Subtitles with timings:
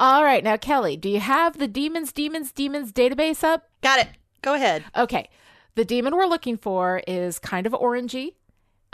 [0.00, 3.68] All right, now Kelly, do you have the demons, demons, demons database up?
[3.82, 4.08] Got it.
[4.40, 4.82] Go ahead.
[4.96, 5.28] Okay,
[5.74, 8.36] the demon we're looking for is kind of orangey,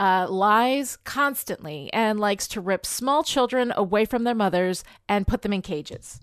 [0.01, 5.43] uh, lies constantly, and likes to rip small children away from their mothers and put
[5.43, 6.19] them in cages.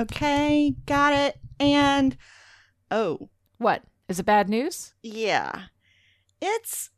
[0.00, 1.36] Okay, got it.
[1.60, 2.16] And
[2.90, 4.24] oh, What is it?
[4.26, 4.94] Bad news?
[5.02, 5.64] yeah.
[6.40, 6.90] It's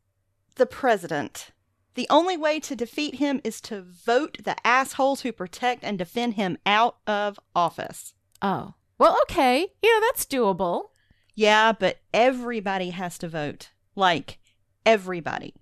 [0.55, 1.51] the president.
[1.95, 6.35] The only way to defeat him is to vote the assholes who protect and defend
[6.35, 8.13] him out of office.
[8.41, 10.89] Oh, well, okay, you know that's doable.
[11.35, 13.69] Yeah, but everybody has to vote.
[13.95, 14.39] Like,
[14.85, 15.55] everybody.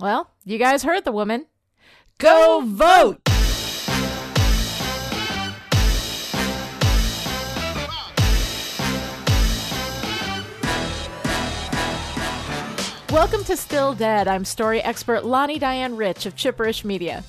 [0.00, 1.46] Well, you guys heard the woman.
[2.18, 3.20] Go vote!
[13.12, 14.26] Welcome to Still Dead.
[14.26, 17.22] I'm story expert Lani Diane Rich of Chipperish Media.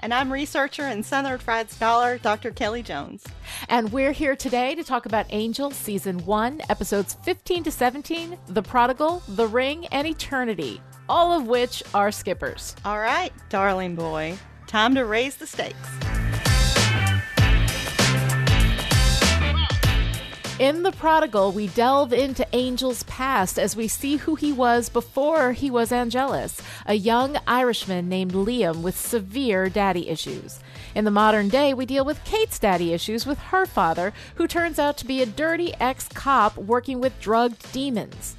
[0.00, 2.50] And I'm researcher and Southern Fried Scholar, Dr.
[2.50, 3.22] Kelly Jones.
[3.68, 8.62] And we're here today to talk about Angel Season 1, Episodes 15 to 17, The
[8.62, 12.74] Prodigal, The Ring, and Eternity, all of which are skippers.
[12.84, 16.19] All right, darling boy, time to raise the stakes.
[20.60, 25.52] In The Prodigal, we delve into Angel's past as we see who he was before
[25.52, 30.60] he was Angelus, a young Irishman named Liam with severe daddy issues.
[30.94, 34.78] In the modern day, we deal with Kate's daddy issues with her father, who turns
[34.78, 38.36] out to be a dirty ex cop working with drugged demons.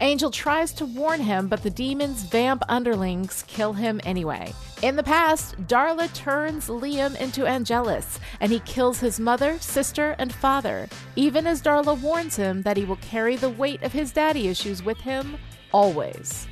[0.00, 4.54] Angel tries to warn him, but the demon's vamp underlings kill him anyway.
[4.82, 10.32] In the past, Darla turns Liam into Angelus, and he kills his mother, sister, and
[10.32, 14.46] father, even as Darla warns him that he will carry the weight of his daddy
[14.46, 15.36] issues with him
[15.72, 16.46] always.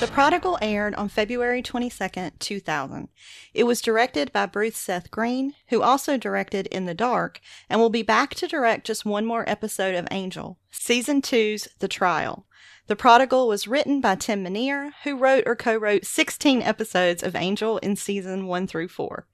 [0.00, 3.08] The Prodigal aired on February 22nd, 2000.
[3.52, 7.90] It was directed by Bruce Seth Green, who also directed In the Dark, and will
[7.90, 12.46] be back to direct just one more episode of Angel, Season 2's The Trial.
[12.86, 17.36] The Prodigal was written by Tim Minear, who wrote or co wrote 16 episodes of
[17.36, 19.26] Angel in season 1 through 4.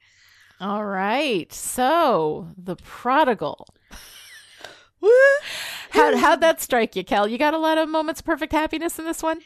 [0.60, 3.68] All right, so the prodigal.
[5.90, 7.28] How, how'd that strike you, Kel?
[7.28, 9.40] You got a lot of moments of perfect happiness in this one?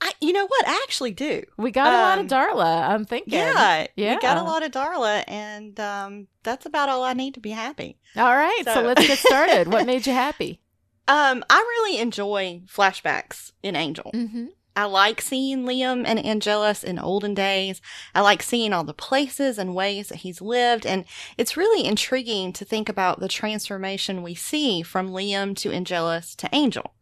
[0.00, 0.68] I, you know what?
[0.68, 1.42] I actually do.
[1.56, 3.32] We got a lot of Um, Darla, I'm thinking.
[3.34, 4.14] Yeah, Yeah.
[4.14, 7.50] we got a lot of Darla, and um, that's about all I need to be
[7.50, 7.98] happy.
[8.16, 9.72] All right, so, So- let's get started.
[9.72, 10.60] what made you happy?
[11.08, 14.10] Um, I really enjoy flashbacks in Angel.
[14.14, 14.46] Mm-hmm.
[14.78, 17.80] I like seeing Liam and Angelus in olden days.
[18.14, 21.04] I like seeing all the places and ways that he's lived, and
[21.36, 26.48] it's really intriguing to think about the transformation we see from Liam to Angelus to
[26.54, 26.94] Angel.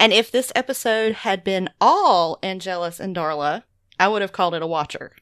[0.00, 3.64] And if this episode had been all Angelus and Darla,
[4.00, 5.12] I would have called it a watcher.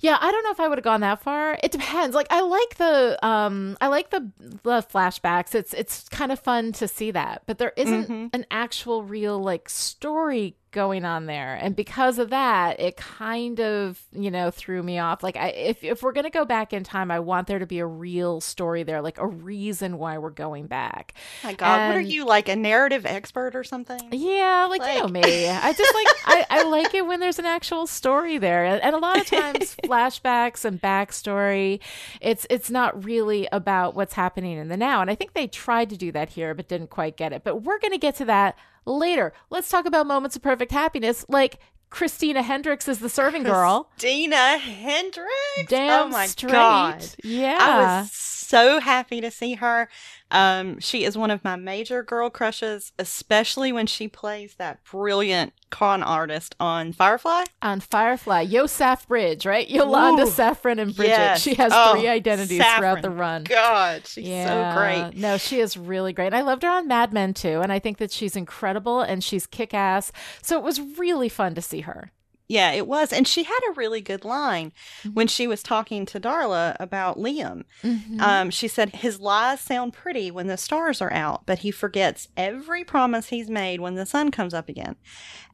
[0.00, 1.56] Yeah, I don't know if I would have gone that far.
[1.62, 2.14] It depends.
[2.14, 5.54] Like I like the um I like the the flashbacks.
[5.54, 7.44] It's it's kind of fun to see that.
[7.46, 8.30] But there isn't Mhm.
[8.34, 11.54] an actual real like story going on there.
[11.54, 15.22] And because of that, it kind of, you know, threw me off.
[15.22, 17.66] Like I if if we're going to go back in time, I want there to
[17.66, 21.14] be a real story there, like a reason why we're going back.
[21.42, 24.00] My God, what are you like a narrative expert or something?
[24.10, 25.48] Yeah, like, you know me.
[25.48, 28.94] I just like I, I like it when there's an actual story there, and, and
[28.94, 31.80] a lot of times flashbacks and backstory,
[32.20, 35.00] it's it's not really about what's happening in the now.
[35.00, 37.44] And I think they tried to do that here, but didn't quite get it.
[37.44, 39.32] But we're gonna get to that later.
[39.50, 41.58] Let's talk about moments of perfect happiness, like
[41.90, 43.88] Christina Hendricks is the serving girl.
[43.98, 45.68] Dina Hendricks.
[45.68, 46.50] Damn oh my straight.
[46.50, 47.06] God.
[47.22, 47.58] Yeah.
[47.60, 49.88] I was so happy to see her.
[50.34, 55.52] Um, she is one of my major girl crushes, especially when she plays that brilliant
[55.70, 57.44] con artist on Firefly.
[57.62, 59.68] on Firefly, Yosef Bridge, right?
[59.68, 61.10] Yolanda Ooh, Saffron and Bridget.
[61.10, 61.40] yes.
[61.42, 63.44] She has Oh, three identities throughout the run.
[63.44, 65.12] God, she's so great.
[65.16, 66.26] No, she is really great.
[66.26, 67.60] And I loved her on Mad Men too.
[67.60, 70.12] And I think that she's incredible and she's kick ass.
[70.42, 72.10] So it was really fun to see her.
[72.46, 73.12] Yeah, it was.
[73.12, 75.14] And she had a really good line Mm-hmm.
[75.14, 77.64] when she was talking to Darla about Liam.
[77.82, 78.20] Mm-hmm.
[78.20, 82.28] Um, she said, His lies sound pretty when the stars are out, but he forgets
[82.36, 84.96] every promise he's made when the sun comes up again.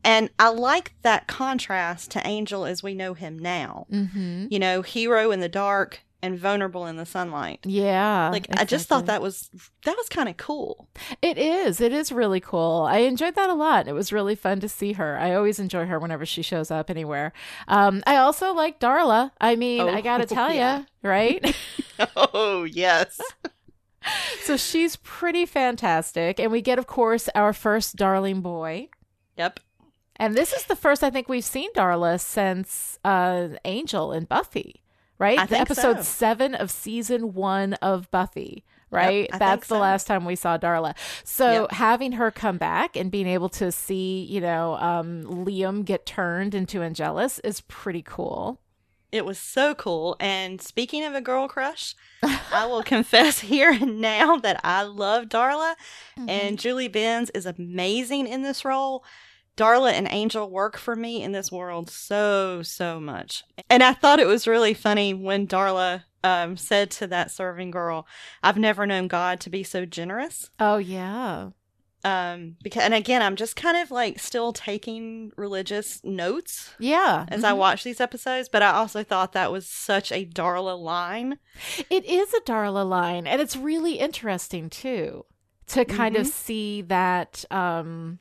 [0.03, 3.87] And I like that contrast to Angel as we know him now.
[3.93, 4.47] Mm-hmm.
[4.51, 7.61] You know, hero in the dark and vulnerable in the sunlight.
[7.65, 8.29] Yeah.
[8.31, 9.49] Like I just thought that was
[9.85, 10.89] that was kind of cool.
[11.23, 11.81] It is.
[11.81, 12.87] It is really cool.
[12.89, 13.89] I enjoyed that a lot.
[13.89, 15.19] It was really fun to see her.
[15.19, 17.33] I always enjoy her whenever she shows up anywhere.
[17.69, 19.31] Um, I also like Darla.
[19.41, 20.81] I mean, Oh, I got to tell yeah.
[20.81, 21.57] you, right?
[22.17, 23.21] Oh yes.
[24.43, 26.41] so she's pretty fantastic.
[26.41, 28.89] And we get, of course, our first darling boy.
[29.37, 29.61] yep.
[30.17, 34.83] And this is the first I think we've seen Darla since uh, Angel and Buffy,
[35.21, 35.49] right?
[35.49, 36.03] The episode so.
[36.03, 38.65] seven of season one of Buffy.
[38.93, 39.31] Right?
[39.31, 39.79] Think That's the so.
[39.79, 40.97] last time we saw Darla.
[41.23, 41.71] So Yep.
[41.71, 46.57] having her come back and being able to see, you know, um, Liam get turned
[46.57, 48.59] into Angelus is pretty cool.
[49.13, 50.17] It was so cool.
[50.19, 51.95] And speaking of a girl crush,
[52.53, 55.75] I will confess here and now that I love Darla,
[56.19, 56.29] Mm-hmm.
[56.29, 59.05] and Julie Benz is amazing in this role.
[59.57, 63.45] Darla and Angel work for me in this world so, so much.
[63.69, 68.07] And I thought it was really funny when Darla um, said to that serving girl,
[68.43, 70.51] I've never known God to be so generous.
[70.59, 71.51] Oh yeah.
[72.03, 77.27] Um, because, and again, I'm just kind of like still taking religious notes Yeah.
[77.29, 77.59] as I Mhm.
[77.59, 81.39] watch these episodes, but I also thought that was such a Darla line.
[81.91, 85.27] It is a Darla line, and it's really interesting too
[85.67, 86.31] to kind of Mhm.
[86.31, 88.19] see that um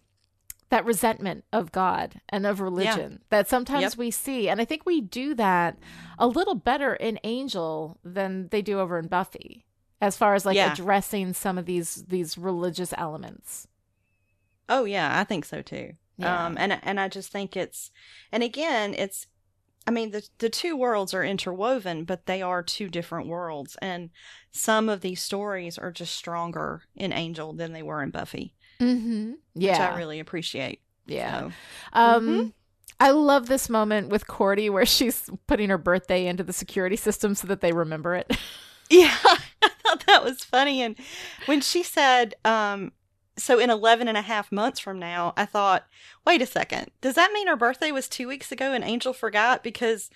[0.70, 3.96] that resentment of God and of religion that sometimes Yep.
[3.98, 4.48] we see.
[4.50, 5.78] And I think we do that
[6.20, 9.66] a little better in Angel than they do over in Buffy.
[10.02, 10.72] As far as like Yeah.
[10.72, 13.68] addressing some of these these religious elements.
[14.70, 15.94] Oh yeah, I think so too.
[16.18, 16.46] Yeah.
[16.46, 17.92] Um, and and I just think it's,
[18.32, 19.26] and again, it's,
[19.88, 24.10] I mean, the the two worlds are interwoven, but they are two different worlds, and
[24.52, 29.32] some of these stories are just stronger in Angel than they were in Buffy, Mm-hmm.
[29.32, 29.92] which Yeah.
[29.94, 30.82] I really appreciate.
[31.06, 31.40] yeah.
[31.42, 31.52] So,
[31.94, 32.54] Um, Mhm.
[33.02, 37.34] I love this moment with Cordy where she's putting her birthday into the security system
[37.36, 38.36] so that they remember it.
[38.92, 39.16] Yeah,
[39.62, 40.82] I thought that was funny.
[40.82, 40.96] And
[41.46, 42.92] when she said, um,
[43.38, 45.86] so in 11 and a half months from now, I thought,
[46.26, 49.62] wait a second, does that mean her birthday was two weeks ago and Angel forgot?
[49.62, 50.10] Because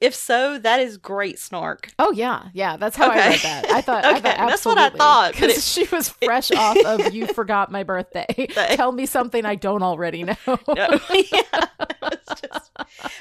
[0.00, 1.90] if so, that is great snark.
[1.98, 2.76] Oh yeah, yeah.
[2.76, 3.28] That's how I Okay.
[3.30, 3.70] read that.
[3.70, 7.14] I thought, I Okay, thought that's what I thought, Because she was fresh off of
[7.14, 8.26] "You forgot my birthday."
[8.74, 10.36] Tell me something I don't already know.
[10.46, 11.66] No, yeah,
[12.42, 12.70] just-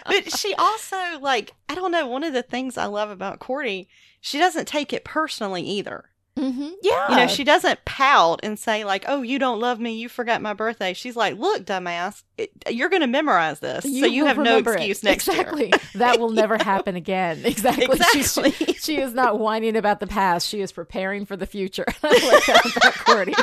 [0.05, 3.87] but she also, like, I don't know, one of the things I love about Cordy,
[4.21, 6.05] she doesn't take it personally either.
[6.37, 9.93] Hmm Yeah, You know, she doesn't pout and say, like, oh, you don't love me,
[9.97, 10.93] you forgot my birthday.
[10.93, 13.83] She's like, look, dumbass, it, you're going to memorize this.
[13.83, 14.77] so you have no remember it.
[14.77, 15.37] excuse next year.
[15.41, 15.71] exactly.
[15.95, 17.41] that will never happen again.
[17.45, 17.85] Exactly.
[17.85, 18.51] Exactly.
[18.73, 20.47] she is not whining about the past.
[20.49, 21.85] She is preparing for the future.
[22.03, 23.33] I like that Cordy.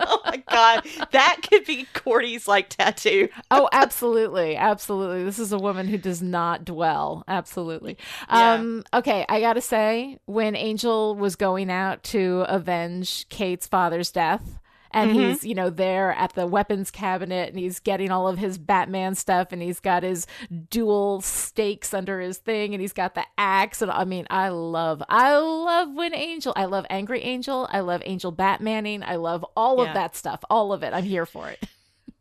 [0.00, 0.86] oh my God.
[1.12, 3.28] That could be Cordy's, like, tattoo.
[3.50, 7.96] oh absolutely absolutely this is a woman who does not dwell absolutely
[8.28, 8.52] Yeah.
[8.54, 14.58] um okay i gotta say when angel was going out to avenge kate's father's death
[14.94, 15.14] and Mhm.
[15.28, 19.14] he's you know there at the weapons cabinet and he's getting all of his batman
[19.14, 20.26] stuff and he's got his
[20.70, 25.02] dual stakes under his thing and he's got the axe and i mean i love
[25.08, 29.80] i love when angel i love angry angel i love angel batmaning i love all
[29.82, 30.94] of that stuff all of it.
[30.94, 31.58] I'm here for it.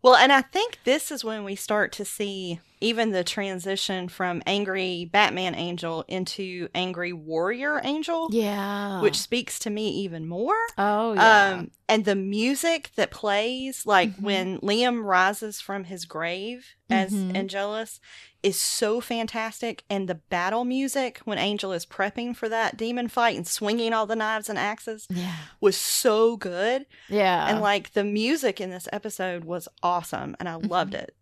[0.02, 4.42] Well, and I think this is when we start to see even the transition from
[4.46, 10.56] angry Batman Angel into angry warrior Angel, yeah which speaks to me even more.
[10.78, 11.50] Oh yeah.
[11.60, 14.22] Um, and the music that plays, like Mhm.
[14.22, 17.36] when Liam rises from his grave as Mhm.
[17.36, 18.00] Angelus,
[18.42, 19.84] is so fantastic.
[19.90, 24.06] And the battle music when Angel is prepping for that demon fight and swinging all
[24.06, 25.36] the knives and axes yeah.
[25.62, 26.86] was so good.
[27.10, 27.48] Yeah.
[27.48, 30.68] and like the music in this episode was awesome, and I Mm-hmm.
[30.68, 31.16] loved it.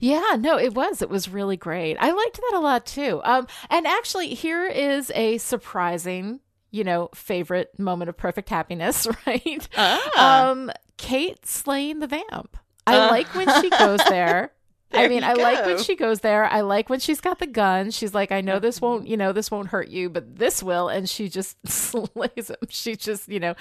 [0.00, 1.02] Yeah, no, it was.
[1.02, 1.96] It was really great.
[1.98, 3.20] I liked that a lot too.
[3.24, 9.68] Um and actually here is a surprising, you know, favorite moment of perfect happiness, right?
[9.76, 12.56] Ah, Um Kate slaying the vamp.
[12.86, 13.10] I Uh.
[13.10, 14.52] like when she goes there.
[14.92, 16.44] I mean, I like when she goes there.
[16.44, 17.90] I like when she's got the gun.
[17.90, 18.84] She's like, I know this Mm-hmm.
[18.86, 20.88] won't, you know, this won't hurt you, but this will.
[20.88, 22.56] And she just slays him.
[22.68, 23.54] She just, you know,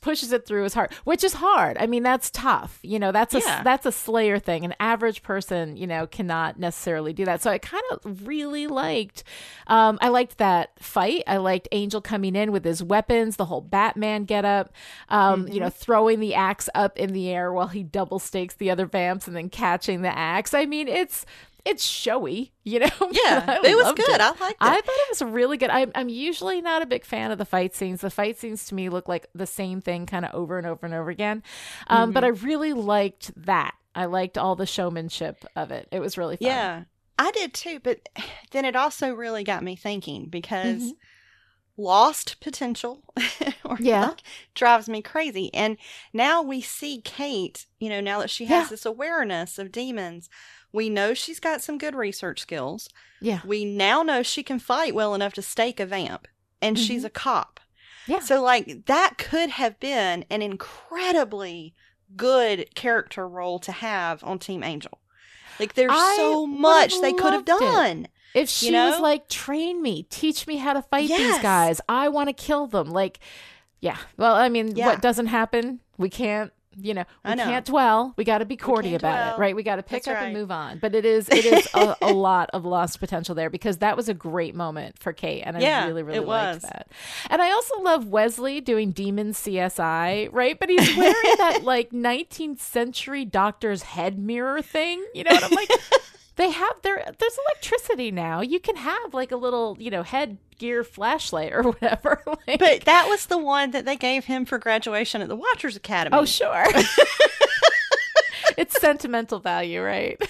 [0.00, 1.76] pushes it through his heart, which is hard.
[1.78, 2.78] I mean, that's tough.
[2.82, 3.62] You know, that's a Yeah.
[3.62, 4.64] that's a slayer thing.
[4.64, 7.42] An average person, you know, cannot necessarily do that.
[7.42, 9.24] So I kind of really liked.
[9.66, 11.24] Um, I liked that fight.
[11.26, 14.72] I liked Angel coming in with his weapons, the whole Batman getup.
[15.08, 18.70] Um, you know, throwing the axe up in the air while he double stakes the
[18.70, 20.54] other vamps and then catching the axe.
[20.54, 21.26] I mean, it's
[21.64, 22.86] it's showy, you know.
[23.10, 24.14] yeah, it was good.
[24.14, 24.20] it.
[24.20, 24.58] I liked it.
[24.60, 25.70] I thought it was really good.
[25.70, 28.00] I'm, I'm usually not a big fan of the fight scenes.
[28.00, 30.86] The fight scenes to me look like the same thing kind of over and over
[30.86, 31.42] and over again.
[31.88, 32.44] Um, But I Mm-hmm.
[32.44, 33.74] really liked that.
[33.94, 35.88] I liked all the showmanship of it.
[35.92, 36.42] It was really fun.
[36.46, 36.84] yeah,
[37.18, 37.80] I did too.
[37.80, 38.08] But
[38.52, 40.96] then it also really got me thinking because Mhm.
[41.76, 43.02] lost potential,
[43.64, 44.08] or Yeah.
[44.08, 44.22] like,
[44.54, 45.52] drives me crazy.
[45.54, 45.76] And
[46.12, 47.66] now we see Kate.
[47.80, 48.68] You know, now that she has Yeah.
[48.68, 50.28] this awareness of demons.
[50.72, 52.88] We know she's got some good research skills.
[53.20, 53.40] Yeah.
[53.44, 56.26] We now know she can fight well enough to stake a vamp,
[56.60, 57.60] and she's a cop.
[57.60, 58.12] Mm-hmm.
[58.12, 58.18] Yeah.
[58.20, 61.74] So, like, that could have been an incredibly
[62.16, 64.98] good character role to have on Team Angel.
[65.60, 67.66] Like there's I so much they could have loved it.
[67.66, 68.08] done.
[68.34, 71.80] If she You was like, train me, teach me how to fight these guys.
[71.88, 72.88] I want to kill them.
[72.90, 73.18] Like,
[73.80, 73.98] yeah.
[74.16, 74.86] Well, I mean, Yeah.
[74.86, 75.80] what doesn't happen?
[75.98, 77.44] We can't, you know, we know.
[77.44, 78.14] can't dwell.
[78.16, 79.34] We got to be cordy about dwell.
[79.36, 79.56] it, right?
[79.56, 80.78] We got to pick That's up and move on.
[80.78, 84.08] But it is, it is a, a lot of lost potential there because that was
[84.08, 86.88] a great moment for Kate, and I Yeah, really, really liked that.
[87.30, 90.58] And I also love Wesley doing Demon CSI, right?
[90.58, 95.30] But he's wearing that like 19th century doctor's head mirror thing, you know.
[95.32, 95.70] And I'm like.
[96.36, 97.04] They have there.
[97.18, 98.40] There's electricity now.
[98.40, 102.22] You can have like a little, you know, headgear flashlight or whatever.
[102.26, 105.76] like- But that was the one that they gave him for graduation at the Watchers
[105.76, 106.16] Academy.
[106.16, 106.64] oh, sure.
[108.56, 110.20] it's sentimental value, right?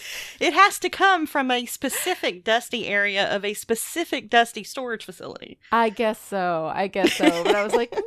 [0.40, 5.58] It has to come from a specific dusty area of a specific dusty storage facility.
[5.70, 6.70] I guess so.
[6.74, 7.44] I guess so.
[7.44, 8.02] But I was like, mm,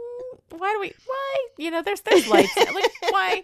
[0.58, 0.94] why do we?
[1.06, 1.48] Why?
[1.58, 2.56] You know, there's there's lights.
[2.58, 3.44] Like why?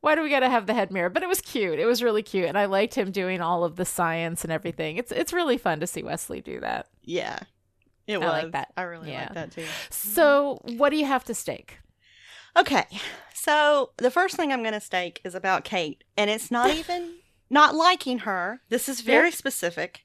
[0.00, 1.10] Why do we got to have the head mirror?
[1.10, 1.78] But it was cute.
[1.78, 4.96] It was really cute, and I liked him doing all of the science and everything.
[4.96, 6.86] It's it's really fun to see Wesley do that.
[7.04, 7.38] Yeah.
[8.06, 8.42] It I was.
[8.44, 8.72] like that.
[8.76, 9.20] I really Yeah.
[9.20, 9.64] like that too.
[9.90, 11.78] So, what do you have to stake?
[12.56, 12.84] Okay.
[13.34, 17.14] So the first thing I'm going to stake is about Kate, and it's not even
[17.48, 18.60] not liking her.
[18.68, 20.02] This is very specific.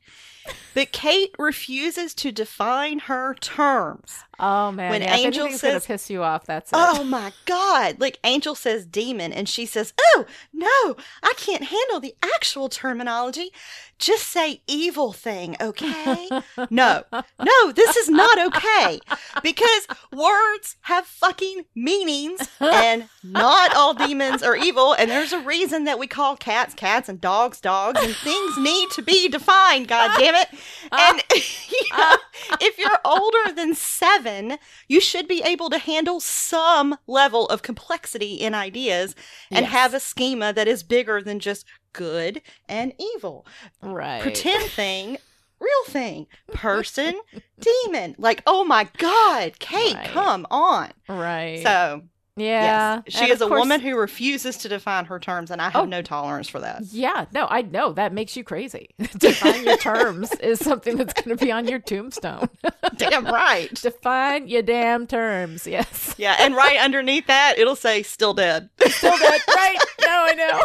[0.73, 4.15] But Kate refuses to define her terms.
[4.37, 6.75] Oh man, When yeah, Angel gonna says- piss you off, that's it.
[6.77, 8.01] Oh my God.
[8.01, 13.51] Like Angel says demon, and she says, Oh, no, I can't handle the actual terminology.
[13.97, 16.27] Just say evil thing, okay?
[16.69, 17.03] no,
[17.39, 18.99] no, this is not okay.
[19.41, 24.91] Because words have fucking meanings, and not all demons are evil.
[24.91, 28.89] And there's a reason that we call cats cats and dogs dogs, and things need
[28.91, 30.47] to be defined, God damn it.
[30.91, 31.97] Uh, and you uh.
[31.97, 32.17] know,
[32.61, 38.35] if you're older than seven, you should be able to handle some level of complexity
[38.35, 39.15] in ideas
[39.51, 39.71] and Yes.
[39.73, 43.45] have a schema that is bigger than just good and evil.
[43.81, 44.21] right.
[44.21, 45.17] Pretend thing,
[45.59, 47.19] real thing, person,
[47.59, 48.15] demon.
[48.17, 50.09] Like, oh my God, Kate, Right.
[50.09, 50.91] come on.
[51.07, 51.61] Right.
[51.63, 52.03] So,
[52.37, 55.61] yeah, yes, she And is a course- woman who refuses to define her terms, and
[55.61, 55.85] I have Oh.
[55.85, 56.83] no tolerance for that.
[56.91, 58.89] Yeah, no, I know that makes you crazy.
[59.17, 62.49] Define your terms is something that's going to be on your tombstone.
[62.97, 63.73] Damn right.
[63.75, 65.65] Define your damn terms.
[65.65, 66.13] Yes.
[66.17, 68.69] Yeah, and right underneath that, it'll say still dead.
[68.85, 69.41] Still dead.
[69.55, 69.77] right.
[70.01, 70.61] No, I know.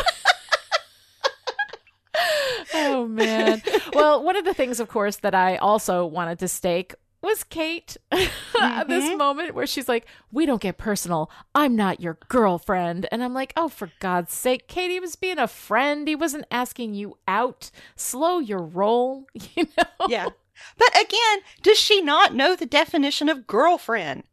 [2.75, 3.63] oh man.
[3.93, 7.97] Well, one of the things, of course, that I also wanted to stake was Kate.
[8.11, 9.17] this mm-hmm.
[9.17, 11.31] moment where she's like, "We don't get personal.
[11.55, 14.91] I'm not your girlfriend," and I'm like, "Oh, for God's sake, Kate!
[14.91, 16.09] He was being a friend.
[16.09, 17.71] He wasn't asking you out.
[17.97, 20.29] Slow your roll, you know." yeah.
[20.77, 24.25] But again, does she not know the definition of girlfriend?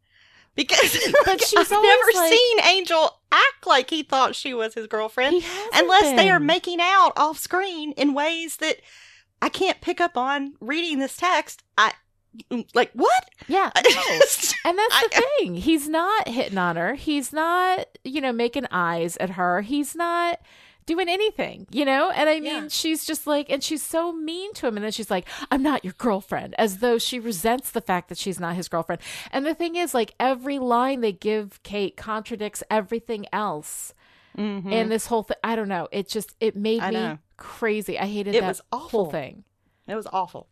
[0.54, 5.42] Because she's I've never like- seen Angel act like he thought she was his girlfriend
[5.74, 8.78] unless they are making out off screen in ways that
[9.40, 11.62] I can't pick up on reading this text.
[11.76, 11.92] I
[12.74, 13.24] like what?
[13.46, 13.70] Yeah.
[13.84, 15.54] Just- And that's the I- thing.
[15.56, 16.94] He's not hitting on her.
[16.94, 19.60] He's not, you know, making eyes at her.
[19.62, 20.40] He's not
[20.86, 22.10] doing anything, you know?
[22.10, 22.68] And I mean, Yeah.
[22.70, 24.76] she's just like, and she's so mean to him.
[24.76, 28.16] And then she's like, I'm not your girlfriend, as though she resents the fact that
[28.16, 29.02] she's not his girlfriend.
[29.30, 33.92] And the thing is, like, every line they give Kate contradicts everything else.
[34.38, 34.72] Mhm.
[34.72, 35.88] And this whole thing, I don't know.
[35.92, 37.18] It just, it made I me know.
[37.36, 37.98] crazy.
[37.98, 39.10] I hated It that was whole awful.
[39.10, 39.44] thing.
[39.86, 40.48] it was awful,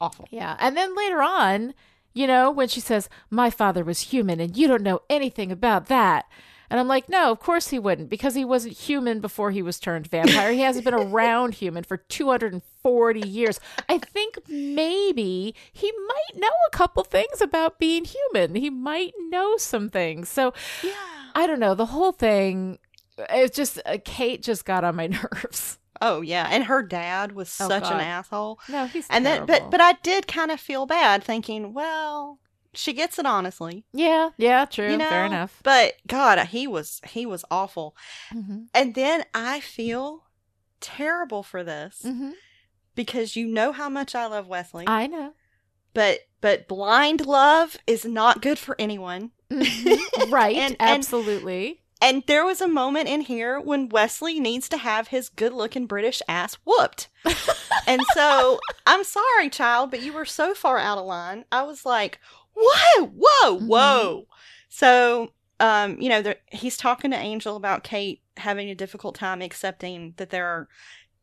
[0.00, 0.26] awful.
[0.30, 0.56] Yeah.
[0.58, 1.74] And then later on,
[2.12, 5.86] you know, when she says, My father was human and you don't know anything about
[5.86, 6.26] that.
[6.68, 9.78] And I'm like, No, of course he wouldn't, because he wasn't human before he was
[9.80, 10.52] turned vampire.
[10.52, 13.60] he hasn't been around human for 240 years.
[13.88, 18.54] I think maybe he might know a couple things about being human.
[18.54, 20.28] He might know some things.
[20.28, 20.52] So
[20.82, 20.92] Yeah.
[21.34, 21.74] I don't know.
[21.76, 22.78] The whole thing,
[23.18, 25.78] it's just, uh, Kate just got on my nerves.
[26.00, 27.94] Oh yeah, and her dad was Oh, such God.
[27.94, 28.58] an asshole.
[28.68, 29.68] No, he's And then, terrible.
[29.68, 32.38] but but I did kind of feel bad, thinking, well,
[32.72, 34.92] she gets it honestly, yeah, yeah, true.
[34.92, 35.08] you know.
[35.08, 35.60] Fair enough.
[35.62, 37.94] But God, he was he was awful.
[38.30, 40.24] hmm And then I feel
[40.80, 42.30] terrible for this hmm
[42.96, 45.32] because you know how much I love Wesley, I know.
[45.94, 49.30] but but blind love is not good for anyone.
[49.50, 49.98] Mhm.
[50.32, 51.76] right and- absolutely And
[52.26, 56.54] there was a moment in here when Wesley needs to have his good-looking British ass
[56.64, 57.08] whooped.
[57.86, 61.44] and so I'm sorry, child, but you were so far out of line.
[61.52, 62.18] I was like,
[62.54, 63.66] whoa, whoa, Mhm.
[63.66, 64.26] whoa.
[64.68, 69.42] So, um, you know, there, he's talking to Angel about Kate having a difficult time
[69.42, 70.68] accepting that there are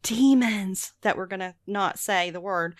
[0.04, 2.75] demons that we're going to not say the word.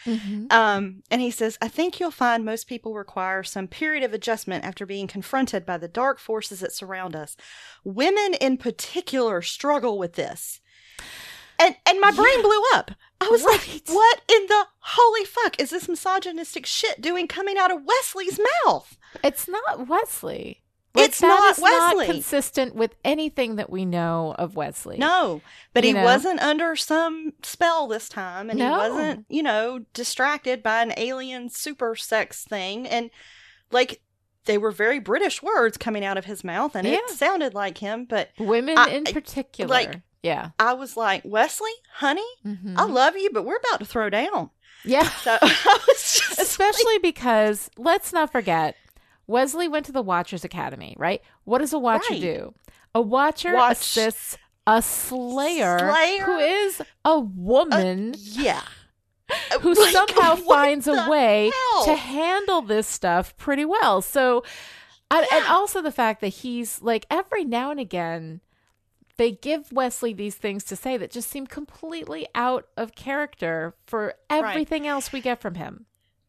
[0.50, 4.64] Um, and he says, I think you'll find most people require some period of adjustment
[4.66, 7.36] after being confronted by the dark forces that surround us.
[7.84, 10.60] Women in particular struggle with this.
[11.60, 12.92] and and my brain blew up.
[13.20, 13.60] I was Right.
[13.68, 18.40] like, "What in the holy fuck is this misogynistic shit doing coming out of Wesley's
[18.66, 20.62] mouth?" It's not Wesley.
[21.00, 22.06] It's not Wesley.
[22.08, 24.98] consistent with anything that we know of Wesley.
[24.98, 25.42] No,
[25.74, 26.04] but You he know?
[26.04, 28.66] wasn't under some spell this time, and No.
[28.72, 32.88] he wasn't, you know, distracted by an alien super sex thing.
[32.88, 33.10] And
[33.72, 34.02] like,
[34.46, 38.06] they were very British words coming out of his mouth, and it sounded like him.
[38.06, 39.70] But women I- in particular.
[39.70, 42.76] like- yeah, I was like, Wesley, honey, Mhm.
[42.78, 44.50] I love you, but we're about to throw down.
[44.84, 45.08] yeah.
[45.10, 48.76] So I was just Especially because let's not forget,
[49.28, 51.22] Wesley went to the Watchers Academy, right?
[51.44, 52.22] What does a Watcher Right.
[52.22, 52.54] do?
[52.96, 56.24] A Watcher Watch- assists a Slayer, Slayer?
[56.26, 58.62] who is a woman uh, yeah,
[59.62, 61.86] who Like, somehow finds a way hell?
[61.86, 64.02] to handle this stuff pretty well.
[64.02, 64.44] So,
[65.12, 68.42] and, and also the fact that he's like every now and again,
[69.18, 74.16] they give Wesley these things to say that just seem completely out of character for
[74.30, 75.86] everything else we get from him.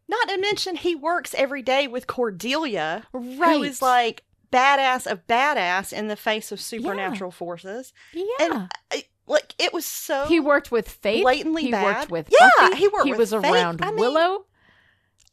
[0.08, 3.56] Not to mention he works every day with Cordelia, Right.
[3.56, 7.92] who is like badass of badass in the face of supernatural forces.
[8.14, 8.24] yeah.
[8.40, 11.22] And I, like it was so he worked with Faith.
[11.22, 11.84] blatantly he bad.
[11.98, 12.76] worked with Yeah, Buffy.
[12.76, 13.44] he worked He was Faith.
[13.44, 14.46] around I mean, Willow.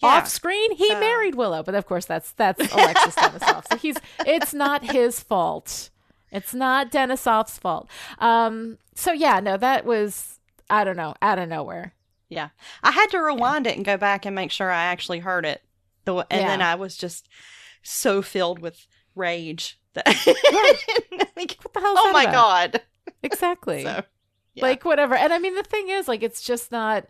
[0.01, 0.09] yeah.
[0.09, 3.63] Off screen, he So- married Willow, but of course that's that's Alexis Denisof.
[3.71, 5.89] So he's it's not his fault.
[6.31, 7.87] It's not Denisof's fault.
[8.19, 8.77] Um.
[8.95, 10.39] So yeah, no, that was
[10.69, 11.93] I don't know out of nowhere.
[12.29, 12.49] Yeah,
[12.83, 15.61] I had to rewind it and go back and make sure I actually heard it.
[16.05, 17.27] The and then I was just
[17.83, 20.05] so filled with rage that
[21.37, 21.95] like, What the hell?
[21.97, 22.33] Oh that my about?
[22.33, 22.81] god.
[23.23, 23.83] Exactly.
[23.83, 24.03] So
[24.53, 24.63] yeah.
[24.67, 25.15] Like whatever.
[25.15, 27.07] And I mean, the thing is, like, it's just not.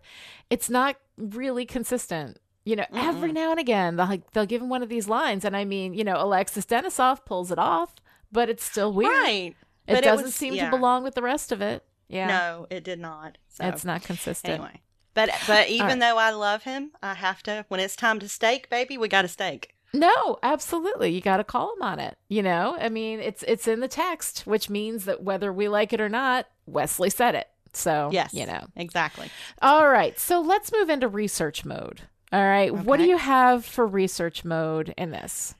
[0.49, 2.39] It's not really consistent.
[2.63, 3.35] You know, every Mm-mm.
[3.35, 5.93] now and again, they'll like, they'll give him one of these lines, and I mean,
[5.93, 7.93] you know, Alexis Denisof pulls it off,
[8.31, 9.11] but it's still weird.
[9.11, 9.55] right.
[9.87, 10.71] It But it doesn't was- seem yeah.
[10.71, 11.83] to belong with the rest of it.
[12.07, 12.25] Yeah.
[12.27, 13.37] No, it did not.
[13.49, 14.55] So It's not consistent.
[14.55, 14.81] anyway.
[15.15, 15.99] But but even right.
[15.99, 19.23] though I love him, I have to when it's time to stake, baby, we got
[19.23, 19.71] to stake.
[19.93, 21.11] No, absolutely.
[21.11, 22.17] You got to call him on it.
[22.27, 25.93] You know, I mean, it's it's in the text, which means that whether we like
[25.93, 27.47] it or not, Wesley said it.
[27.73, 28.33] So, Yes.
[28.33, 28.67] you know.
[28.75, 29.29] Exactly.
[29.61, 30.17] All right.
[30.19, 32.01] So let's move into research mode.
[32.31, 32.73] All right.
[32.73, 35.55] What do you have for research mode in this?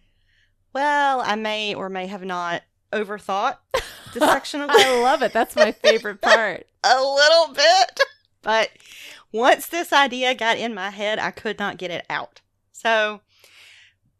[0.73, 3.57] Well, I may or may have not overthought
[4.13, 5.31] this section of I love it.
[5.33, 6.67] That's my favorite part.
[6.83, 7.99] a little bit.
[8.41, 8.69] But
[9.35, 12.41] once this idea got in my head, I could not get it out.
[12.71, 13.21] So,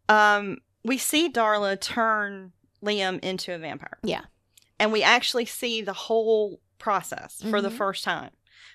[0.08, 2.52] um, we see Darla turn
[2.84, 3.98] Liam into a vampire.
[4.02, 4.24] Yeah.
[4.78, 7.76] And we actually see the whole process for the Mhm.
[7.78, 8.30] first time,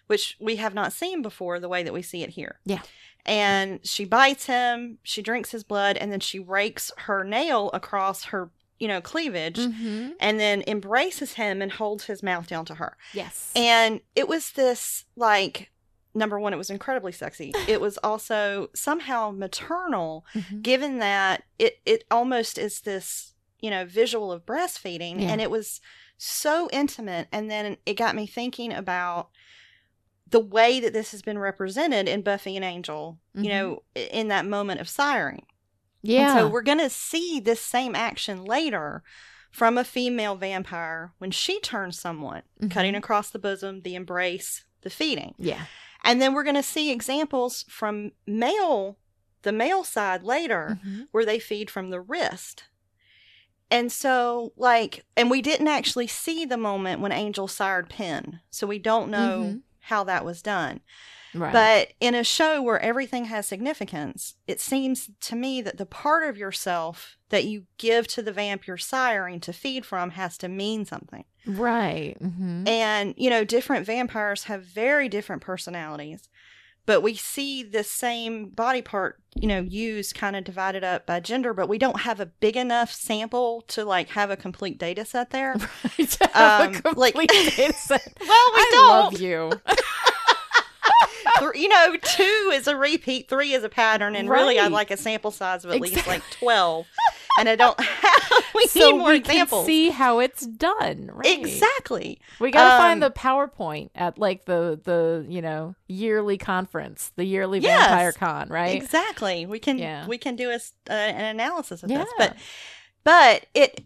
[0.07, 2.59] which we have not seen before the way that we see it here.
[2.65, 2.81] Yeah.
[3.25, 8.25] And she bites him, she drinks his blood, and then she rakes her nail across
[8.25, 8.49] her,
[8.79, 10.13] you know, cleavage Mm-hmm.
[10.19, 12.97] and then embraces him and holds his mouth down to her.
[13.13, 13.51] Yes.
[13.55, 15.69] And it was this like
[16.13, 17.53] number one, it was incredibly sexy.
[17.67, 20.61] It was also somehow maternal, Mhm.
[20.61, 25.21] given that it it almost is this, you know, visual of breastfeeding.
[25.21, 25.29] Yeah.
[25.31, 25.81] And it was
[26.17, 27.27] so intimate.
[27.31, 29.29] And then it got me thinking about
[30.29, 33.43] the way that this has been represented in Buffy and Angel, Mhm.
[33.43, 35.43] you know, in that moment of siring.
[36.03, 36.31] yeah.
[36.31, 39.03] And so we're going to see this same action later
[39.51, 42.97] from a female vampire when she turns someone, cutting Mhm.
[42.99, 45.35] across the bosom, the embrace, the feeding.
[45.37, 45.65] yeah.
[46.03, 48.97] And then we're going to see examples from male,
[49.43, 51.07] the male side later, Mhm.
[51.11, 52.63] where they feed from the wrist.
[53.69, 58.41] And so, like, and we didn't actually see the moment when Angel sired Penn.
[58.49, 59.61] So we don't know Mhm.
[59.81, 60.81] how that was done.
[61.33, 61.53] Right.
[61.53, 66.27] But in a show where everything has significance, it seems to me that the part
[66.27, 70.47] of yourself that you give to the vamp you're siring to feed from has to
[70.47, 71.25] mean something.
[71.47, 72.15] right.
[72.21, 76.29] hmm And, you know, different vampires have very different personalities,
[76.85, 81.19] but we see the same body part, you know, used kind of divided up by
[81.19, 85.05] gender, but we don't have a big enough sample to like have a complete data
[85.05, 85.53] set there.
[85.97, 88.17] to have Um, a complete like- data set.
[88.19, 88.89] Well, we I don't.
[88.89, 89.51] love you.
[91.55, 94.71] You know, two is a repeat, three is a pattern, and really, I Right.
[94.71, 96.85] like a sample size of at least like twelve.
[97.39, 98.43] and I don't have.
[98.55, 99.61] We so need more we examples.
[99.61, 101.09] can see how it's done.
[101.13, 101.39] Right.
[101.39, 102.19] Exactly.
[102.39, 107.25] We gotta Um, find the PowerPoint at like the the you know yearly conference, the
[107.25, 107.87] yearly Yes.
[107.87, 108.75] Vampire Con, right?
[108.75, 109.45] Exactly.
[109.45, 110.07] We can Yeah.
[110.07, 110.55] we can do a,
[110.89, 111.99] uh, an analysis of Yeah.
[111.99, 112.35] this, but
[113.03, 113.83] but it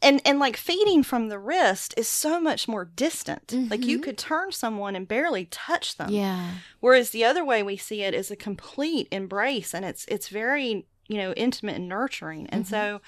[0.00, 3.52] and and like feeding from the wrist is so much more distant.
[3.70, 4.02] Like you Mhm.
[4.04, 6.10] could turn someone and barely touch them.
[6.10, 6.50] Yeah.
[6.80, 10.86] Whereas the other way we see it is a complete embrace, and it's it's very
[11.08, 12.46] you know, intimate and nurturing.
[12.48, 12.70] And mm-hmm.
[12.70, 13.00] so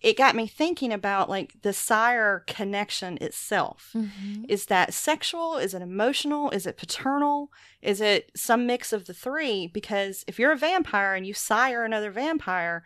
[0.00, 3.90] it got me thinking about like the sire connection itself.
[3.94, 4.44] Mm-hmm.
[4.48, 5.56] Is that sexual?
[5.56, 6.50] Is it emotional?
[6.50, 7.50] Is it paternal?
[7.80, 9.68] Is it some mix of the three?
[9.68, 12.84] Because if you're a vampire and you sire another vampire,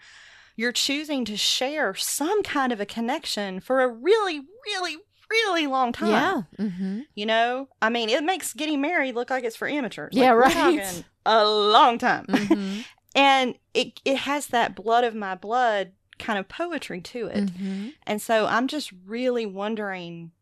[0.54, 4.96] you're choosing to share some kind of a connection for a really, really,
[5.30, 6.08] really long time.
[6.08, 6.42] Yeah.
[6.58, 7.00] Mm-hmm.
[7.14, 10.10] You know, I mean, it makes getting married look like it's for amateurs.
[10.12, 11.04] Yeah, like, right.
[11.24, 12.26] a long time.
[12.26, 12.80] Mm-hmm.
[13.14, 17.46] and it it has that blood of my blood kind of poetry to it.
[17.46, 17.88] Mm-hmm.
[18.06, 20.32] And so I'm just really wondering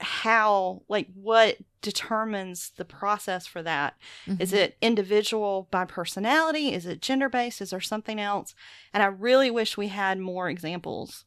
[0.00, 3.94] how like what determines the process for that
[4.26, 4.40] mm-hmm.
[4.40, 8.54] is it individual by personality is it gender based is there something else
[8.94, 11.24] and i really wish we had more examples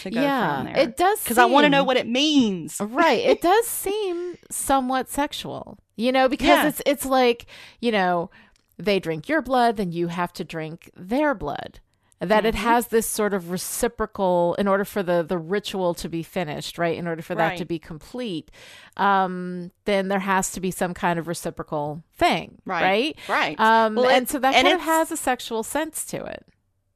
[0.00, 2.80] to go yeah, from there it does because i want to know what it means
[2.80, 6.68] right it does seem somewhat sexual you know because yeah.
[6.68, 7.46] it's it's like
[7.80, 8.30] you know
[8.76, 11.80] they drink your blood, then you have to drink their blood.
[12.20, 12.46] That mm-hmm.
[12.46, 16.78] it has this sort of reciprocal, in order for the the ritual to be finished,
[16.78, 16.96] right?
[16.96, 17.58] In order for that right.
[17.58, 18.50] to be complete,
[18.96, 23.16] um, then there has to be some kind of reciprocal thing, right?
[23.28, 23.58] Right.
[23.58, 23.60] Right.
[23.60, 26.46] Um, well, and so that and kind of has a sexual sense to it.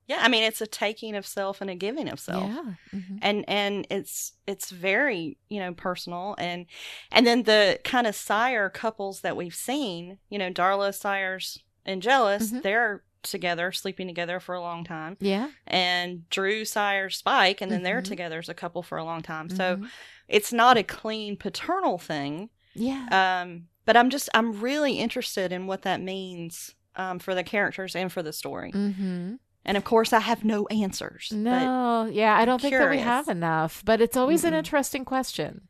[0.06, 2.44] Yeah, I mean it's a taking of self and a giving of self.
[2.44, 2.72] Yeah.
[2.94, 3.16] Mm-hmm.
[3.20, 6.64] And and it's it's very, you know, personal and
[7.12, 12.48] and then the kind of sire couples that we've seen, you know, Darla sires Angelus,
[12.48, 12.60] mm-hmm.
[12.60, 15.16] they're together, sleeping together for a long time.
[15.20, 15.50] Yeah.
[15.66, 17.84] And Dru sires Spike, and then mm-hmm.
[17.84, 19.48] they're together as a couple for a long time.
[19.50, 19.82] So
[20.28, 22.50] it's not a clean paternal thing.
[22.74, 23.42] Yeah.
[23.42, 27.96] Um, but I'm just I'm really interested in what that means um, for the characters
[27.96, 28.72] and for the story.
[28.72, 29.36] Mm-hmm.
[29.64, 31.30] And of course, I have no answers.
[31.32, 33.82] No, yeah, I don't think that we have enough.
[33.84, 34.48] But it's always mm-hmm.
[34.48, 35.68] an interesting question.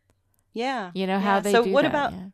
[0.53, 1.21] Yeah, you know yeah.
[1.21, 1.53] how they.
[1.53, 2.27] So do what that, about yeah.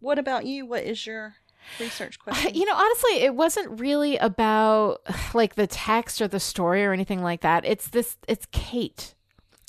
[0.00, 0.66] what about you?
[0.66, 1.34] What is your
[1.80, 2.54] research question?
[2.54, 5.02] You know, honestly, it wasn't really about
[5.34, 7.64] like the text or the story or anything like that.
[7.64, 9.14] It's this it's Kate.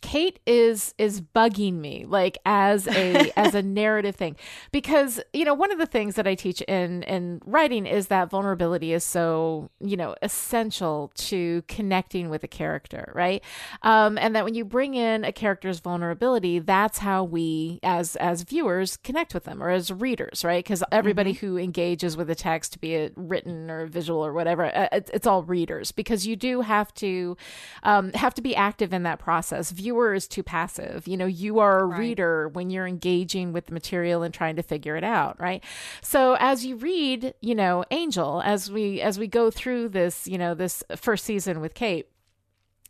[0.03, 4.35] Kate is is bugging me like as a as a narrative thing.
[4.73, 8.29] Because you know one of the things that I teach in in writing is that
[8.29, 13.41] vulnerability is so you know essential to connecting with a character right?
[13.81, 18.43] Um, and that when you bring in a character's vulnerability that's how we as as
[18.43, 20.65] viewers connect with them or as readers right?
[20.65, 21.47] Because everybody mm-hmm.
[21.47, 25.43] who engages with a text be it written or visual or whatever uh, it's all
[25.43, 25.93] readers.
[25.93, 27.37] Because you do have to
[27.83, 29.71] um, have to be active in that process.
[29.71, 31.07] View viewer is too passive.
[31.07, 31.99] You know, you are a right.
[31.99, 35.63] reader when you're engaging with the material and trying to figure it out, right?
[36.01, 40.37] So as you read, you know, Angel, as we as we go through this, you
[40.37, 42.07] know, this first season with Kate,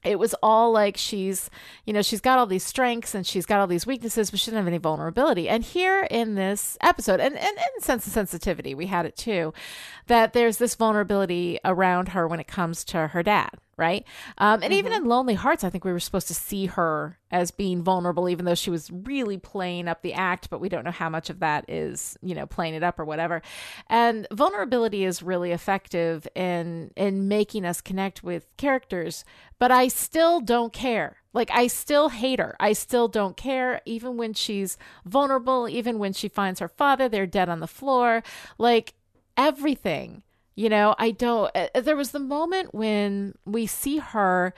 [0.03, 1.49] it was all like she's
[1.85, 4.47] you know she's got all these strengths and she's got all these weaknesses but she
[4.47, 8.75] doesn't have any vulnerability and here in this episode and and, and sense of sensitivity
[8.75, 9.53] we had it too
[10.07, 14.05] that there's this vulnerability around her when it comes to her dad right?
[14.37, 14.73] Um, and mm-hmm.
[14.73, 18.29] even in Lonely Hearts, I think we were supposed to see her as being vulnerable,
[18.29, 21.29] even though she was really playing up the act, but we don't know how much
[21.29, 23.41] of that is, you know, playing it up or whatever.
[23.87, 29.25] And vulnerability is really effective in in making us connect with characters,
[29.57, 31.17] but I still don't care.
[31.33, 32.55] Like I still hate her.
[32.59, 37.25] I still don't care even when she's vulnerable, even when she finds her father, they're
[37.25, 38.21] dead on the floor.
[38.59, 38.93] Like
[39.35, 40.21] everything
[40.55, 41.51] you know, I don't.
[41.55, 44.53] Uh, there was the moment when we see her,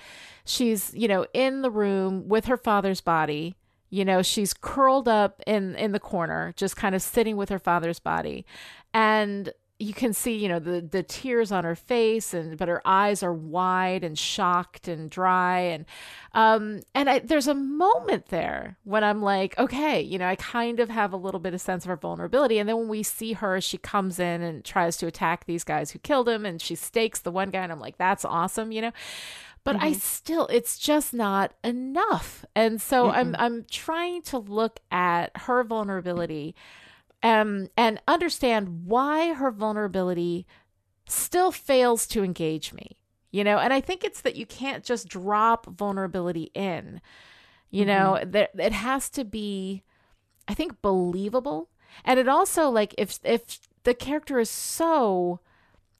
[0.45, 3.55] she's, you know, in the room with her father's body.
[3.89, 7.59] You know, she's curled up in in the corner, just kind of sitting with her
[7.59, 8.45] father's body.
[8.93, 12.81] And you can see you know the the tears on her face and but her
[12.85, 15.85] eyes are wide and shocked and dry and
[16.33, 20.79] um and I, there's a moment there when i'm like okay you know i kind
[20.79, 23.33] of have a little bit of sense of her vulnerability and then when we see
[23.33, 26.75] her she comes in and tries to attack these guys who killed him and she
[26.75, 28.91] stakes the one guy and i'm like that's awesome you know
[29.65, 29.85] but mm-hmm.
[29.85, 32.45] I still it's just not enough.
[32.55, 33.17] And so mm-hmm.
[33.17, 36.53] I'm I'm trying to look at her vulnerability
[37.25, 40.45] um, and understand why her vulnerability
[41.07, 42.99] still fails to engage me.
[43.31, 47.01] You know, and I think it's that you can't just drop vulnerability in.
[47.71, 47.87] You mm-hmm.
[47.87, 49.81] know, that it has to be,
[50.47, 51.69] I think, believable.
[52.05, 55.39] And it also like if if the character is so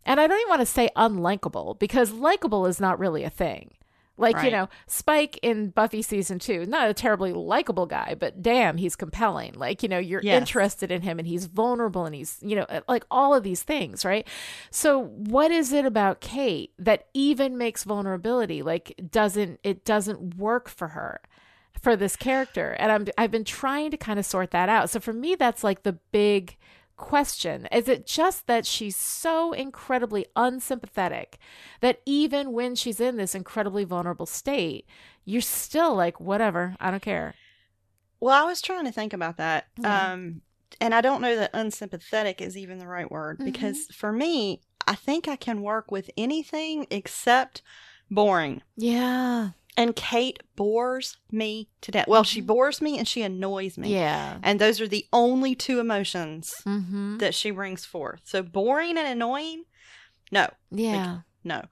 [0.06, 3.72] and I don't even want to say unlikable because likable is not really a thing.
[4.18, 4.46] Like, right.
[4.46, 8.96] you know, Spike in Buffy season two, not a terribly likable guy, but damn, he's
[8.96, 9.54] compelling.
[9.54, 10.40] Like, you know, you're yes.
[10.40, 14.06] interested in him and he's vulnerable and he's, you know, like all of these things,
[14.06, 14.28] right?
[14.72, 20.70] So, what is it about Kate that even makes vulnerability like doesn't, it doesn't work
[20.70, 21.22] for her?
[21.82, 25.00] for this character and i'm i've been trying to kind of sort that out so
[25.00, 26.58] for me that's like the big
[26.96, 27.68] question.
[27.72, 31.38] Is it just that she's so incredibly unsympathetic
[31.82, 34.86] that even when she's in this incredibly vulnerable state,
[35.24, 37.36] you're still like, whatever, I don't care.
[38.20, 39.68] Well, I was trying to think about that.
[39.78, 40.14] Yeah.
[40.14, 40.42] Um,
[40.82, 44.96] and I don't know that unsympathetic is even the right word because for me, I
[44.96, 47.62] think I can work with anything except
[48.12, 48.62] boring.
[48.76, 49.52] Yeah.
[49.78, 52.08] And Kate bores me to death.
[52.08, 52.46] Well, she Mhm.
[52.48, 53.92] bores me and she annoys me.
[53.94, 54.40] Yeah.
[54.42, 57.18] And those are the only two emotions Mm-hmm.
[57.18, 58.22] that she brings forth.
[58.24, 59.66] So boring and annoying,
[60.32, 61.20] no, Yeah.
[61.44, 61.64] no.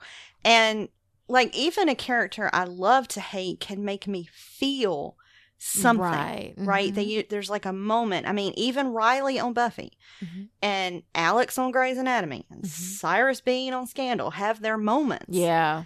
[0.44, 0.90] And
[1.30, 5.16] like even a character I love to hate can make me feel
[5.58, 6.02] something.
[6.02, 6.54] Right.
[6.58, 6.92] Right?
[6.92, 6.96] Mhm.
[6.96, 8.28] They, there's like a moment.
[8.28, 10.50] I mean, even Riley on Buffy Mhm.
[10.62, 12.68] and Alex on Grey's Anatomy and Mhm.
[12.68, 15.28] Cyrus Beene on Scandal have their moments.
[15.30, 15.86] Yeah.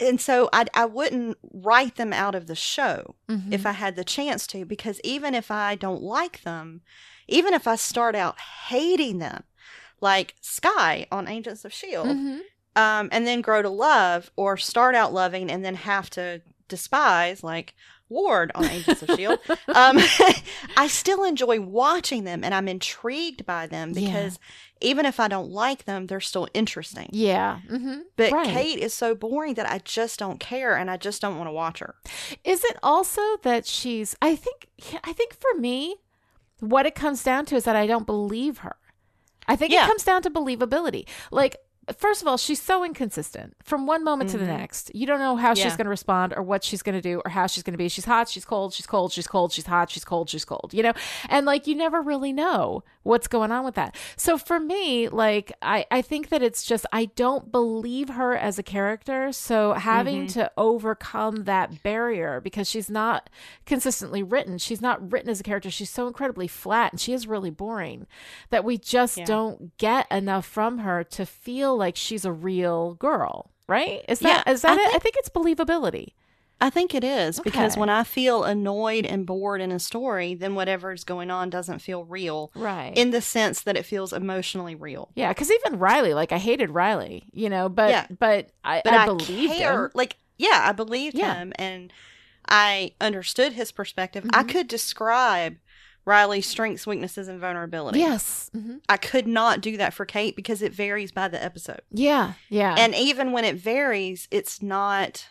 [0.00, 3.52] And so I, I wouldn't write them out of the show Mhm.
[3.52, 6.80] if I had the chance to, because even if I don't like them,
[7.28, 9.44] even if I start out hating them,
[10.00, 12.40] like Skye on Agents of S.H.I.E.L.D., Mhm.
[12.76, 17.42] um, and then grow to love, or start out loving and then have to despise,
[17.44, 17.74] like
[18.10, 19.98] Ward on Agents of S.H.I.E.L.D., um,
[20.76, 24.06] I still enjoy watching them and I'm intrigued by them Yeah.
[24.08, 24.38] because
[24.82, 27.08] even if I don't like them, they're still interesting.
[27.12, 27.60] Yeah.
[27.70, 28.00] Mm-hmm.
[28.16, 28.46] But Right.
[28.48, 31.52] Kate is so boring that I just don't care and I just don't want to
[31.52, 31.94] watch her.
[32.44, 34.68] Is it also that she's I think
[35.04, 35.96] I think for me
[36.60, 38.76] what it comes down to is that I don't believe her.
[39.48, 39.84] I think Yeah.
[39.84, 41.06] it comes down to believability.
[41.30, 41.56] Like
[41.96, 44.58] first of all, she's so inconsistent from one moment to the Mhm.
[44.58, 44.94] next.
[44.94, 47.30] You don't know how she's going to respond or what she's going to do or
[47.30, 47.88] how she's going to be.
[47.88, 50.82] She's hot, she's cold, she's cold, she's cold, she's hot, she's cold, she's cold, you
[50.82, 50.92] know?
[51.28, 53.96] And like you never really know what's going on with that.
[54.16, 58.58] So for me, like I I think that it's just I don't believe her as
[58.58, 60.32] a character, so having Mhm.
[60.34, 63.30] to overcome that barrier because she's not
[63.66, 64.58] consistently written.
[64.58, 65.70] She's not written as a character.
[65.70, 68.06] She's so incredibly flat and she is really boring
[68.50, 69.24] that we just Yeah.
[69.24, 73.50] don't get enough from her to feel like she's a real girl.
[73.68, 74.04] Right?
[74.08, 74.86] Is that is Yeah, that I it?
[74.86, 76.14] I think- think it's believability.
[76.62, 80.54] I think it is because when I feel annoyed and bored in a story, then
[80.54, 82.92] whatever's going on doesn't feel real Right.
[82.94, 85.08] in the sense that it feels emotionally real.
[85.14, 88.06] yeah, because even Riley, like I hated Riley, you know, but Yeah.
[88.18, 89.84] but I, But I I, believed care.
[89.86, 89.90] him.
[89.94, 91.34] Like, yeah, I believed Yeah.
[91.36, 91.92] him and
[92.46, 94.26] I understood his perspective.
[94.34, 94.48] I Mhm.
[94.50, 95.56] could describe
[96.10, 98.00] Riley's strengths, weaknesses, and vulnerability.
[98.00, 98.50] Yes.
[98.52, 101.82] hmm I could not do that for Kate because it varies by the episode.
[101.92, 102.32] Yeah.
[102.48, 102.74] Yeah.
[102.76, 105.26] And even when it varies, it's not,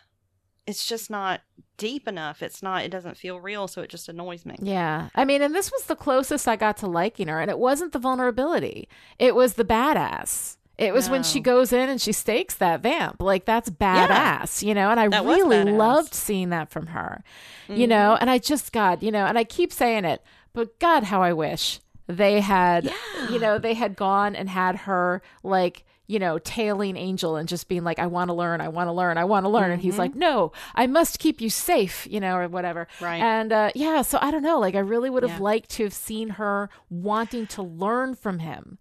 [0.65, 1.41] it's just not
[1.77, 2.41] deep enough.
[2.41, 3.67] It's not, it doesn't feel real.
[3.67, 4.55] So it just annoys me.
[4.61, 5.09] Yeah.
[5.15, 7.39] I mean, and this was the closest I got to liking her.
[7.41, 8.87] And it wasn't the vulnerability,
[9.19, 10.55] it was the badass.
[10.77, 13.21] It was when she goes in and she stakes that vamp.
[13.21, 14.89] Like, that's badass, you know?
[14.91, 17.21] And I That really loved seeing that from her,
[17.67, 17.89] you Mhm.
[17.89, 18.17] know?
[18.21, 21.33] And I just, God, you know, and I keep saying it, but God, how I
[21.33, 23.29] wish they had, Yeah.
[23.29, 27.67] you know, they had gone and had her, like, you know, tailing Angel and just
[27.67, 29.69] being like, I want to learn, I want to learn, I want to learn.
[29.69, 29.99] And he's Mhm.
[29.99, 32.88] like, no, I must keep you safe, you know, or whatever.
[32.99, 33.21] Right.
[33.21, 34.59] And uh, yeah, so I don't know.
[34.59, 35.43] Like, I really would have Yeah.
[35.43, 38.79] liked to have seen her wanting to learn from him.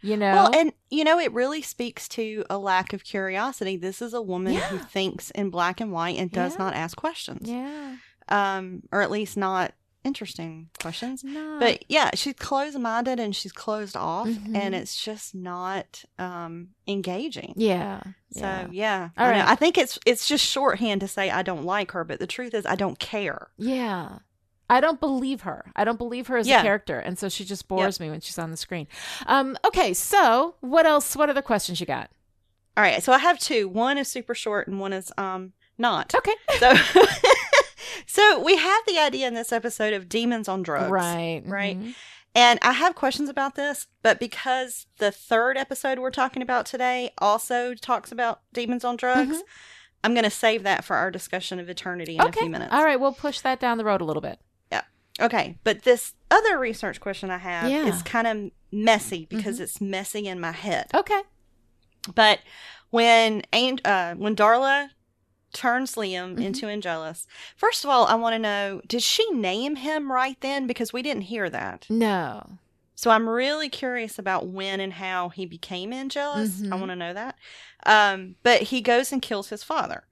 [0.00, 0.32] You know?
[0.32, 3.76] Well, and you know, it really speaks to a lack of curiosity.
[3.76, 6.64] This is a woman who thinks in black and white and does Yeah.
[6.64, 7.46] not ask questions.
[7.46, 7.96] yeah.
[8.30, 11.22] Um, or at least not interesting questions.
[11.22, 11.58] No.
[11.60, 14.56] But yeah, she's closed minded and she's closed off Mhm.
[14.56, 17.54] and it's just not um engaging.
[17.56, 18.00] yeah.
[18.32, 18.68] So yeah.
[18.70, 19.38] yeah, All I, know.
[19.40, 19.48] right.
[19.48, 22.54] I think it's it's just shorthand to say I don't like her, but the truth
[22.54, 23.48] is I don't care.
[23.58, 24.20] Yeah.
[24.68, 25.72] I don't believe her.
[25.74, 26.60] I don't believe her as Yeah.
[26.60, 26.98] a character.
[27.00, 28.86] And so she just bores me when she's on the screen.
[29.26, 31.16] Um, okay, so what else?
[31.16, 32.08] What other questions you got?
[32.76, 33.68] All right, so I have two.
[33.68, 36.14] One is super short and one is um not.
[36.14, 36.34] Okay.
[36.60, 36.72] So
[38.06, 40.90] so we have the idea in this episode of demons on drugs.
[40.90, 41.42] Right.
[41.46, 41.78] right.
[41.78, 41.94] mhm.
[42.34, 47.10] And I have questions about this, but because the third episode we're talking about today
[47.18, 49.42] also talks about demons on drugs, Mhm.
[50.04, 52.72] I'm going to save that for our discussion of eternity in a few minutes.
[52.72, 52.98] All right.
[53.00, 54.38] We'll push that down the road a little bit.
[54.70, 54.82] Yeah.
[55.20, 57.84] Okay, but this other research question I have Yeah.
[57.86, 59.62] is kind of messy because Mhm.
[59.62, 60.86] it's messy in my head.
[60.94, 61.20] Okay.
[62.14, 62.38] But
[62.90, 64.90] when uh, when Darla
[65.52, 66.44] turns Liam Mhm.
[66.44, 70.66] into Angelus, first of all, I want to know: did she name him right then?
[70.66, 71.86] Because we didn't hear that.
[71.88, 72.58] No.
[72.94, 76.60] So I'm really curious about when and how he became Angelus.
[76.60, 76.78] I Mhm.
[76.80, 77.36] want to know that.
[77.86, 80.04] Um, but he goes and kills his father.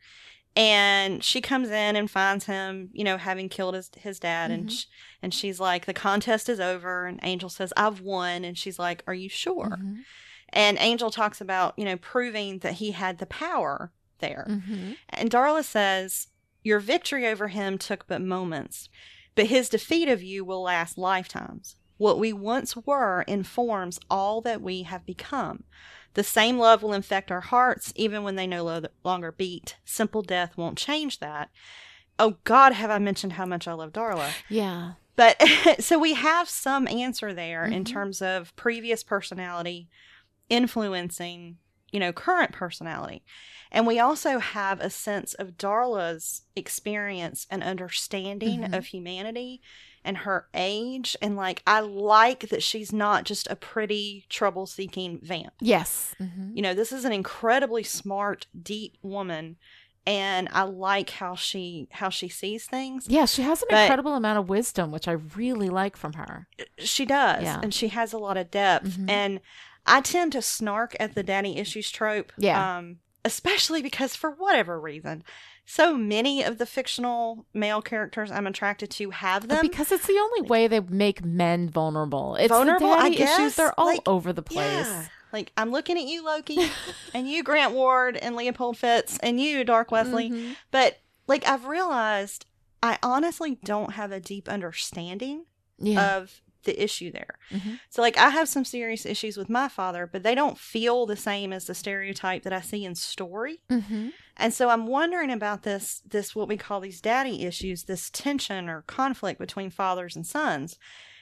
[0.57, 4.51] And she comes in and finds him, you know, having killed his, his dad.
[4.51, 4.73] And Mhm.
[4.73, 4.87] sh-
[5.23, 7.07] and she's like, the contest is over.
[7.07, 8.45] And Angel says, I've won.
[8.45, 9.79] And she's like, Are you sure?
[9.81, 10.05] Mhm.
[10.51, 14.47] And Angel talks about, you know, proving that he had the power there.
[14.49, 14.97] Mhm.
[15.09, 16.29] And Darla says,
[16.65, 18.89] Your victory over him took but moments,
[19.35, 21.77] but his defeat of you will last lifetimes.
[21.97, 25.65] What we once were informs all that we have become.
[26.15, 29.77] The same love will infect our hearts even when they no lo- longer beat.
[29.85, 31.51] Simple death won't change that.
[32.19, 34.31] Oh, God, have I mentioned how much I love Darla?
[34.49, 34.95] Yeah.
[35.17, 35.41] But
[35.81, 37.89] so we have some answer there in Mhm.
[37.93, 39.89] terms of previous personality
[40.49, 41.59] influencing,
[41.93, 43.23] you know, current personality.
[43.71, 48.77] And we also have a sense of Darla's experience and understanding Mhm.
[48.77, 49.61] of humanity
[50.05, 51.17] and her age.
[51.21, 55.53] And like, I like that she's not just a pretty trouble seeking vamp.
[55.61, 56.15] Yes.
[56.21, 56.57] Mhm.
[56.57, 59.57] You know, this is an incredibly smart, deep woman.
[60.07, 63.07] And I like how she how she sees things.
[63.09, 66.49] Yeah, she has an But- incredible amount of wisdom, which I really like from her.
[66.79, 67.43] She does.
[67.43, 67.61] Yeah.
[67.63, 68.97] And she has a lot of depth.
[68.97, 69.11] Mhm.
[69.11, 69.41] And
[69.87, 72.33] I tend to snark at the daddy issues trope.
[72.39, 72.79] Yeah.
[72.79, 75.23] Um, especially because for whatever reason,
[75.65, 79.59] so many of the fictional male characters I'm attracted to have them.
[79.61, 82.37] because it's the only way they make men vulnerable.
[82.37, 83.57] It's Vulnerable, I daddy issues.
[83.57, 84.87] They're all like, over the place.
[84.87, 85.05] Yeah.
[85.33, 86.71] Like I'm looking at you, Loki,
[87.15, 90.31] and you, Grant Ward, and Leopold Fitz, and you, Dark Wesley.
[90.31, 90.57] Mhm.
[90.71, 92.47] But like I've realized,
[92.83, 95.45] I honestly don't have a deep understanding
[95.79, 96.17] Yeah.
[96.17, 97.39] of the issue there.
[97.51, 97.79] Mhm.
[97.91, 101.17] So like I have some serious issues with my father, but they don't feel the
[101.17, 103.63] same as the stereotype that I see in story.
[103.71, 104.11] Mhm.
[104.37, 108.69] And so I'm wondering about this this what we call these daddy issues, this tension
[108.69, 110.79] or conflict between fathers and sons.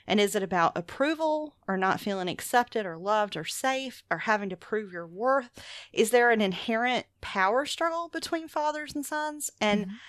[0.07, 4.51] And is it about approval or not feeling accepted or loved or safe or having
[4.51, 5.51] to prove your worth?
[5.93, 9.51] Is there an inherent power struggle between fathers and sons?
[9.61, 10.01] And Mhm.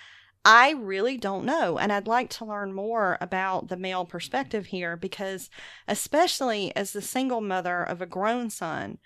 [0.50, 1.76] I really don't know.
[1.76, 5.50] And I'd like to learn more about the male perspective here because,
[5.86, 8.96] especially as the single mother of a grown son,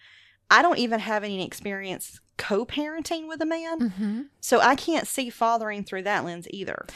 [0.49, 3.91] I don't even have any experience co parenting with a man.
[3.91, 4.29] Mhm.
[4.41, 6.87] So I can't see fathering through that lens either.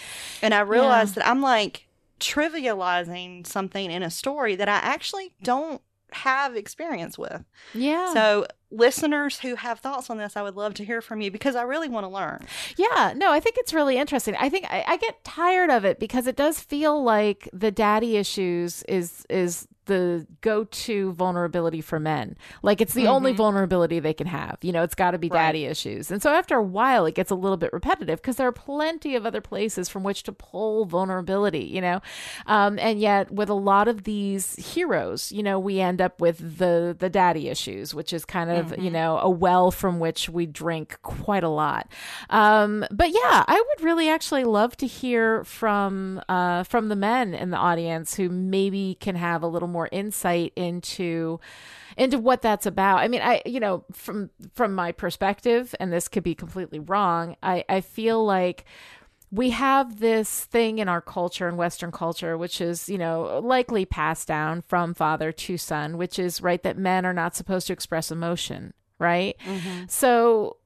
[0.40, 1.88] And I realize that I'm like
[2.20, 5.82] trivializing something in a story that I actually don't
[6.12, 7.44] have experience with.
[7.74, 8.14] Yeah.
[8.14, 11.57] So, listeners who have thoughts on this, I would love to hear from you because
[11.57, 12.44] I really want to learn.
[12.76, 14.35] Yeah, no, I think it's really interesting.
[14.37, 18.16] I think I, I get tired of it because it does feel like the daddy
[18.16, 22.37] issues is is the go-to vulnerability for men.
[22.62, 23.37] Like it's the only Mhm.
[23.37, 24.59] vulnerability they can have.
[24.62, 25.38] You know, it's got to be Right.
[25.46, 26.11] daddy issues.
[26.11, 29.16] And so after a while it gets a little bit repetitive because there are plenty
[29.16, 32.01] of other places from which to pull vulnerability, you know.
[32.46, 36.59] Um, and yet with a lot of these heroes, you know, we end up with
[36.59, 40.46] the the daddy issues, which is kind of, you know, a well from which we
[40.46, 41.88] drink quite a lot.
[42.31, 47.35] Um, but yeah, I would really actually love to hear from uh, from the men
[47.35, 51.40] in the audience who maybe can have a little more insight into
[51.96, 52.98] into what that's about.
[52.98, 57.36] I mean, I you know from from my perspective, and this could be completely wrong.
[57.42, 58.64] I I feel like
[59.30, 63.84] we have this thing in our culture in western culture which is you know likely
[63.84, 67.72] passed down from father to son which is right that men are not supposed to
[67.72, 69.84] express emotion right mm-hmm.
[69.88, 70.56] so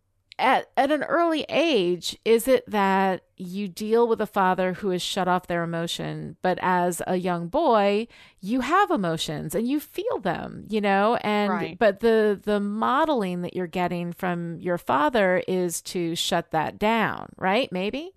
[0.40, 5.00] at, at an early age, is it that you deal with a father who has
[5.03, 8.07] shut off their emotion, but as a young boy,
[8.40, 11.16] you have emotions and you feel them, you know?
[11.22, 11.79] And Right.
[11.79, 17.31] but the the modeling that you're getting from your father is to shut that down,
[17.38, 17.70] right?
[17.72, 18.12] Maybe.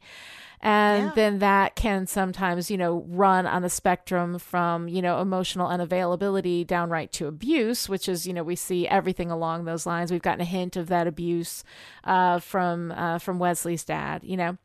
[0.65, 1.12] And Yeah.
[1.13, 6.65] then that can sometimes, you know, run on a spectrum from, you know, emotional unavailability
[6.65, 10.10] downright to abuse, which is, you know, we see everything along those lines.
[10.10, 11.65] We've gotten a hint of that abuse
[12.06, 14.58] uh, from uh, from Wesley's dad, you know.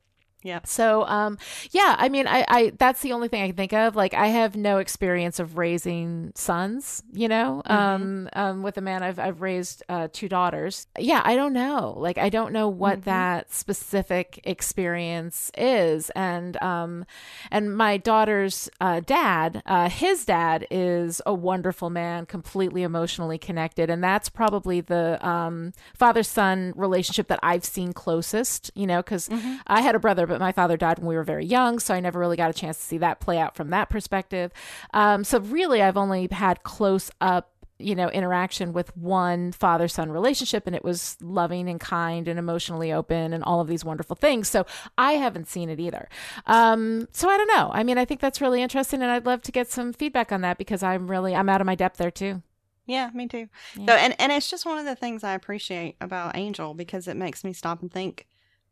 [0.45, 0.61] Yeah.
[0.65, 1.37] So, um,
[1.73, 3.97] yeah, I mean, I, I, that's the only thing I can think of.
[3.97, 9.03] Like, I have no experience of raising sons, you know, um, um, with a man,
[9.03, 10.87] I've, I've raised, uh, two daughters.
[10.97, 11.23] Yeah.
[11.25, 11.95] I don't know.
[11.99, 13.05] Like, I don't know what Mhm.
[13.05, 16.11] that specific experience is.
[16.11, 17.05] And, um,
[17.51, 23.91] and my daughter's, uh, dad, uh, his dad is a wonderful man, completely emotionally connected.
[23.91, 29.29] And that's probably the, um, father son relationship that I've seen closest, you know, because
[29.67, 32.01] I had a brother, but my father died when we were very young, so I
[32.01, 34.53] never really got a chance to see that play out from that perspective.
[34.95, 40.11] Um, so really, I've only had close up, you know, interaction with one father son
[40.11, 44.17] relationship, and it was loving and kind and emotionally open and all of these wonderful
[44.17, 44.49] things.
[44.49, 46.09] So I haven't seen it either.
[46.47, 47.71] Um, so I don't know.
[47.73, 50.43] I mean, I think that's really interesting, and I'd love to get some feedback on
[50.43, 52.43] that because I'm really I'm out of my depth there too.
[52.89, 53.49] Yeah, me too.
[53.77, 53.87] Yeah.
[53.87, 57.19] So, and and it's just one of the things I appreciate about Angel because it
[57.19, 58.27] makes me stop and think,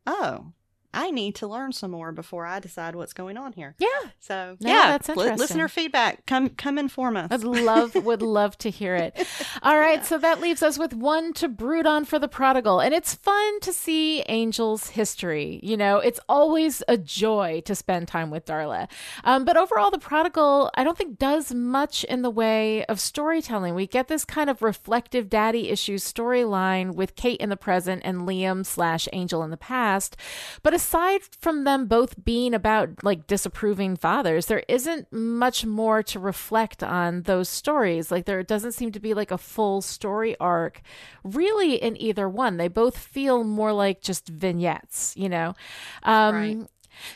[0.07, 0.53] oh,
[0.97, 3.74] I need to learn some more before I decide what's going on here.
[3.78, 3.86] Yeah.
[4.18, 5.36] So No, yeah, that's interesting.
[5.38, 6.26] listener feedback.
[6.26, 7.28] Come come inform us.
[7.30, 9.26] I'd love would love to hear it.
[9.62, 12.80] All right, so that leaves us with one to brood on for the prodigal.
[12.80, 15.61] And it's fun to see Angel's history.
[15.62, 18.88] You know, it's always a joy to spend time with Darla.
[19.24, 23.74] Um, but overall, the prodigal, I don't think does much in the way of storytelling.
[23.74, 28.22] We get this kind of reflective daddy issues storyline with Kate in the present and
[28.22, 30.16] Liam slash Angel in the past.
[30.62, 36.20] But aside from them both being about like disapproving fathers, there isn't much more to
[36.20, 38.11] reflect on those stories.
[38.12, 40.82] Like there doesn't seem to be like a full story arc
[41.24, 42.57] really in either one.
[42.57, 45.55] They both feel more like just vignettes, you know?
[46.05, 46.66] Um, Right.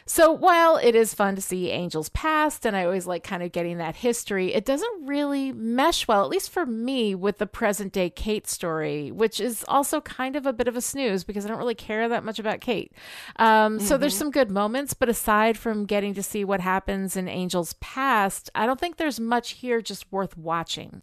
[0.06, 3.52] So while it is fun to see Angel's past, and I always like kind of
[3.52, 7.92] getting that history, it doesn't really mesh well, at least for me, with the present
[7.92, 11.48] day Kate story, which is also kind of a bit of a snooze because I
[11.48, 12.92] don't really care that much about Kate.
[13.36, 17.28] Um, So there's some good moments, but aside from getting to see what happens in
[17.28, 21.02] Angel's past, I don't think there's much here just worth watching.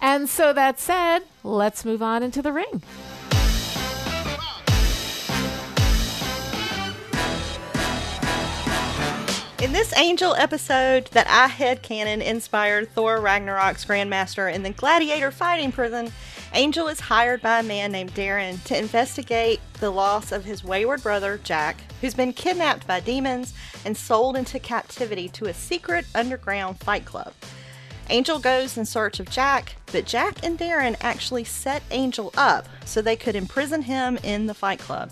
[0.00, 2.82] And so that said, let's move on into the ring.
[9.66, 15.72] In this Angel episode that I headcanon inspired Thor Ragnarok's Grandmaster in the Gladiator fighting
[15.72, 16.12] prison,
[16.54, 21.02] Angel is hired by a man named Darren to investigate the loss of his wayward
[21.02, 23.54] brother, Jack, who's been kidnapped by demons
[23.84, 27.32] and sold into captivity to a secret underground fight club.
[28.08, 33.02] Angel goes in search of Jack, but Jack and Darren actually set Angel up so
[33.02, 35.10] they could imprison him in the fight club.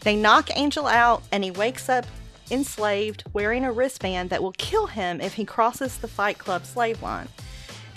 [0.00, 2.04] They knock Angel out, and he wakes up
[2.50, 7.02] enslaved, wearing a wristband that will kill him if he crosses the fight club slave
[7.02, 7.28] line.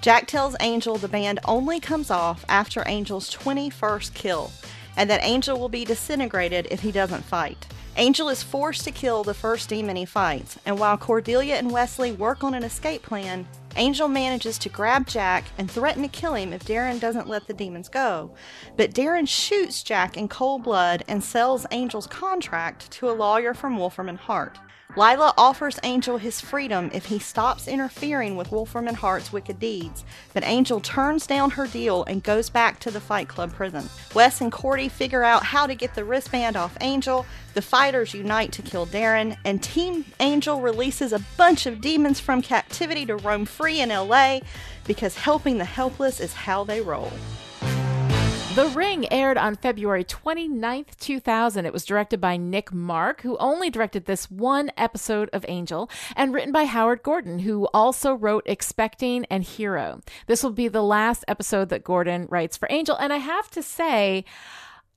[0.02, 4.52] Jack tells Angel the band only comes off after Angel's 21st kill,
[4.96, 7.68] and that Angel will be disintegrated if he doesn't fight.
[8.00, 12.14] Angel is forced to kill the first demon he fights, and while Cordelia and Wesley
[12.14, 13.46] work on an escape plan,
[13.76, 17.54] Angel manages to grab Jack and threaten to kill him if Darren doesn't let the
[17.54, 18.32] demons go.
[18.78, 23.78] But Darren shoots Jack in cold blood and sells Angel's contract to a lawyer from
[23.78, 24.58] Wolfram and Hart.
[25.00, 30.04] Lilah offers Angel his freedom if he stops interfering with Wolfram and Hart's wicked deeds,
[30.34, 33.90] but Angel turns down her deal and goes back to the Fight Club prison.
[34.14, 38.52] Wes and Cordy figure out how to get the wristband off Angel, the fighters unite
[38.52, 43.46] to kill Darren, and Team Angel releases a bunch of demons from captivity to roam
[43.46, 44.42] free in LA
[44.84, 47.10] because helping the helpless is how they roll.
[48.56, 51.66] The Ring aired on February 29th, 2000.
[51.68, 56.34] It was directed by Nick Marck, who only directed this one episode of Angel, and
[56.34, 60.02] written by Howard Gordon, who also wrote Expecting and Hero.
[60.26, 63.62] This will be the last episode that Gordon writes for Angel, and I have to
[63.62, 64.26] say,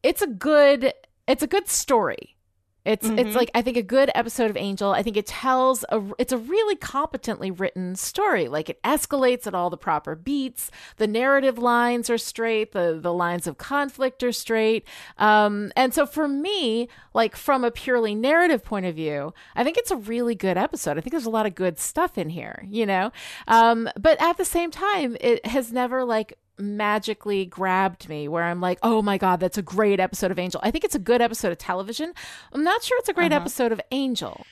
[0.02, 0.94] it's a good
[1.28, 2.36] it's a good story.
[2.84, 4.90] It's it's like I think a good episode of Angel.
[4.90, 8.48] I think it tells a it's a really competently written story.
[8.48, 10.68] Like it escalates at all the proper beats.
[10.96, 12.72] The narrative lines are straight.
[12.72, 14.84] The the lines of conflict are straight.
[15.18, 19.76] Um, and so for me, like from a purely narrative point of view, I think
[19.76, 20.98] it's a really good episode.
[20.98, 22.66] I think there's a lot of good stuff in here.
[22.68, 23.12] You know,
[23.46, 28.60] um, but at the same time, it has never like magically grabbed me where I'm
[28.60, 30.60] like, oh my God, that's a great episode of Angel.
[30.62, 32.12] I think it's a good episode of television.
[32.52, 33.40] I'm not sure it's a great Uh-huh.
[33.40, 34.44] episode of Angel.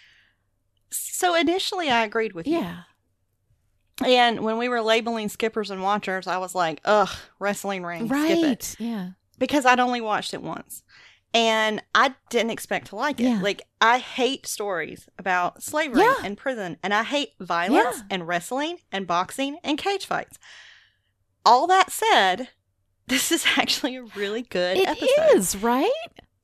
[0.91, 2.59] So initially, I agreed with you.
[2.59, 2.83] Yeah.
[4.05, 8.19] And when we were labeling skippers and watchers, I was like, ugh, wrestling ring, skip
[8.19, 8.43] it.
[8.43, 8.77] Right.
[8.79, 9.11] Yeah.
[9.39, 10.83] Because I'd only watched it once.
[11.33, 13.25] And I didn't expect to like it.
[13.25, 13.41] Yeah.
[13.41, 16.15] Like, I hate stories about slavery Yeah.
[16.25, 18.03] and prison, and I hate violence Yeah.
[18.11, 20.39] and wrestling and boxing and cage fights.
[21.45, 22.49] All that said,
[23.07, 25.37] this is actually a really good It episode.
[25.37, 25.91] is, right?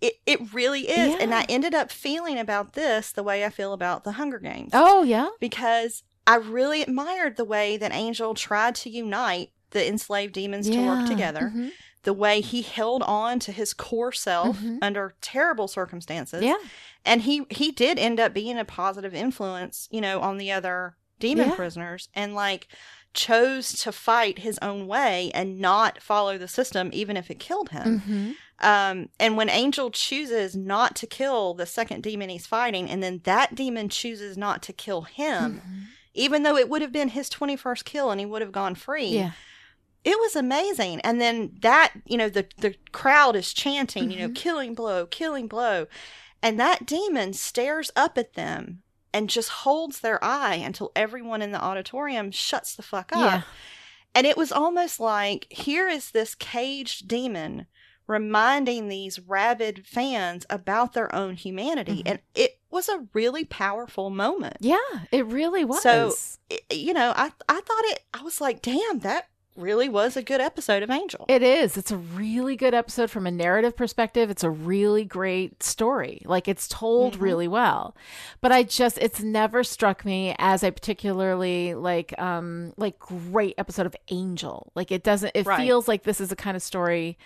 [0.01, 1.17] It, it really is.
[1.21, 4.71] And I ended up feeling about this the way I feel about the Hunger Games
[4.75, 5.29] Oh, yeah.
[5.41, 10.87] because I really admired the way that Angel tried to unite the enslaved demons to
[10.87, 11.71] work together, Mhm.
[12.03, 14.79] the way he held on to his core self Mhm.
[14.83, 16.43] under terrible circumstances.
[16.43, 16.57] Yeah.
[17.05, 20.97] And he he did end up being a positive influence, you know, on the other
[21.19, 21.55] demon Yeah.
[21.55, 22.69] prisoners and like
[23.15, 27.71] chose to fight his own way and not follow the system even if it killed
[27.71, 28.01] him.
[28.01, 28.35] Mhm.
[28.59, 33.21] Um, and when Angel chooses not to kill the second demon he's fighting, and then
[33.25, 35.87] that demon chooses not to kill him, Mhm.
[36.15, 39.09] even though it would have been his 21st kill and he would have gone free,
[39.09, 39.33] Yeah.
[40.05, 41.01] it was amazing.
[41.03, 44.35] And then that, you know, the, the crowd is chanting, you know, Mhm.
[44.37, 45.87] killing blow, killing blow.
[46.43, 48.83] And that demon stares up at them
[49.17, 53.19] and just holds their eye until everyone in the auditorium shuts the fuck up.
[53.19, 53.43] Yeah.
[54.15, 57.67] And it was almost like here is this caged demon
[58.07, 62.03] reminding these rabid fans about their own humanity.
[62.03, 62.11] Mhm.
[62.11, 64.59] And it was a really powerful moment.
[64.61, 64.77] Yeah,
[65.11, 65.83] it really was.
[65.83, 66.13] So,
[66.71, 70.41] you know, I, I thought it, I was like, damn, that really was a good
[70.41, 71.25] episode of Angel.
[71.29, 71.77] It is.
[71.77, 74.31] It's a really good episode from a narrative perspective.
[74.31, 76.23] It's a really great story.
[76.25, 77.21] Like it's told Mhm.
[77.21, 77.97] really well.
[78.41, 83.87] But I just it's never struck me as a particularly like um like great episode
[83.87, 84.71] of Angel.
[84.75, 85.65] Like it doesn't it Right.
[85.67, 87.19] feels like this is a kind of story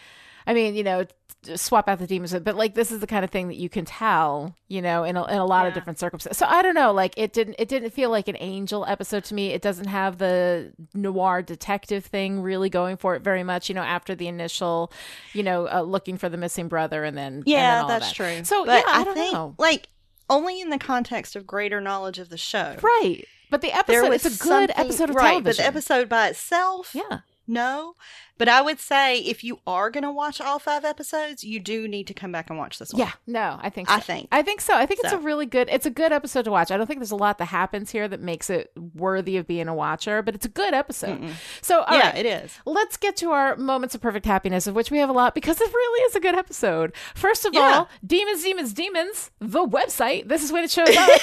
[0.50, 1.06] I mean, you know,
[1.54, 3.84] swap out the demons, but like this is the kind of thing that you can
[3.84, 6.36] tell, you know, in a, in a lot of different circumstances.
[6.36, 9.34] So I don't know, like it didn't it didn't feel like an angel episode to
[9.34, 9.50] me.
[9.50, 13.82] It doesn't have the noir detective thing really going for it very much, you know,
[13.82, 14.90] after the initial,
[15.32, 18.14] you know, uh, looking for the missing brother and then and then yeah, that's that.
[18.16, 18.44] true.
[18.44, 19.54] So but yeah, I, I, don't think, know.
[19.56, 19.88] like,
[20.28, 22.76] only in the context of greater knowledge of the show.
[22.82, 23.24] Right.
[23.50, 25.42] But the episode it's a good episode of right, television.
[25.44, 27.20] But the episode by itself, yeah.
[27.50, 27.94] No.
[28.38, 31.86] But I would say if you are going to watch all five episodes, you do
[31.86, 33.00] need to come back and watch this one.
[33.00, 33.94] Yeah, no, I think so.
[33.96, 34.28] I think.
[34.32, 34.74] I think so.
[34.74, 36.70] I think it's a really good it's a good episode to watch.
[36.70, 39.68] I don't think there's a lot that happens here that makes it worthy of being
[39.68, 41.20] a watcher, but it's a good episode.
[41.20, 41.32] Mm-mm.
[41.60, 42.58] So yeah, right, it is.
[42.64, 45.60] let's get to our moments of perfect happiness, of which we have a lot because
[45.60, 46.94] it really is a good episode.
[47.14, 47.60] First of Yeah.
[47.60, 50.28] all, Demons, Demons, Demons, the website.
[50.28, 51.20] This is when it shows up.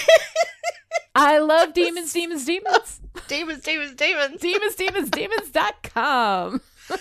[1.15, 3.01] I love Demons, Demons, Demons.
[3.27, 4.39] demons, demons, demons.
[4.41, 6.61] Demons, Demons, Demons.com.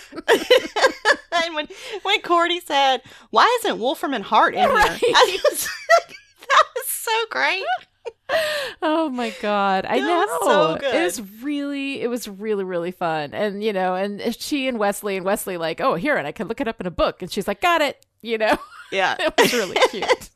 [1.31, 1.67] and when
[2.03, 4.91] when Cordy said, "Why isn't Wolfram and Hart in Right.
[4.91, 5.69] here?" I was
[6.41, 7.63] that was so great.
[8.81, 10.17] Oh my god, I That know.
[10.17, 10.93] was so good.
[10.95, 13.33] It was really, it was really, really fun.
[13.33, 16.47] And you know, and she and Wesley and Wesley like, oh, here, and I can
[16.49, 17.21] look it up in a book.
[17.21, 18.05] And she's like, got it.
[18.21, 18.57] You know,
[18.91, 20.29] Yeah, it was really cute.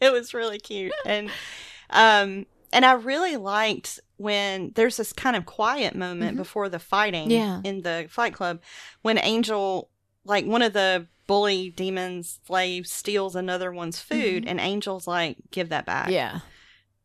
[0.00, 1.30] it was really cute, and
[1.90, 6.38] um, and I really liked when there's this kind of quiet moment Mhm.
[6.38, 7.30] before the fighting.
[7.30, 7.60] Yeah.
[7.64, 8.60] in the Fight Club,
[9.02, 9.88] when Angel,
[10.24, 14.50] like one of the bully demons slaves, steals another one's food, Mhm.
[14.50, 16.40] and Angel's like, "Give that back." yeah,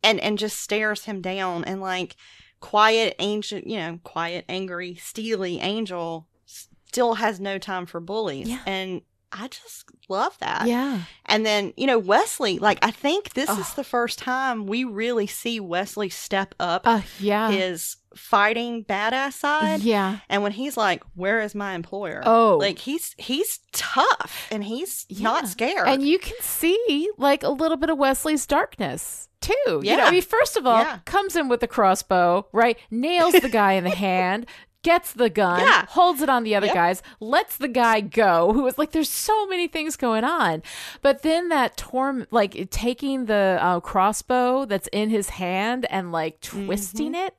[0.02, 2.16] and and just stares him down and like
[2.60, 8.60] quiet angel you know quiet angry steely angel still has no time for bullies Yeah.
[8.66, 9.02] and
[9.32, 13.58] i just love that yeah, and then you know wesley like i think this is
[13.70, 13.72] Oh.
[13.76, 19.80] the first time we really see wesley step up uh, yeah, his fighting badass side
[19.80, 20.18] yeah.
[20.28, 25.06] and when he's like where is my employer Oh, like he's he's tough and he's
[25.08, 25.22] Yeah.
[25.24, 29.52] not scared and you can see like a little bit of Wesley's darkness too.
[29.66, 30.04] You know, Yeah.
[30.04, 30.98] I mean, first of all, Yeah.
[31.04, 32.78] comes in with the crossbow, right?
[32.92, 34.46] Nails the guy in the hand.
[34.82, 35.86] Gets the gun, Yeah.
[35.86, 36.74] holds it on the other Yep.
[36.74, 38.52] guys, lets the guy go.
[38.52, 40.62] Who is like, there's so many things going on,
[41.02, 46.40] but then that torm, like taking the uh, crossbow that's in his hand and like
[46.40, 47.36] twisting it,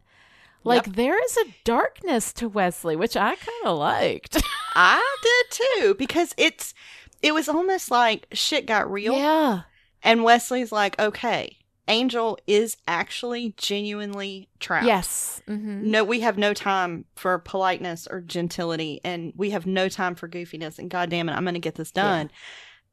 [0.64, 4.42] like there is a darkness to Wesley, which I kind of liked.
[4.76, 6.74] I did too because it's
[7.22, 9.64] it was almost like shit got real yeah,
[10.02, 16.54] and Wesley's like, "Okay, Angel is actually genuinely trapped." yes, hmm No, we have no
[16.54, 21.28] time for politeness or gentility and we have no time for goofiness and god damn
[21.30, 22.32] it, I'm going to get this done.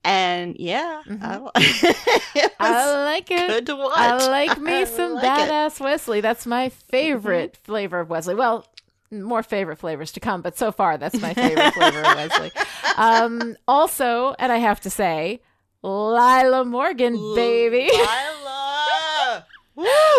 [0.02, 1.50] And yeah, Mhm.
[1.54, 1.94] I,
[2.34, 3.48] it I like it.
[3.48, 3.92] good to watch.
[3.96, 5.26] I like me some like it.
[5.26, 5.50] Mm-hmm.
[5.50, 6.20] badass Wesley.
[6.22, 8.34] That's my favorite flavor of Wesley.
[8.34, 8.64] Well,
[9.10, 12.50] more favorite flavors to come, but so far that's my favorite flavor of Wesley.
[12.96, 15.42] Um, also, and I have to say,
[15.84, 17.90] Lilah Morgan, baby.
[17.92, 18.59] Lilah.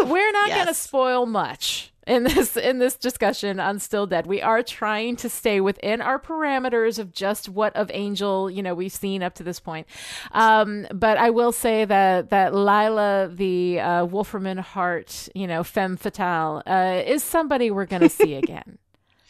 [0.10, 4.26] We're not going to spoil much in this in this discussion on Still Dead.
[4.26, 8.74] We are trying to stay within our parameters of just what of Angel, you know,
[8.74, 9.88] we've seen up to this point.
[10.32, 15.64] Um, but I will say that that Lilah, the uh, Wolfram and Hart, you know,
[15.64, 18.78] femme fatale, uh, is somebody we're going to see again.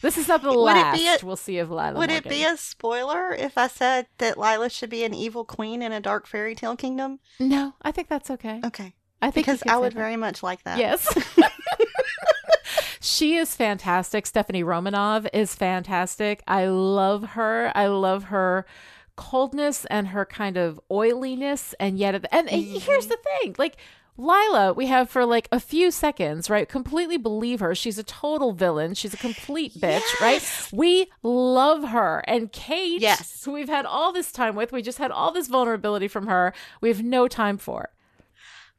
[0.00, 1.94] This is not the Would last a- we'll see of Lilah.
[1.94, 5.80] Would it be a spoiler if I said that Lilah should be an evil queen
[5.80, 7.20] in a dark fairy tale kingdom?
[7.38, 8.60] No, I think that's okay.
[8.64, 8.94] Okay.
[9.22, 9.98] I think Because I would that.
[9.98, 10.78] very much like that.
[10.78, 11.08] Yes.
[13.00, 14.26] she is fantastic.
[14.26, 16.42] Stephanie Romanov is fantastic.
[16.46, 17.72] I love her.
[17.74, 18.66] I love her
[19.14, 22.78] coldness and her kind of oiliness and yet and, and mm-hmm.
[22.78, 23.54] here's the thing.
[23.58, 23.76] Like
[24.18, 26.68] Lilah, we have for like a few seconds, right?
[26.68, 27.74] Completely believe her.
[27.74, 28.94] She's a total villain.
[28.94, 30.42] She's a complete bitch, right?
[30.72, 32.22] We love her.
[32.26, 33.42] And Kate, Yes.
[33.44, 36.52] who we've had all this time with, we just had all this vulnerability from her.
[36.82, 37.90] We have no time for.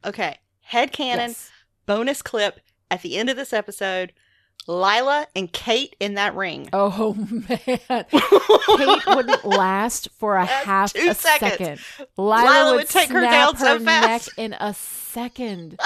[0.04, 0.38] Okay.
[0.62, 1.50] Head canon, Yes.
[1.86, 4.12] bonus clip at the end of this episode.
[4.66, 6.70] Lilah and Kate in that ring.
[6.72, 7.58] Oh man.
[7.66, 11.20] Kate wouldn't last for a That's half a seconds.
[11.20, 11.80] second.
[12.16, 14.30] Lilah, Lilah would, would take her down so her fast.
[14.38, 15.78] neck in a second.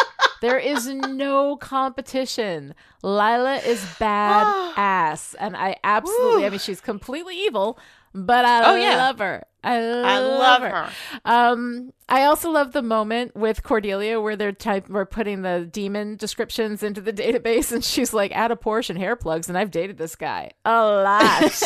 [0.43, 2.75] there is no competition.
[3.03, 4.47] Lilah is bad
[4.77, 6.47] ass, and I absolutely.
[6.47, 7.79] I mean, she's completely evil,
[8.15, 8.97] but I Oh, yeah.
[8.97, 9.45] love her.
[9.69, 10.69] I love, I love her.
[10.71, 10.91] her.
[11.27, 16.17] Um, I also love the moment with Cordelia where they're type we're putting the demon
[16.17, 19.71] descriptions into the database, and she's like, "Add a Porsche and hair plugs," and I've
[19.71, 21.43] dated this guy a lot.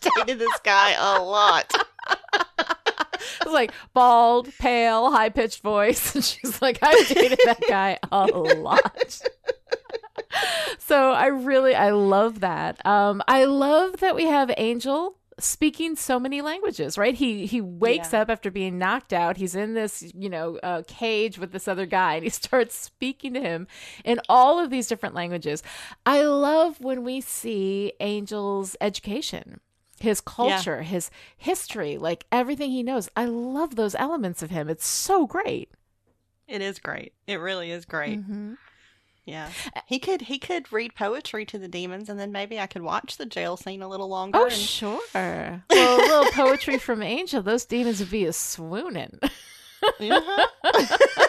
[0.16, 1.72] Dated this guy a lot.
[3.42, 8.26] It's like bald, pale, high pitched voice, and she's like, "I've dated that guy a
[8.26, 9.22] lot."
[10.78, 12.84] so I really I love that.
[12.86, 18.12] Um, I love that we have Angel speaking so many languages right he he wakes
[18.14, 18.22] Yeah.
[18.22, 21.84] up after being knocked out he's in this you know uh, cage with this other
[21.84, 23.66] guy and he starts speaking to him
[24.04, 25.62] in all of these different languages
[26.06, 29.60] i love when we see angel's education
[30.00, 34.86] his culture his history like everything he knows i love those elements of him it's
[34.86, 35.70] so great
[36.48, 37.12] It is great.
[37.26, 38.20] It really is great.
[38.20, 38.56] Mhm.
[39.26, 39.50] Yeah.
[39.86, 43.16] He could he could read poetry to the demons and then maybe I could watch
[43.16, 44.38] the jail scene a little longer.
[44.38, 45.00] Oh, and- sure.
[45.68, 47.42] Well, a little poetry from Angel.
[47.42, 49.18] Those demons would be a swooning.
[50.00, 50.46] Mhm.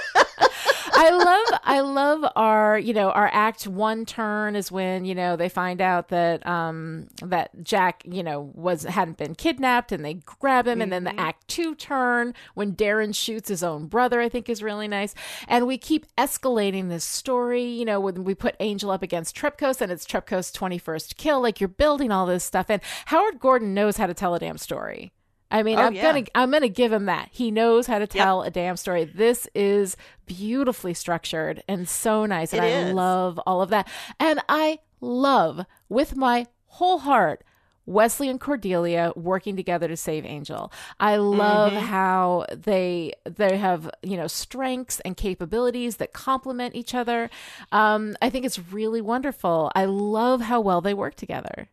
[0.98, 5.36] I love, I love our, you know, our act one turn is when you know
[5.36, 10.16] they find out that um that Jack, you know, was hadn't been kidnapped and they
[10.16, 14.28] grab him, and then the act two turn when Darren shoots his own brother, I
[14.30, 15.14] think is really nice,
[15.48, 17.64] and we keep escalating this story.
[17.64, 21.42] You know, when we put Angel up against Trepkos and it's Trepkos' twenty first kill,
[21.42, 24.58] like you're building all this stuff, and Howard Gordon knows how to tell a damn
[24.58, 25.12] story.
[25.50, 26.04] I mean, Oh, I'm yeah.
[26.04, 27.30] gonna I'm gonna give him that.
[27.32, 29.06] He knows how to tell a damn story.
[29.06, 29.96] This is
[30.26, 32.94] beautifully structured and so nice, and It I is.
[32.94, 33.88] love all of that.
[34.20, 37.44] And I love with my whole heart
[37.86, 40.70] Wesley and Cordelia working together to save Angel.
[41.00, 41.86] I love Mm-hmm.
[41.86, 47.30] how they they have you know strengths and capabilities that complement each other.
[47.72, 49.72] Um, I think it's really wonderful.
[49.74, 51.70] I love how well they work together.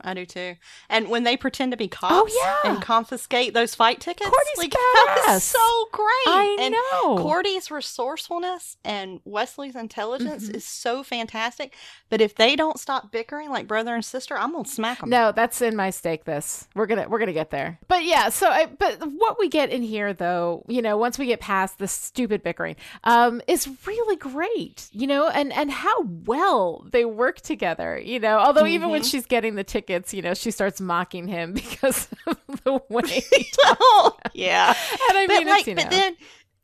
[0.00, 0.54] I do too.
[0.88, 2.70] And when they pretend to be cops Oh, yeah.
[2.72, 6.06] and confiscate those fight tickets, Cordy's like that was so great.
[6.28, 7.18] I and know.
[7.18, 10.54] Cordy's resourcefulness and Wesley's intelligence Mhm.
[10.56, 11.74] is so fantastic.
[12.10, 15.10] But if they don't stop bickering like brother and sister, I'm gonna smack them.
[15.10, 16.24] No, that's in my stake.
[16.24, 17.78] This we're gonna we're gonna get there.
[17.88, 21.26] But yeah, so I, but what we get in here, though, you know, once we
[21.26, 24.88] get past the stupid bickering, um, is really great.
[24.92, 27.98] You know, and and how well they work together.
[27.98, 31.52] You know, although even when she's getting the tickets, you know, she starts mocking him
[31.54, 34.34] because of the way he oh, talks.
[34.34, 34.74] yeah.
[35.10, 36.16] And I but mean, like, but know, then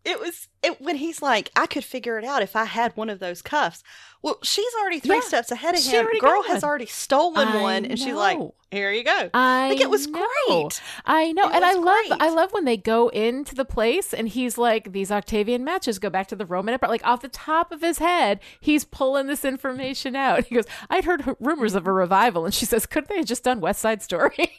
[0.04, 3.10] it was it when he's like, I could figure it out if I had one
[3.10, 3.82] of those cuffs.
[4.22, 6.04] Well, she's already three Yeah, steps ahead of she him.
[6.04, 6.68] already Girl has one.
[6.70, 8.38] already stolen I one, and she's like,
[8.70, 10.26] "Here you go." I like it was know.
[10.46, 10.80] great.
[11.04, 12.22] I know, It and I love great.
[12.22, 16.08] I love when they go into the place and he's like these Octavian matches go
[16.08, 16.88] back to the Roman Empire.
[16.88, 20.44] Like off the top of his head, he's pulling this information out.
[20.46, 23.44] He goes, "I'd heard rumors of a revival," and she says, "Couldn't they have just
[23.44, 24.58] done West Side Story?"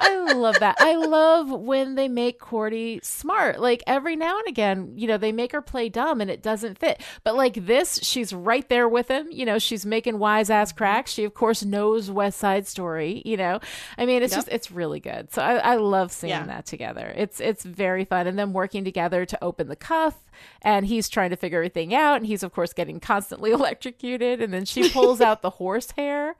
[0.00, 0.76] I love that.
[0.78, 3.60] I love when they make Cordy smart.
[3.60, 6.78] Like every now and again, you know, they make her play dumb and it doesn't
[6.78, 7.02] fit.
[7.24, 9.28] But like this, she's right there with him.
[9.30, 11.10] You know, she's making wise ass cracks.
[11.12, 13.22] She of course knows West Side Story.
[13.24, 13.60] You know,
[13.96, 14.38] I mean, it's Yep.
[14.38, 15.32] just it's really good.
[15.32, 16.46] So I, I love seeing Yeah.
[16.46, 17.12] that together.
[17.16, 20.14] It's it's very fun, and them working together to open the cuff.
[20.62, 24.40] And he's trying to figure everything out, and he's of course getting constantly electrocuted.
[24.40, 26.36] And then she pulls out the horse hair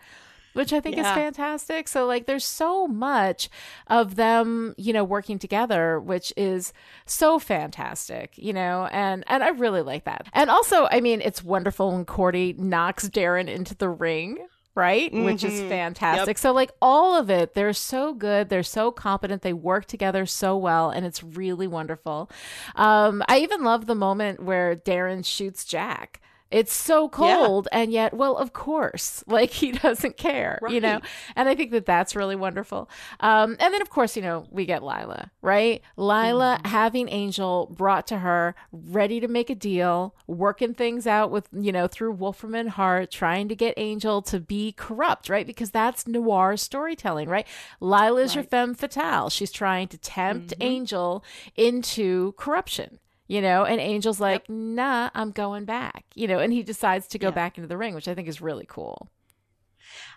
[0.59, 1.87] which I think is fantastic.
[1.89, 3.49] So like there's so much
[3.87, 6.73] of them, you know, working together, which is
[7.07, 10.27] so fantastic, you know, and and I really like that.
[10.33, 14.39] And also, I mean, it's wonderful when Cordy knocks Darren into the ring.
[14.75, 15.69] Right, which is Mhm.
[15.69, 16.39] fantastic.
[16.39, 18.49] So, like all of it, they're so good.
[18.49, 19.43] They're so competent.
[19.43, 22.31] They work together so well, and it's really wonderful.
[22.77, 26.21] Um, I even love the moment where Darren shoots Jack.
[26.51, 27.37] It's so Yeah.
[27.37, 31.01] cold, and yet, well, of course, like he doesn't care, you know.
[31.37, 32.89] And I think that that's really wonderful.
[33.21, 35.83] Um, and then, of course, you know, we get Lilah, right?
[35.99, 36.69] Lilah Mm-hmm.
[36.69, 41.71] having Angel brought to her, ready to make a deal, working things out with, you
[41.73, 45.47] know, through Wolfram and Hart, trying to get Angel to be corrupt, right?
[45.47, 47.47] Because that's noir storytelling, right?
[47.83, 49.29] Lilah is your femme fatale.
[49.29, 50.65] She's trying to tempt Mhm.
[50.65, 51.25] Angel
[51.57, 52.99] into corruption.
[53.29, 56.05] You know, and Angel's like, nah, I'm going back.
[56.15, 57.33] You know, and he decides to go Yeah.
[57.35, 59.11] back into the ring, which I think is really cool.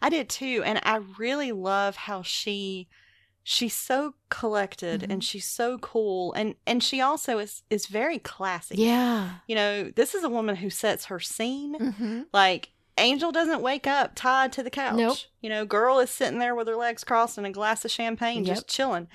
[0.01, 2.87] I did too, and I really love how she
[3.43, 5.11] she's so collected Mhm.
[5.13, 8.75] and she's so cool, and and she also is is very classy.
[8.77, 9.29] Yeah.
[9.47, 11.75] You know, this is a woman who sets her scene.
[11.77, 12.21] Mm-hmm.
[12.33, 14.95] Like Angel doesn't wake up tied to the couch.
[14.95, 15.17] Nope.
[15.41, 18.45] You know, girl is sitting there with her legs crossed and a glass of champagne,
[18.45, 18.55] Yep.
[18.55, 19.07] just chilling.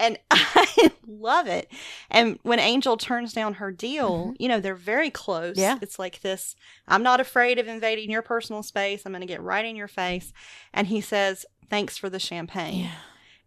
[0.00, 1.70] And I love it.
[2.10, 5.52] And when Angel turns down her deal, you know, they're very close.
[5.56, 5.60] Mm-hmm.
[5.60, 5.78] Yeah.
[5.82, 6.56] It's like this
[6.88, 9.02] I'm not afraid of invading your personal space.
[9.06, 10.32] I'm going to get right in your face.
[10.72, 12.84] And he says, Thanks for the champagne.
[12.84, 12.90] Yeah.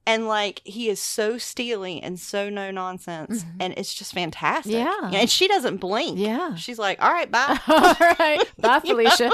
[0.05, 3.43] And like he is so steely and so no nonsense.
[3.43, 3.55] Mhm.
[3.59, 4.71] And it's just fantastic.
[4.73, 5.11] Yeah.
[5.13, 6.17] And she doesn't blink.
[6.17, 6.55] Yeah.
[6.55, 7.59] She's like, All right, bye.
[7.67, 8.41] All right.
[8.57, 9.31] Bye, Felicia.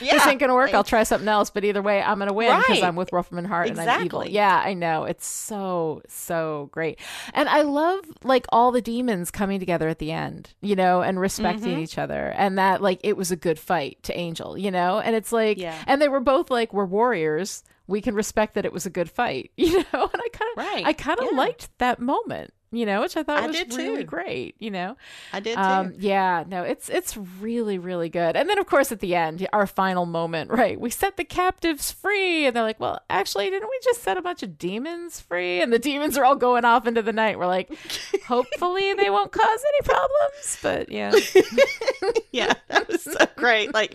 [0.00, 0.12] Yeah.
[0.14, 0.72] this ain't gonna work.
[0.74, 1.50] I'll try something else.
[1.50, 2.84] But either way, I'm gonna win because Right.
[2.84, 4.20] I'm with Wolfram Hart and I'm evil.
[4.22, 4.32] Exactly.
[4.32, 5.04] Yeah, I know.
[5.04, 6.98] It's so so great,
[7.34, 11.18] and I love like all the demons coming together at the end, you know, and
[11.20, 11.82] respecting Mhm.
[11.82, 15.14] each other, and that like it was a good fight to Angel, you know, and
[15.16, 15.76] it's like, Yeah.
[15.86, 17.62] and they were both like, we're warriors.
[17.86, 20.56] We can respect that it was a good fight, you know, and I kind of,
[20.56, 20.86] Right.
[20.86, 21.36] I kind of Yeah.
[21.38, 24.96] liked that moment, you know, which I thought I was really great, you know.
[25.32, 25.60] I did too.
[25.60, 28.36] Um, yeah, no, it's it's really really good.
[28.36, 30.78] And then of course at the end, our final moment, right?
[30.80, 34.22] We set the captives free, and they're like, "Well, actually, didn't we just set a
[34.22, 37.38] bunch of demons free?" And the demons are all going off into the night.
[37.38, 37.70] We're like,
[38.26, 41.12] hopefully they won't cause any problems, but yeah,
[42.32, 43.74] yeah, that was so great.
[43.74, 43.94] Like,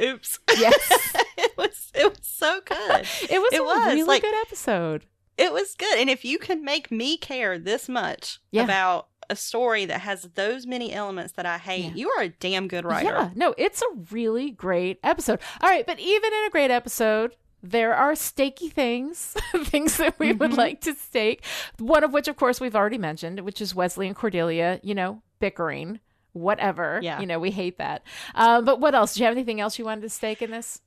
[0.00, 0.38] oops.
[0.56, 3.06] yes, it was it was so good.
[3.30, 5.04] it was It a was, really like- good episode.
[5.38, 5.98] It was good.
[5.98, 8.64] And if you can make me care this much Yeah.
[8.64, 11.94] about a story that has those many elements that I hate, Yeah.
[11.94, 13.06] you are a damn good writer.
[13.08, 15.40] Yeah, no, it's a really great episode.
[15.60, 19.34] All right, but even in a great episode, there are stakey things,
[19.64, 20.56] things that we would Mhm.
[20.56, 21.42] like to stake.
[21.78, 25.22] One of which, of course, we've already mentioned, which is Wesley and Cordelia, you know,
[25.40, 25.98] bickering,
[26.32, 27.00] whatever.
[27.02, 27.18] Yeah.
[27.18, 28.02] You know, we hate that.
[28.36, 29.14] Um, but what else?
[29.14, 30.80] Do you have anything else you wanted to stake in this?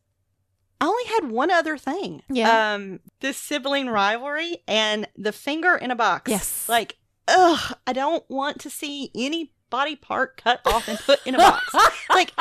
[0.82, 2.23] I only had one other thing.
[2.30, 2.73] Yeah.
[2.73, 6.30] Um, this sibling rivalry and the finger in a box.
[6.30, 6.69] Yes.
[6.69, 11.36] Like, ugh, I don't want to see any body part cut off and put in
[11.36, 11.74] a box.
[12.09, 12.34] like,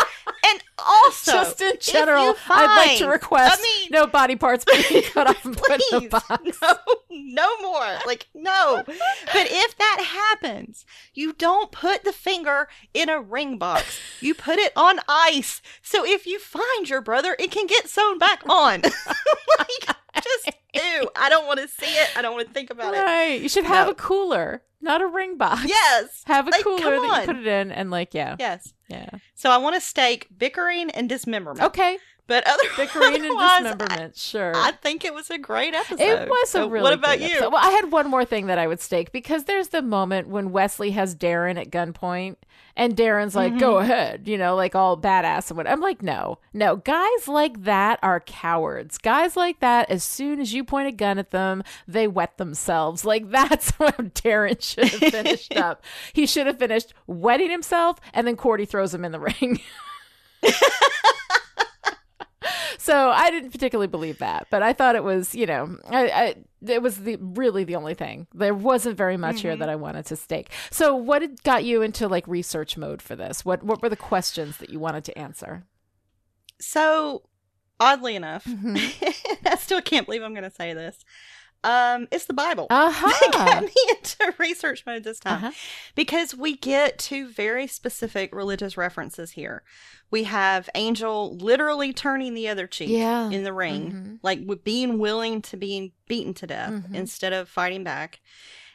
[0.46, 4.64] and also, Just in general, you I'd like to request I mean, no body parts
[4.64, 6.60] being cut off and put in a Please, box.
[6.62, 6.76] no,
[7.10, 7.98] no more.
[8.06, 8.82] Like, no.
[8.86, 10.04] But if that
[10.40, 14.00] happens, you don't put the finger in a ring box.
[14.20, 15.60] You put it on ice.
[15.82, 18.82] So if you find your brother, it can get sewn back on.
[19.58, 21.08] like, just ew.
[21.16, 22.10] I don't want to see it.
[22.16, 22.98] I don't want to think about it.
[22.98, 23.40] Right.
[23.40, 23.92] You should have No.
[23.92, 25.64] a cooler, not a ring box.
[25.66, 26.22] Yes.
[26.26, 28.36] Have a Like, cooler that you put it in and like, yeah.
[28.38, 28.72] Yes.
[28.88, 29.08] Yeah.
[29.34, 31.62] So I want to stake bickering and dismemberment.
[31.66, 31.98] Okay.
[32.28, 34.16] But other Bickering and otherwise, I- dismemberment.
[34.16, 34.52] sure.
[34.54, 36.00] I, think it was a great episode.
[36.00, 37.34] it was a So really What about good you?
[37.36, 37.52] episode.
[37.52, 40.52] Well, I had one more thing that I would stake because there's the moment when
[40.52, 42.36] Wesley has Darren at gunpoint
[42.76, 43.58] and Darren's like, Mm-hmm.
[43.60, 45.66] go ahead, you know, like all badass and what.
[45.66, 46.76] I'm like, no, no.
[46.76, 48.98] Guys like that are cowards.
[48.98, 53.04] Guys like that, as soon as you point a gun at them, they wet themselves.
[53.04, 55.82] Like that's how Darren should have finished up.
[56.12, 59.60] He should have finished wetting himself and then Cordy throws him in the ring.
[62.78, 66.34] so I didn't particularly believe that, but I thought it was, you know, I, I
[66.66, 68.26] it was the really the only thing.
[68.34, 69.58] There wasn't very much here Mhm.
[69.60, 70.50] that I wanted to stake.
[70.70, 73.44] So what had got you into like research mode for this?
[73.44, 75.64] What what were the questions that you wanted to answer?
[76.60, 77.22] So,
[77.80, 79.46] oddly enough, Mhm.
[79.46, 81.04] I still can't believe I'm going to say this.
[81.64, 82.66] Um, it's the Bible.
[82.70, 83.06] uh-huh.
[83.20, 85.52] That got me into research mode this time Uh-huh.
[85.94, 89.62] because we get two very specific religious references here.
[90.10, 93.28] We have Angel literally turning the other cheek Yeah.
[93.30, 94.18] in the ring, Mhm.
[94.22, 96.94] like with being willing to being beaten to death Mhm.
[96.94, 98.20] instead of fighting back.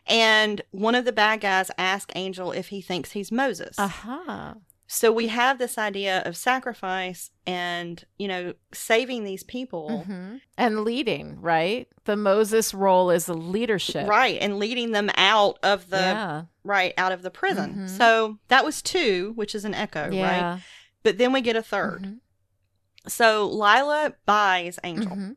[0.05, 3.79] And one of the bad guys asks Angel if he thinks he's Moses.
[3.79, 4.53] Uh huh.
[4.93, 10.05] So we have this idea of sacrifice and, you know, saving these people.
[10.07, 10.41] Mhm.
[10.55, 11.87] And leading, right?
[12.05, 14.07] The Moses role is the leadership.
[14.07, 16.43] Right, and leading them out of the yeah.
[16.63, 17.87] right out of the prison.
[17.87, 17.89] Mhm.
[17.89, 20.61] So that was two, which is an echo, right?
[21.01, 22.19] But then we get a 3rd Mhm.
[23.09, 25.35] So Lilah buys Angel Mhm.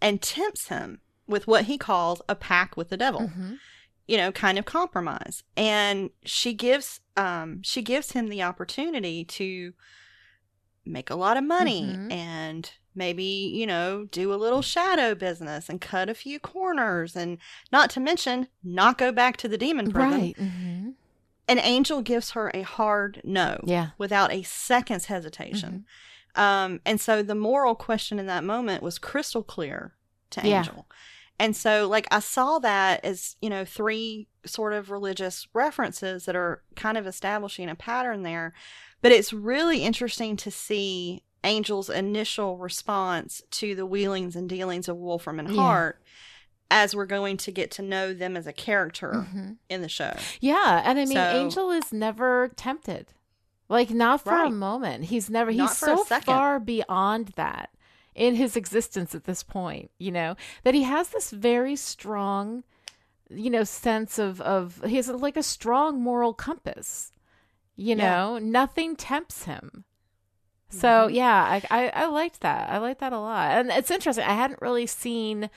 [0.00, 3.30] and tempts him with what he calls a pact with the devil.
[4.08, 5.42] You know, kind of compromise.
[5.56, 9.72] And she gives um she gives him the opportunity to
[10.84, 12.12] make a lot of money Mhm.
[12.12, 17.38] and maybe, you know, do a little shadow business and cut a few corners and
[17.72, 20.20] not to mention not go back to the demon prison.
[20.20, 20.36] Right.
[20.36, 20.94] Mhm.
[21.48, 23.90] And Angel gives her a hard no Yeah.
[23.98, 25.84] without a second's hesitation.
[26.34, 29.94] Um, and so the moral question in that moment was crystal clear
[30.30, 30.58] to Yeah.
[30.58, 30.86] Angel.
[31.38, 36.34] And so, like, I saw that as, you know, three sort of religious references that
[36.36, 38.54] are kind of establishing a pattern there.
[39.02, 44.96] But it's really interesting to see Angel's initial response to the wheelings and dealings of
[44.96, 45.60] Wolfram and Yeah.
[45.62, 46.02] Hart
[46.70, 49.56] as we're going to get to know them as a character Mhm.
[49.68, 50.16] in the show.
[50.40, 53.12] Yeah, and I mean, So- Angel is never tempted,
[53.68, 55.04] like not for a moment.
[55.04, 55.52] He's never.
[55.52, 57.70] Not he's so far beyond that
[58.16, 59.90] in his existence at this point.
[59.98, 62.64] You know that he has this very strong
[63.28, 67.10] you know, sense of of he has like a strong moral compass.
[67.74, 67.96] You Yeah.
[67.96, 69.84] know, nothing tempts him.
[70.68, 71.14] So mm-hmm.
[71.14, 72.70] yeah, I, I I liked that.
[72.70, 74.24] I liked that a lot, and it's interesting.
[74.24, 75.50] I hadn't really seen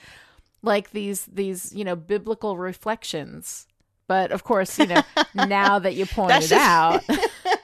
[0.62, 3.66] like these these you know biblical reflections,
[4.08, 5.02] but of course you know
[5.34, 7.02] now that you pointed just- out,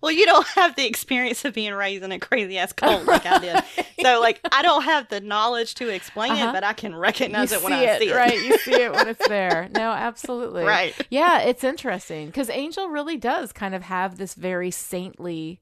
[0.00, 3.24] Well, you don't have the experience of being raised in a crazy ass cult like
[3.26, 3.62] I did.
[4.00, 6.48] So, like, I don't have the knowledge to explain Uh-huh.
[6.48, 8.14] it, but I can recognize see it when I see it.
[8.14, 8.40] right?
[8.42, 9.68] You see it when it's there.
[9.72, 10.94] No, absolutely, Right.
[11.10, 15.60] Yeah, it's interesting because Angel really does kind of have this very saintly,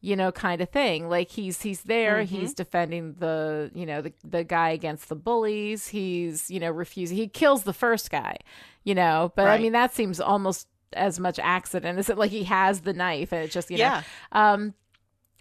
[0.00, 1.08] you know, kind of thing.
[1.08, 2.34] Like he's he's there, Mm-hmm.
[2.36, 5.88] he's defending the you know the the guy against the bullies.
[5.88, 7.16] He's you know refusing.
[7.16, 8.36] He kills the first guy,
[8.84, 9.32] you know.
[9.34, 12.92] But I mean that seems almost as much accident as it like he has the
[12.92, 14.02] knife and it just you Yeah.
[14.32, 14.40] know.
[14.40, 14.74] Um,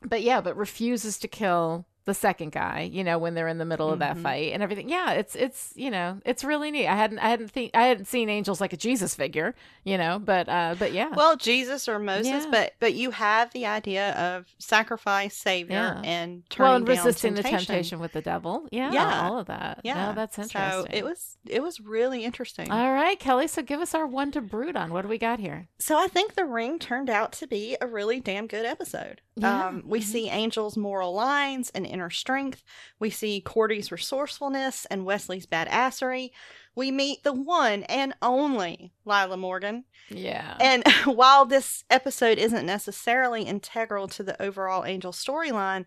[0.03, 3.65] but yeah, but refuses to kill the second guy you know when they're in the
[3.65, 4.23] middle of that Mhm.
[4.23, 7.51] fight and everything yeah it's it's you know it's really neat i hadn't i hadn't
[7.51, 9.53] think i hadn't seen angels like a jesus figure
[9.83, 12.49] you know but uh but yeah Well, Jesus or Moses, Yeah.
[12.49, 16.01] but but you have the idea of sacrifice, savior, Yeah.
[16.09, 17.57] and turning well and resisting temptation.
[17.59, 19.21] the temptation with the devil yeah, Yeah.
[19.29, 22.71] all of that Yeah, no, that's interesting So it was it was really interesting.
[22.71, 25.39] all right kelly so give us our one to brood on what do we got
[25.39, 29.21] here So I think The Ring turned out to be a really damn good episode.
[29.39, 29.67] Yeah.
[29.67, 30.03] Um, we Mhm.
[30.03, 32.63] see Angel's moral lines and inner strength.
[32.99, 36.31] We see Cordy's resourcefulness and Wesley's badassery.
[36.75, 39.85] We meet the one and only Lilah Morgan.
[40.09, 45.85] yeah And while this episode isn't necessarily integral to the overall Angel storyline,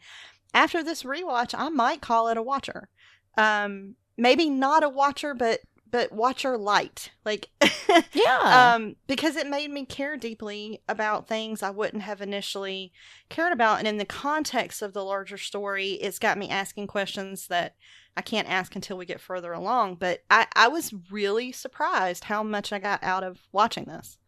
[0.55, 2.89] after this rewatch, I might call it a watcher.
[3.37, 5.61] Um, maybe not a watcher, but
[5.91, 7.11] but watcher light.
[7.25, 7.49] Like
[8.13, 12.93] yeah um because it made me care deeply about things i wouldn't have initially
[13.29, 17.49] cared about and in the context of the larger story it's got me asking questions
[17.49, 17.75] that
[18.17, 22.43] i can't ask until we get further along but i i was really surprised how
[22.43, 24.19] much i got out of watching this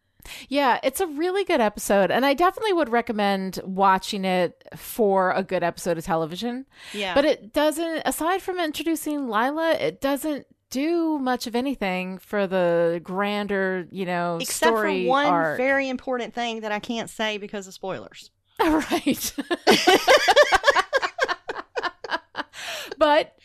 [0.47, 5.43] Yeah, it's a really good episode, and I definitely would recommend watching it for a
[5.43, 6.65] good episode of television.
[6.93, 12.47] yeah But it doesn't, aside from introducing Lilah, it doesn't do much of anything for
[12.47, 15.57] the grander, you know, except for story one arc.
[15.57, 19.33] very important thing that i can't say because of spoilers right.
[22.97, 23.37] but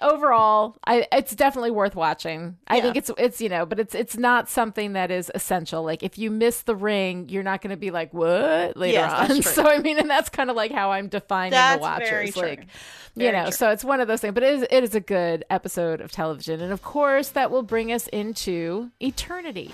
[0.00, 2.56] overall, I it's definitely worth watching.
[2.68, 2.82] I Yeah.
[2.82, 5.82] think it's it's you know, but it's it's not something that is essential.
[5.82, 9.30] Like if you miss the ring, you're not going to be like what later Yes,
[9.30, 9.42] on.
[9.56, 12.36] So I mean, and that's kind of like how I'm defining That's the watchers.
[12.36, 12.66] Like
[13.14, 13.52] you know, true.
[13.52, 14.34] so it's one of those things.
[14.34, 17.62] But it is it is a good episode of television, and of course that will
[17.62, 19.70] bring us into eternity.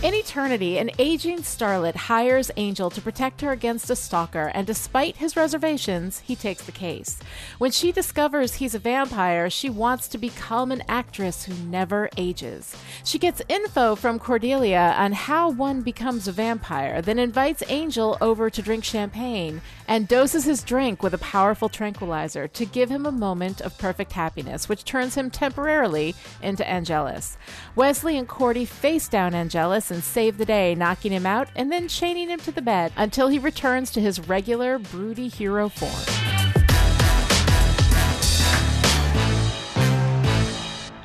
[0.00, 5.16] In Eternity, an aging starlet hires Angel to protect her against a stalker, and despite
[5.16, 7.18] his reservations, he takes the case.
[7.58, 12.76] When she discovers he's a vampire, she wants to become an actress who never ages.
[13.02, 18.48] She gets info from Cordelia on how one becomes a vampire, then invites Angel over
[18.50, 23.10] to drink champagne and doses his drink with a powerful tranquilizer to give him a
[23.10, 27.36] moment of perfect happiness, which turns him temporarily into Angelus.
[27.74, 31.88] Wesley and Cordy face down Angelus and save the day, knocking him out and then
[31.88, 36.18] chaining him to the bed until he returns to his regular, broody hero form.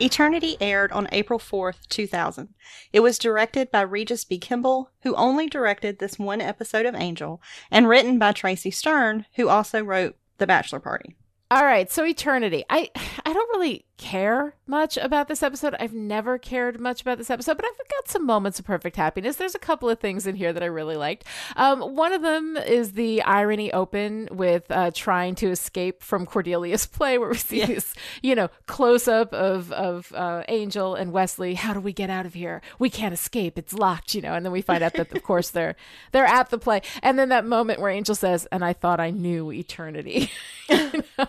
[0.02, 2.50] Eternity aired on April 4th, 2000.
[2.92, 4.38] It was directed by Regis B.
[4.38, 9.48] Kimble, who only directed this one episode of Angel, and written by Tracey Stern, who
[9.48, 11.16] also wrote The Bachelor Party.
[11.50, 12.66] All right, so Eternity.
[12.70, 12.90] I
[13.26, 15.76] I don't really care much about this episode.
[15.80, 19.36] I've never cared much about this episode, but I've got some moments of perfect happiness.
[19.36, 21.26] There's a couple of things in here that I really liked.
[21.56, 26.86] Um, one of them is the irony open with uh, trying to escape from Cordelia's
[26.88, 27.68] play, where we see Yeah.
[27.68, 31.54] this, you know, close up of of uh, Angel and Wesley.
[31.54, 32.62] How do we get out of here?
[32.80, 33.58] We can't escape.
[33.60, 34.34] It's locked, you know.
[34.34, 35.76] And then we find out that, of course, they're
[36.12, 36.82] they're at the play.
[37.04, 40.32] And then that moment where Angel says, "And I thought I knew eternity,"
[40.70, 41.28] you know.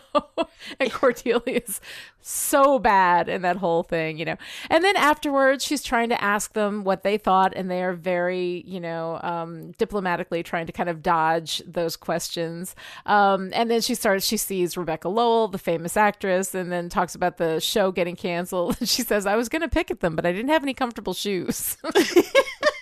[0.80, 1.80] and Cordelia's
[2.26, 4.36] so bad in that whole thing, you know.
[4.70, 8.62] And then afterwards, she's trying to ask them what they thought, and they are very,
[8.66, 12.74] you know, um, diplomatically trying to kind of dodge those questions.
[13.06, 17.14] Um, and then she starts, she sees Rebecca Lowell, the famous actress, and then talks
[17.14, 18.76] about the show getting canceled.
[18.88, 21.14] she says, I was going to pick at them, but I didn't have any comfortable
[21.14, 21.76] shoes.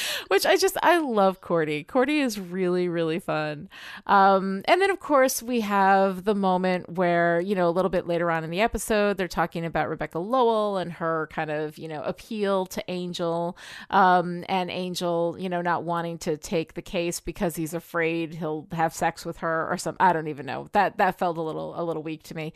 [0.28, 1.84] which I just I love Cordy.
[1.84, 3.68] Cordy is really really fun.
[4.06, 8.06] Um, and then of course we have the moment where you know a little bit
[8.06, 11.88] later on in the episode they're talking about Rebecca Lowell and her kind of you
[11.88, 13.56] know appeal to Angel,
[13.90, 18.66] um, and Angel you know not wanting to take the case because he's afraid he'll
[18.72, 21.78] have sex with her or some I don't even know that that felt a little
[21.80, 22.52] a little weak to me,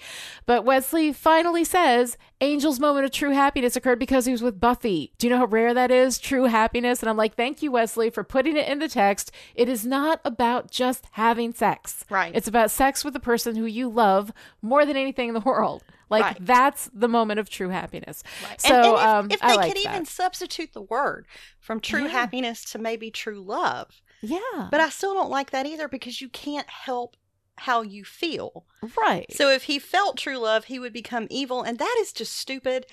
[0.47, 5.13] but Wesley finally says Angel's moment of true happiness occurred because he was with Buffy.
[5.19, 6.19] Do you know how rare that is?
[6.19, 7.03] True happiness.
[7.03, 9.33] And I'm like, thank you, Wesley, for putting it in the text.
[9.55, 12.05] It is not about just having sex.
[12.11, 12.33] Right.
[12.35, 15.83] It's about sex with the person who you love more than anything in the world.
[16.09, 16.37] Like Right.
[16.41, 18.23] that's the moment of true happiness.
[18.51, 19.91] And- So and, if, um, if I they like could that.
[19.91, 21.27] even substitute the word
[21.59, 22.09] from true Yeah.
[22.11, 24.03] happiness to maybe true love.
[24.23, 27.17] yeah, But I still don't like that either because you can't help
[27.61, 28.67] how you feel.
[28.99, 29.27] right.
[29.33, 32.87] So if he felt true love, he would become evil, and that is just stupid.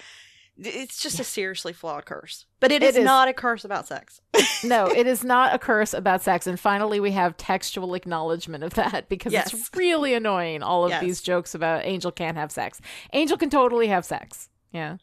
[0.57, 2.45] It's just a seriously flawed curse.
[2.59, 3.03] But it It is, is.
[3.05, 4.21] not a curse about sex.
[4.63, 6.45] no, it is not a curse about sex.
[6.45, 10.61] And finally, we have textual acknowledgement of that because it's really annoying.
[10.61, 11.01] All of Yes.
[11.01, 12.79] these jokes about Angel can't have sex.
[13.13, 14.49] Angel can totally have sex.
[14.71, 14.97] Yeah.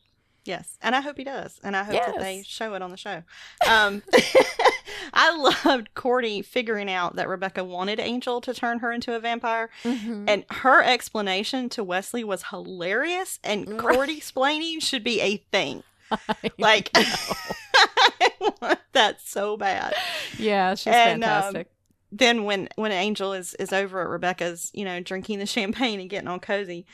[0.51, 2.97] Yes, and I hope he does, and I hope that they show it on the
[2.97, 3.23] show.
[3.69, 4.03] Um,
[5.15, 5.31] I
[5.65, 10.25] loved Cordy figuring out that Rebecca wanted Angel to turn her into a vampire, Mhm.
[10.29, 13.39] and her explanation to Wesley was hilarious.
[13.45, 15.83] And Cordy explaining should be a thing.
[16.59, 19.95] Like, I want that so bad.
[20.39, 21.69] yeah, she's And, um, fantastic.
[22.13, 26.11] then when when Angel is is over at Rebecca's, you know, drinking the champagne and
[26.11, 26.85] getting all cozy,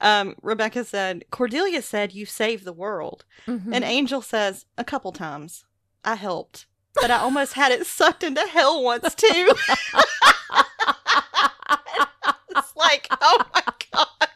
[0.00, 3.70] um, Rebecca said, "Cordelia said you saved the world," Mhm.
[3.74, 5.64] and Angel says, "A couple times,
[6.04, 9.54] I helped, but I almost had it sucked into hell once too."
[12.50, 14.28] it's like, oh my god,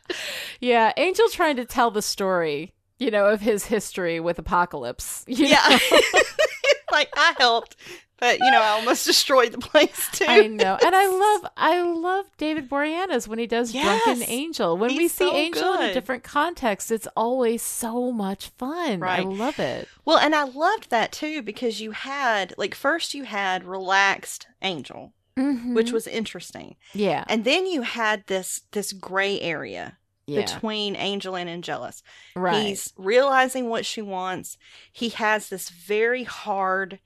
[0.61, 5.25] yeah, Angel trying to tell the story, you know, of his history with Apocalypse.
[5.27, 5.79] yeah,
[6.93, 7.77] like I helped,
[8.19, 10.25] but you know, I almost destroyed the place too.
[10.29, 14.77] I know, and I love, I love David Boreanaz when he does Drunken Angel.
[14.77, 19.01] When we see so Angel in a different context, it's always so much fun.
[19.01, 19.21] Right.
[19.21, 19.89] I love it.
[20.05, 25.13] Well, and I loved that too because you had like first you had relaxed Angel,
[25.37, 25.93] which Mhm.
[25.93, 26.77] was interesting.
[26.93, 32.03] yeah, And then you had this this gray area yeah, between Angel and Angelus.
[32.37, 32.67] right.
[32.67, 34.57] He's realizing what she wants.
[34.93, 36.99] He has this very hard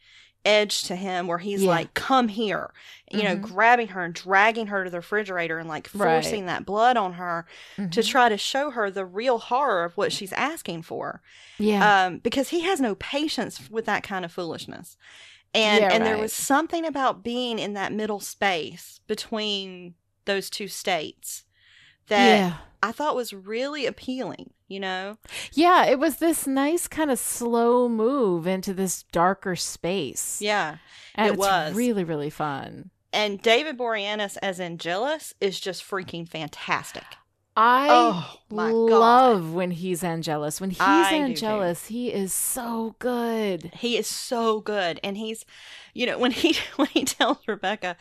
[0.44, 1.70] edge to him where he's Yeah.
[1.70, 2.72] like, "Come here,"
[3.10, 3.42] you know, Mhm.
[3.42, 6.22] grabbing her and dragging her to the refrigerator and like Right.
[6.22, 7.44] forcing that blood on her
[7.76, 8.08] to Mhm.
[8.08, 11.20] try to show her the real horror of what she's asking for
[11.58, 14.96] yeah, um, because he has no patience with that kind of foolishness.
[15.52, 19.94] And Yeah, and there was something about being in that middle space between
[20.24, 21.44] those two states
[22.06, 22.56] that yeah.
[22.82, 24.50] I thought was really appealing.
[24.68, 25.16] You know,
[25.52, 30.42] Yeah, it was this nice kind of slow move into this darker space.
[30.42, 30.76] yeah.
[31.14, 31.74] and it was.
[31.74, 32.90] really, really fun.
[33.10, 37.04] And David Boreanaz as Angelus is just freaking fantastic.
[37.56, 40.60] I oh my god, love when he's Angelus.
[40.60, 41.14] When he's I.
[41.14, 43.72] Angelus, he is so good.
[43.74, 45.44] he is so good, and he's,
[45.92, 47.96] you know, when he when he tells Rebecca,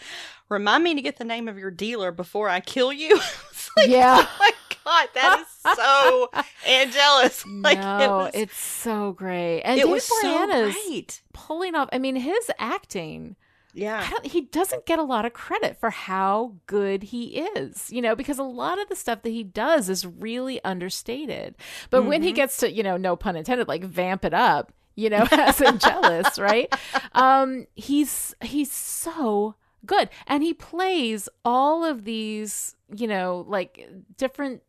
[0.50, 3.16] "Remind me to get the name of your dealer before I kill you."
[3.78, 4.28] like, Yeah.
[4.88, 6.30] god, that is so
[6.66, 7.46] Angelus.
[7.64, 9.62] Like no, it was, it's so great.
[9.62, 11.22] And it David was so Boreanaz great.
[11.34, 11.90] pulling off.
[11.92, 13.36] I mean, his acting.
[13.74, 17.92] I Yeah, don't, he doesn't get a lot of credit for how good he is,
[17.92, 21.56] you know, because a lot of the stuff that he does is really understated.
[21.90, 22.36] But when he Mhm.
[22.36, 26.40] gets to, you know, no pun intended, like vamp it up, you know, as Angelus,
[26.40, 26.72] right?
[27.14, 34.62] Um, he's he's so good, and he plays all of these, you know, like different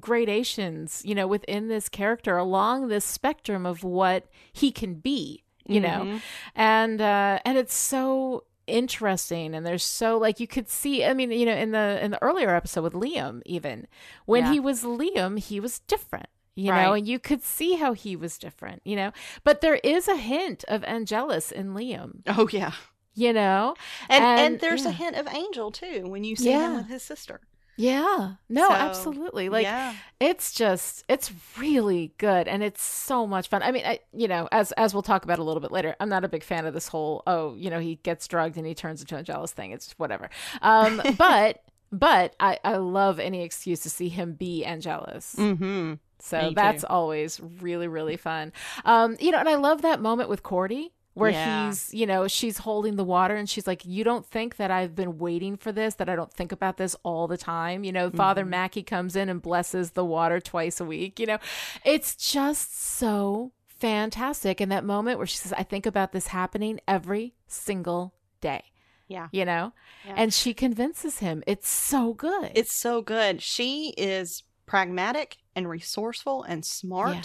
[0.00, 5.80] gradations, you know, within this character along this spectrum of what he can be, you
[5.80, 6.20] know Mhm.
[6.54, 11.30] and uh and it's so interesting and there's so like you could see i mean
[11.30, 13.86] you know in the in the earlier episode with liam even
[14.26, 14.52] when Yeah.
[14.52, 18.36] he was liam he was different you know and you could see how he was
[18.36, 19.10] different you know
[19.42, 22.72] but there is a hint of angelus in liam Oh yeah,
[23.14, 23.74] you know
[24.10, 24.90] and and, And- there's yeah.
[24.90, 27.40] a hint of Angel too when you see him with his sister.
[27.76, 28.34] Yeah.
[28.48, 29.48] No So, absolutely.
[29.48, 33.62] Like yeah, it's just it's really good and it's so much fun.
[33.62, 36.08] I mean I, you know as as we'll talk about a little bit later i'm
[36.08, 38.74] not a big fan of this whole oh you know he gets drugged and he
[38.74, 39.72] turns into a jealous thing.
[39.72, 40.30] It's whatever.
[40.62, 41.62] Um but
[41.92, 45.94] but i i love any excuse to see him be angelus mm-hmm.
[46.18, 46.54] so me too.
[46.54, 48.52] that's always really really fun.
[48.84, 51.66] Um you know and i love that moment with cordy where Yeah.
[51.68, 54.94] he's, you know, she's holding the water and she's like, You don't think that I've
[54.94, 57.84] been waiting for this, that I don't think about this all the time?
[57.84, 58.48] You know, Father Mhm.
[58.48, 61.18] Mackey comes in and blesses the water twice a week.
[61.20, 61.38] You know,
[61.84, 64.60] it's just so fantastic.
[64.60, 68.64] And that moment where she says, I think about this happening every single day.
[69.08, 69.28] Yeah.
[69.32, 69.72] You know?
[70.06, 70.14] Yeah.
[70.16, 71.42] And she convinces him.
[71.46, 72.50] It's so good.
[72.54, 73.42] It's so good.
[73.42, 77.22] She is pragmatic and resourceful and smart, Yeah.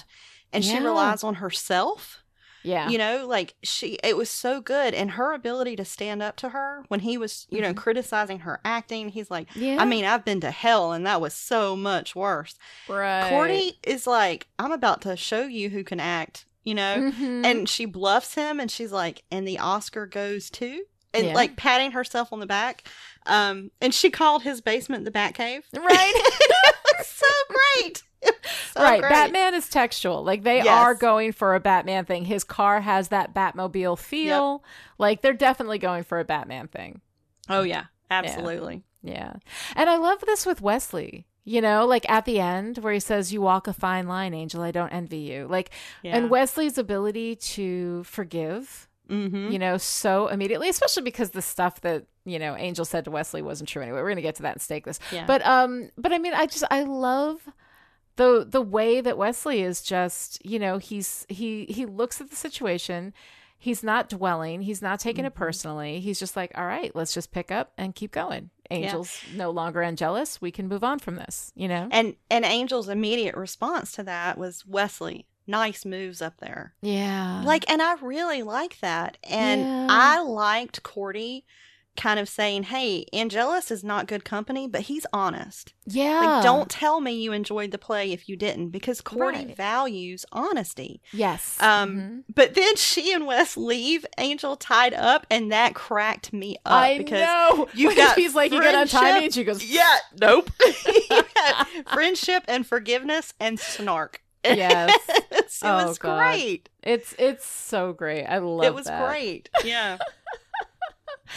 [0.54, 2.22] and she relies on herself.
[2.64, 2.90] Yeah.
[2.90, 4.94] You know, like she, it was so good.
[4.94, 7.78] And her ability to stand up to her when he was, you know, Mhm.
[7.78, 9.78] criticizing her acting, he's like, yeah.
[9.80, 12.56] I mean, I've been to hell and that was so much worse.
[12.88, 13.30] right.
[13.30, 17.12] Cordy is like, I'm about to show you who can act, you know?
[17.14, 17.46] Mhm.
[17.46, 20.84] And she bluffs him and she's like, and the Oscar goes to,
[21.14, 21.34] and Yeah.
[21.34, 22.84] like patting herself on the back.
[23.26, 25.64] Um, and she called his basement the Batcave.
[25.74, 26.14] right.
[27.00, 28.04] It's so great.
[28.74, 29.02] So right.
[29.02, 29.10] great.
[29.10, 30.24] Batman is textual.
[30.24, 30.68] Like they Yes.
[30.68, 32.26] are going for a Batman thing.
[32.26, 34.64] His car has that Batmobile feel.
[35.00, 37.02] Like they're definitely going for a Batman thing.
[37.50, 38.84] Oh yeah, absolutely.
[39.02, 39.34] Yeah.
[39.76, 41.26] And I love this with Wesley.
[41.46, 44.62] You know, like at the end where he says, You walk a fine line, Angel.
[44.62, 45.48] I don't envy you.
[45.50, 45.72] Like,
[46.04, 46.16] Yeah.
[46.18, 49.50] and Wesley's ability to forgive, mm-hmm.
[49.52, 53.42] you know, so immediately, especially because the stuff that, you know, Angel said to Wesley
[53.42, 53.98] wasn't true anyway.
[53.98, 55.00] We're going to get to that and stake this.
[55.12, 55.26] Yeah.
[55.26, 57.42] But, um, but I mean, I just, I love
[58.20, 62.36] the, the way that Wesley is just, you know, he's, he, he looks at the
[62.36, 63.14] situation.
[63.58, 64.62] He's not dwelling.
[64.62, 65.38] He's not taking it Mhm.
[65.38, 66.00] personally.
[66.02, 68.50] He's just like, all right, let's just pick up and keep going.
[68.70, 70.42] Angel's no longer angelus.
[70.42, 71.88] We can move on from this, you know?
[71.92, 75.26] and and Angel's immediate response to that was Wesley.
[75.48, 76.74] Nice moves up there.
[76.82, 77.42] Yeah.
[77.44, 79.18] Like, and I really like that.
[79.24, 79.88] And Yeah.
[79.90, 81.46] I liked Cordy
[82.00, 85.74] kind of saying, Hey, Angelus is not good company, but he's honest.
[85.86, 86.20] yeah.
[86.22, 89.56] Like, don't tell me you enjoyed the play if you didn't, because Cordy Right.
[89.58, 91.02] values honesty.
[91.12, 91.58] Yes.
[91.62, 92.24] Um, Mhm.
[92.34, 96.98] But then she and Wes leave Angel tied up, and that cracked me up I
[97.00, 97.68] because know.
[97.74, 99.26] you got he's like, you gonna untie me?
[99.26, 100.50] And she goes, yeah, nope.
[101.94, 104.22] Friendship and forgiveness and snark.
[104.44, 104.96] Yes.
[105.10, 106.18] it Oh, was God.
[106.18, 106.70] great.
[106.82, 108.26] It's it's so great.
[108.26, 109.06] I love It was that.
[109.10, 109.50] great.
[109.66, 109.98] Yeah.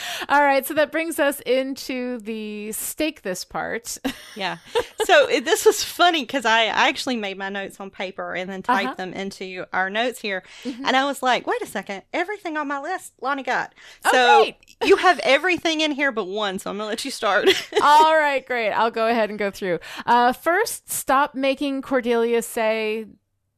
[0.28, 3.98] All right, so that brings us into the stake this part.
[4.34, 4.56] Yeah.
[5.04, 8.48] So it, this was funny because I, I actually made my notes on paper and
[8.48, 8.94] then typed Uh-huh.
[8.94, 10.42] them into our notes here.
[10.64, 10.80] Mhm.
[10.86, 12.02] And I was like, wait a second.
[12.14, 13.74] Everything on my list, Lani got.
[14.06, 14.56] Oh, So great.
[14.88, 16.58] you have everything in here but one.
[16.58, 17.46] So I'm going to let you start.
[17.82, 18.70] All right, great.
[18.70, 19.80] I'll go ahead and go through.
[20.06, 23.04] Uh, first, stop making Cordelia say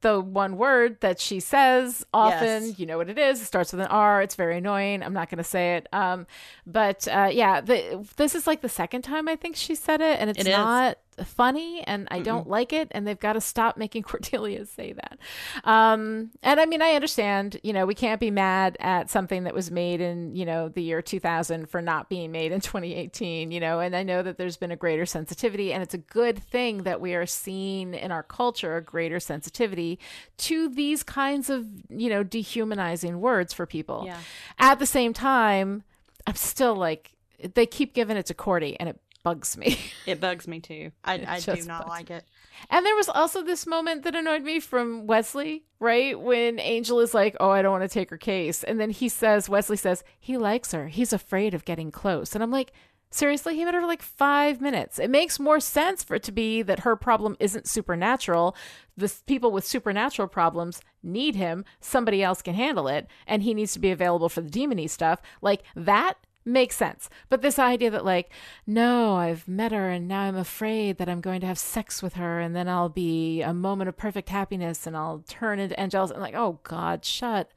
[0.05, 2.67] the one word that she says often.
[2.67, 2.79] Yes.
[2.79, 3.41] You know what it is.
[3.41, 4.21] It starts with an R.
[4.21, 5.03] It's very annoying.
[5.03, 5.89] I'm not going to say it.
[5.95, 6.27] Um,
[6.67, 10.21] but uh, yeah, the, this is like the second time I think she said it,
[10.21, 12.89] and it's It not funny, and I don't like it.
[12.91, 15.19] And they've got to stop making Cordelia say that.
[15.65, 17.59] Um, and I mean, I understand.
[17.63, 20.83] You know, we can't be mad at something that was made in you know the
[20.83, 23.51] year 2000 for not being made in 2018.
[23.51, 26.39] You know, and I know that there's been a greater sensitivity, and it's a good
[26.39, 29.99] thing that we are seeing in our culture a greater sensitivity
[30.39, 34.05] to these kinds of you know dehumanizing words for people.
[34.07, 34.19] Yeah.
[34.59, 35.85] At the same time,
[36.27, 37.13] I'm still like
[37.55, 39.79] they keep giving it to Cordy, and it bugs me.
[40.07, 40.93] It bugs me too.
[41.03, 42.25] I, I do not like it.
[42.71, 46.19] And there was also this moment that annoyed me from Wesley, right?
[46.21, 48.63] When Angel is like, Oh, I don't want to take her case.
[48.63, 50.89] And then he says, Wesley says, he likes her.
[50.89, 52.35] He's afraid of getting close.
[52.35, 52.73] And I'm like,
[53.11, 54.99] Seriously, he met her for like five minutes.
[54.99, 58.57] It makes more sense for it to be that her problem isn't supernatural.
[58.97, 61.65] The people with supernatural problems need him.
[61.81, 63.07] Somebody else can handle it.
[63.29, 65.23] And he needs to be available for the demony stuff.
[65.41, 66.15] Like that
[66.45, 67.09] makes sense.
[67.29, 68.31] But this idea that, like,
[68.67, 72.15] no, I've met her and now I'm afraid that I'm going to have sex with
[72.15, 76.11] her and then I'll be a moment of perfect happiness and I'll turn into Angelus.
[76.11, 77.51] I'm like, oh God, shut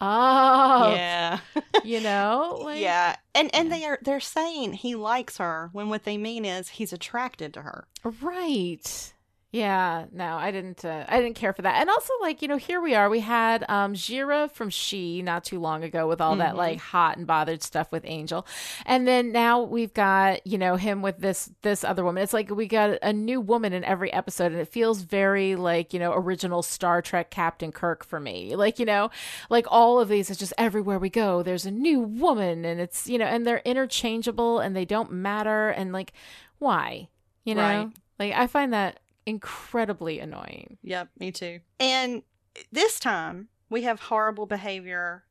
[0.00, 0.94] up.
[0.96, 1.38] yeah.
[1.84, 2.60] You know?
[2.62, 3.16] Like, yeah.
[3.34, 3.76] And and yeah.
[3.76, 7.62] they are they're saying he likes her when what they mean is he's attracted to
[7.62, 7.86] her.
[8.20, 9.12] Right.
[9.54, 10.82] Yeah, no, I didn't.
[10.82, 11.78] Uh, I didn't care for that.
[11.78, 13.10] And also, like you know, here we are.
[13.10, 16.56] We had um Jheira from She not too long ago with all that Mhm.
[16.56, 18.46] like hot and bothered stuff with Angel,
[18.86, 22.22] and then now we've got you know him with this this other woman.
[22.22, 25.92] It's like we got a new woman in every episode, and it feels very like
[25.92, 28.56] you know original Star Trek Captain Kirk for me.
[28.56, 29.10] Like you know,
[29.50, 31.42] like all of these is just everywhere we go.
[31.42, 35.68] There's a new woman, and it's you know, and they're interchangeable and they don't matter,
[35.68, 36.14] and like
[36.58, 37.08] why
[37.44, 37.88] you know, Right.
[38.18, 40.78] like I find that incredibly annoying.
[40.82, 41.60] Yep, me too.
[41.80, 42.22] And
[42.70, 45.24] this time we have horrible behavior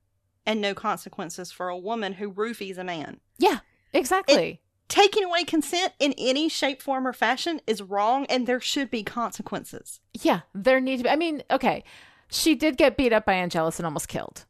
[0.45, 3.19] and no consequences for a woman who roofies a man.
[3.37, 3.59] Yeah,
[3.93, 4.61] exactly.
[4.87, 9.03] Taking away consent in any shape, form, or fashion is wrong, and there should be
[9.03, 9.99] consequences.
[10.13, 11.09] yeah, there need to be.
[11.09, 11.83] I mean, okay,
[12.29, 14.45] she did get beat up by Angelus and almost killed.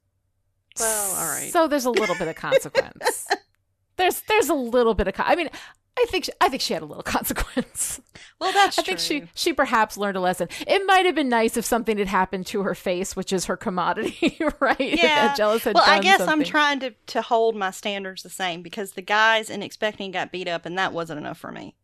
[0.79, 1.51] Well, all right.
[1.51, 3.27] So there's a little bit of consequence.
[3.97, 5.13] there's there's a little bit of.
[5.13, 5.49] Con- I mean,
[5.97, 8.01] I think she, I think she had a little consequence.
[8.39, 10.47] Well, that's I think she she perhaps learned a lesson.
[10.65, 13.57] It might have been nice if something had happened to her face, which is her
[13.57, 14.79] commodity, right?
[14.79, 15.33] Yeah.
[15.35, 18.93] Jealous had well, I guess I'm trying to to hold my standards the same because
[18.93, 21.75] the guys in expecting got beat up, and that wasn't enough for me.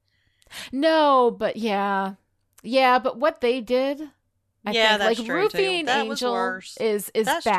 [0.71, 2.15] No, but yeah,
[2.63, 4.01] yeah, but what they did,
[4.65, 7.53] I Yeah, think, that's like true, roofing Angel is is That's true.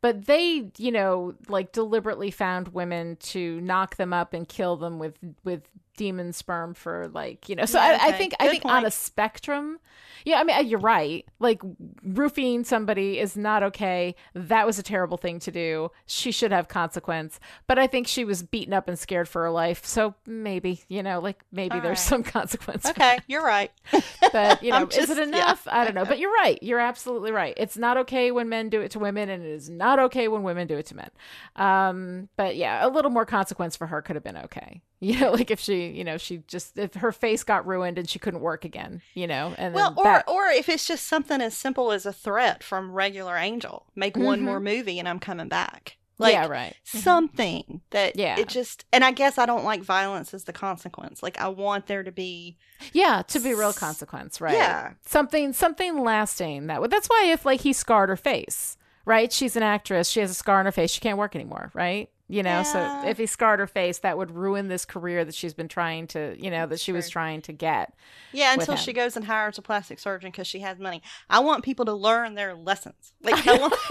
[0.00, 4.98] But they, you know, like deliberately found women to knock them up and kill them
[4.98, 5.62] with with
[5.96, 7.64] demon sperm for like, you know.
[7.64, 8.18] So Yeah, I, I okay.
[8.18, 9.78] think I Good think on a spectrum,
[10.24, 10.38] yeah.
[10.40, 11.24] I mean, you're right.
[11.38, 11.60] Like
[12.02, 14.14] roofing somebody is not okay.
[14.34, 15.90] That was a terrible thing to do.
[16.06, 17.38] She should have consequence.
[17.66, 19.84] But I think she was beaten up and scared for her life.
[19.86, 22.08] So maybe, you know, like maybe All there's right.
[22.08, 22.86] some consequence.
[22.86, 23.70] Okay, you're right.
[24.32, 25.66] but you know, I'm is just- it yeah, enough?
[25.70, 26.02] I don't know.
[26.02, 26.06] know.
[26.08, 26.62] But you're right.
[26.62, 27.54] You're absolutely right.
[27.56, 30.42] It's not okay when men do it to women, and it is not okay when
[30.42, 31.10] women do it to men.
[31.56, 34.82] Um, but yeah, a little more consequence for her could have been okay.
[34.98, 38.08] You know, like if she, you know, she just if her face got ruined and
[38.08, 41.40] she couldn't work again, you know, and Well, or that, or if it's just something
[41.40, 44.44] as simple as a threat from regular Angel, make one Mhm.
[44.44, 45.98] more movie and I'm coming back.
[46.18, 46.74] Like yeah, right.
[46.84, 48.38] something that Yeah.
[48.38, 51.22] it just and I guess I don't like violence as the consequence.
[51.22, 52.56] Like I want there to be
[52.92, 54.54] Yeah, to be real consequence, right?
[54.54, 54.92] Yeah.
[55.04, 59.30] Something something lasting that would that's why if like he scarred her face, right?
[59.32, 62.08] She's an actress, she has a scar on her face, she can't work anymore, right?
[62.28, 65.54] You know, so if he scarred her face, that would ruin this career that she's
[65.54, 67.94] been trying to, you know, that she was trying to get.
[68.32, 71.02] Yeah, until she goes and hires a plastic surgeon because she has money.
[71.30, 73.12] I want people to learn their lessons.
[73.22, 73.72] Like I want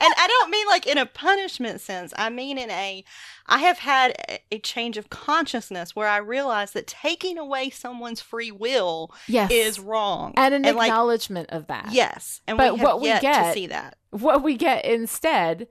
[0.00, 2.12] And I don't mean like in a punishment sense.
[2.16, 3.04] I mean in a
[3.46, 8.50] I have had a- change of consciousness where I realize that taking away someone's free
[8.50, 9.50] will Yes.
[9.52, 10.34] is wrong.
[10.36, 11.88] and an like, acknowledgement of that.
[11.92, 13.96] yes, and But we what we yet to see that.
[14.10, 15.68] What we get instead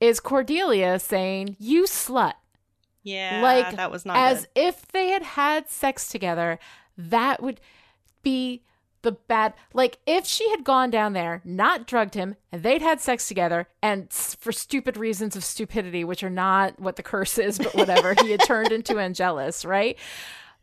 [0.00, 2.34] is Cordelia saying, "You slut."
[3.02, 4.48] Yeah, like that was not as good.
[4.56, 6.58] if they had had sex together
[6.98, 7.60] that would
[8.24, 8.62] be
[9.02, 13.00] the bad like if she had gone down there not drugged him and they'd had
[13.00, 17.58] sex together and for stupid reasons of stupidity which are not what the curse is
[17.58, 19.96] but whatever he had turned into angelus right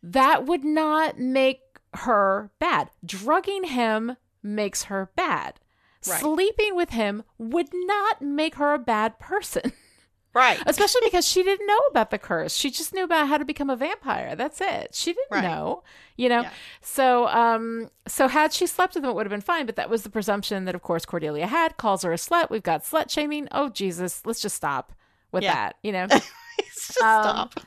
[0.01, 1.61] that would not make
[1.93, 5.61] her bad drugging him makes her bad
[6.07, 6.19] Right.
[6.19, 9.71] sleeping with him would not make her a bad person
[10.33, 10.59] Right.
[10.65, 12.55] especially because she didn't know about the curse.
[12.55, 14.35] She just knew about how to become a vampire.
[14.35, 14.95] That's it.
[14.95, 15.43] She didn't Right.
[15.43, 15.83] know,
[16.17, 16.41] you know.
[16.41, 16.49] Yeah.
[16.81, 19.67] So, um, so had she slept with him, it would have been fine.
[19.67, 21.77] But that was the presumption that, of course, Cordelia had.
[21.77, 22.49] Calls her a slut.
[22.49, 23.47] We've got slut shaming.
[23.51, 24.91] Oh Jesus, let's just stop
[25.31, 25.53] with Yeah.
[25.53, 25.75] that.
[25.83, 26.07] You know.
[26.73, 27.59] Just Um, stop.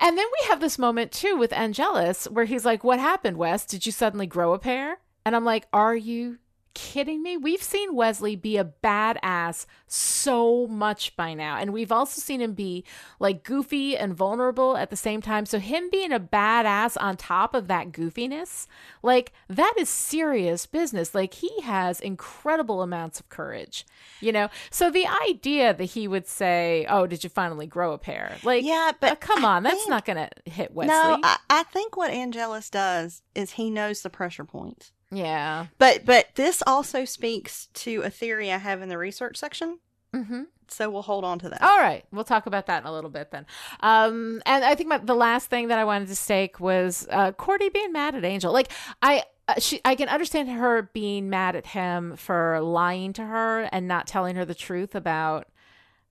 [0.00, 3.66] and then we have this moment too with Angelus where he's like, "What happened, Wes?
[3.66, 6.38] Did you suddenly grow a pair?" And I'm like, "Are you?"
[6.82, 7.36] Kidding me?
[7.36, 11.58] We've seen Wesley be a badass so much by now.
[11.58, 12.84] And we've also seen him be
[13.18, 15.44] like goofy and vulnerable at the same time.
[15.44, 18.66] So, him being a badass on top of that goofiness,
[19.02, 21.14] like that is serious business.
[21.14, 23.84] Like, he has incredible amounts of courage,
[24.20, 24.48] you know?
[24.70, 28.36] So, the idea that he would say, Oh, did you finally grow a pair?
[28.42, 30.94] Like, Yeah, but uh, come I on, that's not going to hit Wesley.
[30.94, 34.92] No, I, I think what Angelus does is he knows the pressure points.
[35.10, 35.66] Yeah.
[35.78, 39.78] But but this also speaks to a theory I have in the research section.
[40.14, 40.42] Mm-hmm.
[40.68, 41.62] So we'll hold on to that.
[41.62, 43.44] All right, we'll talk about that in a little bit then.
[43.80, 47.32] Um, and I think my, the last thing that I wanted to stake was uh,
[47.32, 48.52] Cordy being mad at Angel.
[48.52, 48.70] Like
[49.02, 53.68] I, uh, she, I can understand her being mad at him for lying to her
[53.72, 55.48] and not telling her the truth about,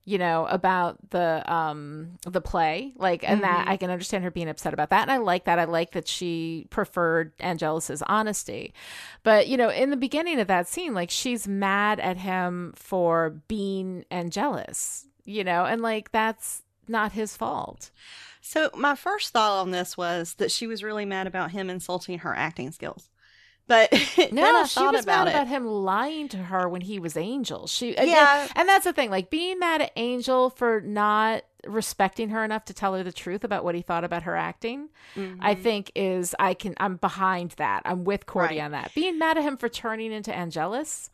[0.10, 2.94] you know, about the um the play.
[2.95, 3.69] Like, and that Mhm.
[3.72, 5.60] I can understand her being upset about that, and I like that.
[5.60, 8.73] I like that she preferred Angelus's honesty.
[9.22, 13.41] But, you know, in the beginning of that scene, like she's mad at him for
[13.48, 17.91] being Angelus, you know, and like that's not his fault.
[18.41, 22.19] So my first thought on this was that she was really mad about him insulting
[22.19, 23.10] her acting skills.
[23.70, 23.90] But
[24.34, 25.36] No, I she thought was about mad it.
[25.36, 27.68] about him lying to her when he was Angel.
[27.68, 28.50] She Yeah.
[28.56, 32.74] and that's the thing, like being mad at Angel for not respecting her enough to
[32.74, 34.90] tell her the truth about what he thought about her acting.
[35.40, 35.62] I Mhm.
[35.64, 37.84] think is I can I'm behind that.
[37.86, 38.64] I'm with Cordy Right.
[38.66, 38.91] on that.
[38.96, 41.10] Being mad at him for turning into Angelus.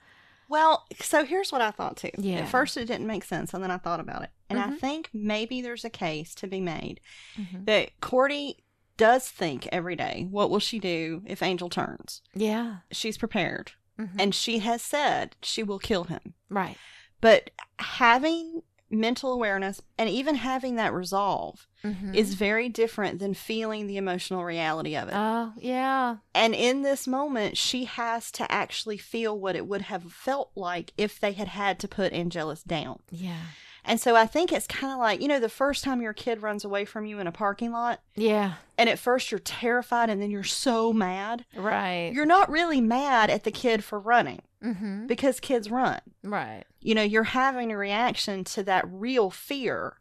[0.47, 2.11] Well, so here's what I thought too.
[2.17, 2.37] Yeah.
[2.41, 4.79] At first, it didn't make sense, and then I thought about it, and I Mhm.
[4.79, 7.01] think maybe there's a case to be made
[7.35, 7.65] Mhm.
[7.65, 8.57] that Cordy
[8.97, 12.77] does think every day, "What will she do if Angel turns?" Yeah.
[12.91, 14.15] She's prepared, Mhm.
[14.19, 16.33] and she has said she will kill him.
[16.49, 16.77] right.
[17.21, 17.49] But
[17.79, 22.13] having mental awareness and even having that resolve Mhm.
[22.15, 25.13] is very different than feeling the emotional reality of it.
[25.15, 26.17] Oh, yeah.
[26.35, 30.93] and in this moment, she has to actually feel what it would have felt like
[30.97, 32.99] if they had had to put Angelus down.
[33.09, 33.41] Yeah.
[33.87, 36.41] And so I think it's kind of like, you know, the first time your kid
[36.41, 38.53] runs away from you in a parking lot, Yeah.
[38.77, 41.45] and at first you're terrified and then you're so mad.
[41.55, 42.11] Right.
[42.13, 45.07] You're not really mad at the kid for running mm-hmm.
[45.07, 46.01] because kids run.
[46.23, 46.63] Right.
[46.81, 49.97] You know, you're having a reaction to that real fear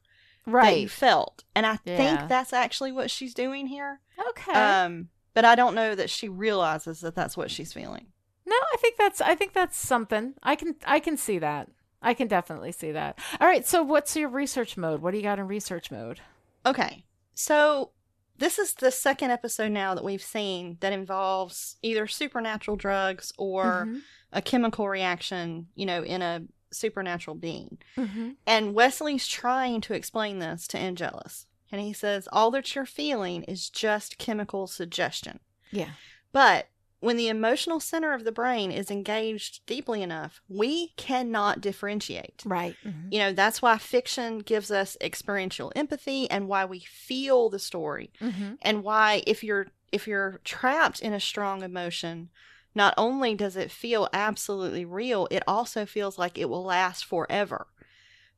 [0.46, 0.70] right.
[0.70, 1.44] that you felt.
[1.54, 1.96] And I Yeah.
[1.96, 4.00] think that's actually what she's doing here.
[4.30, 4.52] Okay.
[4.52, 8.06] Um, but I don't know that she realizes that that's what she's feeling.
[8.46, 10.34] No, I think that's I think that's something.
[10.42, 11.70] I can I can see that.
[12.04, 13.18] I can definitely see that.
[13.40, 15.00] All right, so what's your research mode?
[15.02, 16.20] What do you got in research mode?
[16.66, 17.04] Okay.
[17.34, 17.90] So
[18.38, 23.86] this is the second episode now that we've seen that involves either supernatural drugs or
[23.86, 24.02] Mhm.
[24.32, 27.78] a chemical reaction, you know, in a supernatural being.
[27.96, 28.36] Mhm.
[28.46, 31.46] And Wesley's trying to explain this to Angelus.
[31.70, 35.40] And he says, all that you're feeling is just chemical suggestion.
[35.70, 35.90] Yeah.
[36.32, 36.68] But
[37.04, 42.42] when the emotional center of the brain is engaged deeply enough, we cannot differentiate.
[42.46, 42.76] Right.
[42.84, 43.12] Mhm.
[43.12, 48.10] You know, that's why fiction gives us experiential empathy and why we feel the story.
[48.20, 48.58] Mhm.
[48.62, 52.30] And why if you're if you're trapped in a strong emotion,
[52.74, 57.68] not only does it feel absolutely real, it also feels like it will last forever.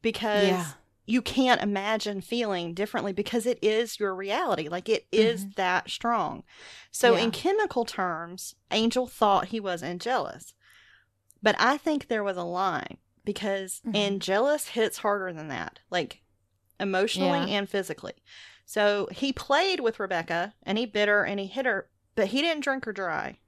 [0.02, 0.72] Because Yeah.
[1.08, 4.68] You can't imagine feeling differently because it is your reality.
[4.68, 6.42] Like it is that strong.
[6.90, 7.18] So, Mm-hmm.
[7.18, 7.24] Yeah.
[7.24, 10.54] in chemical terms, Angel thought he was Angelus.
[11.42, 13.96] But I think there was a line because Mhm.
[13.96, 16.22] Angelus hits harder than that, like
[16.80, 17.58] emotionally Yeah.
[17.58, 18.14] and physically.
[18.64, 22.42] So, he played with Rebecca and he bit her and he hit her, but he
[22.42, 23.38] didn't drink her dry.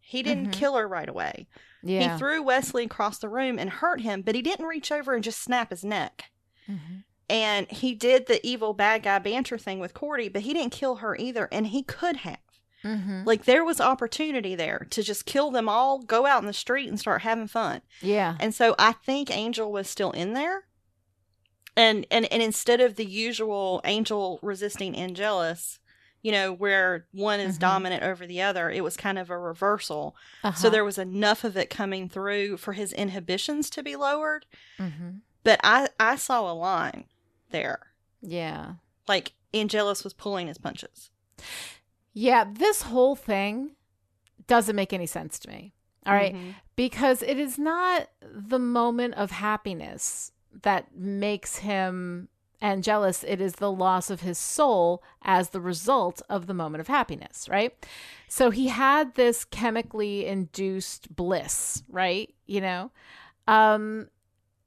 [0.00, 0.52] He didn't Mhm.
[0.54, 1.46] kill her right away.
[1.82, 2.12] Yeah.
[2.12, 5.22] He threw Wesley across the room and hurt him, but he didn't reach over and
[5.22, 6.30] just snap his neck.
[6.68, 7.04] Mhm.
[7.28, 10.96] And he did the evil bad guy banter thing with Cordy, but he didn't kill
[10.96, 11.48] her either.
[11.50, 12.38] And he could have.
[12.84, 13.26] Mhm.
[13.26, 16.88] Like there was opportunity there to just kill them all, go out in the street
[16.88, 17.82] and start having fun.
[18.00, 18.36] Yeah.
[18.38, 20.66] And so I think Angel was still in there.
[21.76, 25.78] And and and instead of the usual Angel resisting Angelus,
[26.22, 27.60] you know, where one is Mhm.
[27.60, 30.14] dominant over the other, it was kind of a reversal.
[30.42, 30.68] So Uh-huh.
[30.70, 34.46] there was enough of it coming through for his inhibitions to be lowered.
[34.78, 35.20] Mhm.
[35.46, 37.04] But I I saw a line
[37.50, 37.78] there.
[38.20, 38.74] Yeah.
[39.08, 41.10] Like Angelus was pulling his punches.
[42.12, 43.76] Yeah, this whole thing
[44.46, 45.72] doesn't make any sense to me.
[46.04, 46.34] All right?
[46.34, 46.54] Mhm.
[46.76, 50.30] because it is not the moment of happiness
[50.62, 52.28] that makes him
[52.62, 56.86] angelus it is the loss of his soul as the result of the moment of
[56.88, 57.74] happiness right
[58.28, 62.90] so he had this chemically induced bliss right you know
[63.46, 64.08] um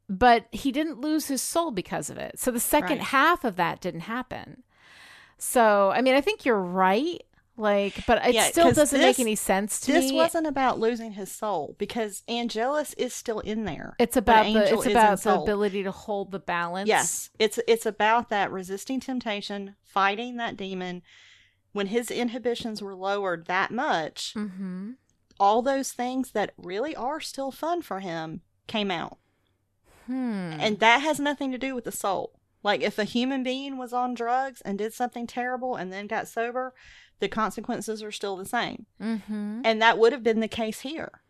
[0.09, 3.07] but he didn't lose his soul because of it so the second Right.
[3.07, 4.63] half of that didn't happen
[5.37, 7.21] so i mean i think you're right
[7.57, 10.47] like but it Yeah, still doesn't this- make any sense to This me This wasn't
[10.47, 13.97] about losing his soul because Angelus is still in there.
[13.99, 16.87] It's about the it's about the ability to hold the balance.
[16.87, 21.01] Yes, it's it's about that resisting temptation, fighting that demon.
[21.73, 24.91] When his inhibitions were lowered that much, Mm-hmm.
[25.37, 29.17] all those things that really are still fun for him came out.
[30.09, 30.53] Hmm.
[30.59, 32.39] And that has nothing to do with the soul.
[32.63, 36.27] Like if a human being was on drugs and did something terrible and then got
[36.27, 36.73] sober,
[37.19, 38.85] the consequences are still the same.
[39.01, 39.61] mm-hmm.
[39.63, 41.21] And that would have been the case here.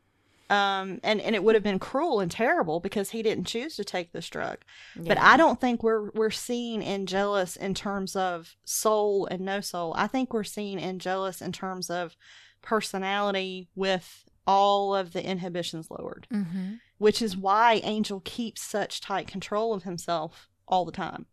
[0.50, 3.84] Um, and, and it would have been cruel and terrible because he didn't choose to
[3.84, 4.58] take this drug.
[4.96, 9.94] But I don't think we're we're seeing Angelus in terms of soul and no soul.
[9.96, 12.16] I think we're seeing Angelus in terms of
[12.64, 16.76] personality with all of the inhibitions lowered, Mm-hmm.
[17.00, 21.26] Which is why Angel keeps such tight control of himself all the time.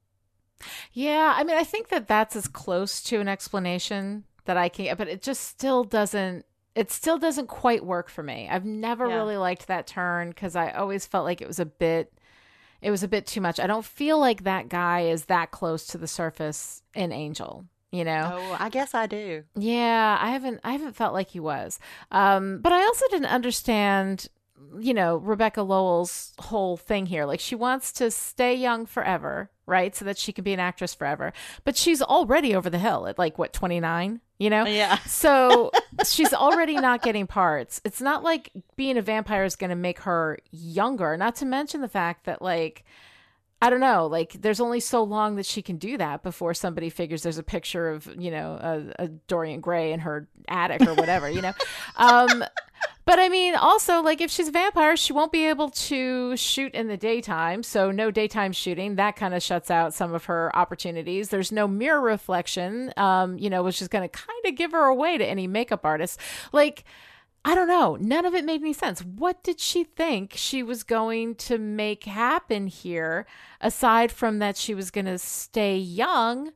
[0.93, 4.97] Yeah, I mean, I think that that's as close to an explanation that I can,
[4.97, 6.47] but it just still doesn't.
[6.75, 8.49] It still doesn't quite work for me.
[8.51, 9.17] I've never Yeah.
[9.17, 12.13] really liked that turn because I always felt like it was a bit.
[12.83, 13.59] It was a bit too much.
[13.59, 17.65] I don't feel like that guy is that close to the surface in Angel.
[17.93, 18.39] You know.
[18.39, 19.45] Oh, I guess I do.
[19.55, 21.79] Yeah, I haven't I haven't felt like he was.
[22.11, 24.27] Um but I also didn't understand
[24.79, 27.25] you know, Rebecca Lowell's whole thing here.
[27.25, 29.95] Like she wants to stay young forever, right?
[29.95, 31.33] So that she can be an actress forever.
[31.65, 34.67] But she's already over the hill at like what, 29, you know?
[34.67, 34.99] Yeah.
[35.07, 35.71] So
[36.05, 37.81] she's already not getting parts.
[37.85, 41.81] It's not like being a vampire is going to make her younger, not to mention
[41.81, 42.85] the fact that, like,
[43.63, 46.91] I don't know, like, there's only so long that she can do that before somebody
[46.91, 50.95] figures there's a picture of, you know, a, a Dorian Gray in her attic or
[50.95, 51.53] whatever, you know?
[51.97, 52.45] Um,
[53.07, 56.75] but I mean, also, like, if she's a vampire, she won't be able to shoot
[56.75, 57.63] in the daytime.
[57.63, 58.97] So, no daytime shooting.
[58.97, 61.29] That kind of shuts out some of her opportunities.
[61.29, 64.85] There's no mirror reflection, um, you know, which is going to kind of give her
[64.85, 66.21] away to any makeup artist.
[66.53, 66.85] Like,
[67.47, 67.97] I don't know.
[68.01, 69.03] None of it made any sense.
[69.05, 73.25] What did she think she was going to make happen here,
[73.61, 76.51] aside from that she was going to stay young?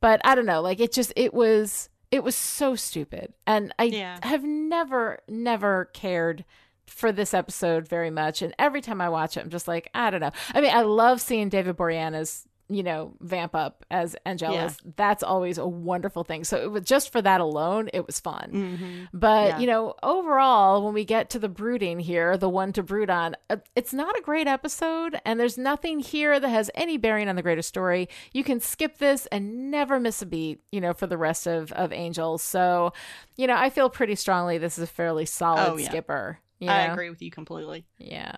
[0.00, 0.60] But I don't know.
[0.60, 3.32] Like it just, it was, it was so stupid.
[3.46, 4.18] And I Yeah.
[4.22, 6.44] have never, never cared
[6.86, 8.42] for this episode very much.
[8.42, 10.32] And every time I watch it, I'm just like, I don't know.
[10.54, 14.76] I mean, I love seeing David Boreanaz, you know, vamp up as Angelus.
[14.96, 16.42] That's always a wonderful thing.
[16.42, 18.50] So it was just for that alone, it was fun.
[18.52, 19.04] Mm-hmm.
[19.12, 19.58] But, Yeah.
[19.60, 23.36] you know, overall, when we get to the brooding here, the one to brood on,
[23.50, 25.20] uh, it's not a great episode.
[25.24, 28.08] And there's nothing here that has any bearing on the greater story.
[28.32, 31.70] You can skip this and never miss a beat, you know, for the rest of,
[31.72, 32.42] of Angels.
[32.42, 32.92] So,
[33.36, 35.88] you know, I feel pretty strongly this is a fairly solid Oh, yeah.
[35.88, 36.40] skipper.
[36.58, 37.84] You I agree with you completely.
[37.98, 38.36] Yeah.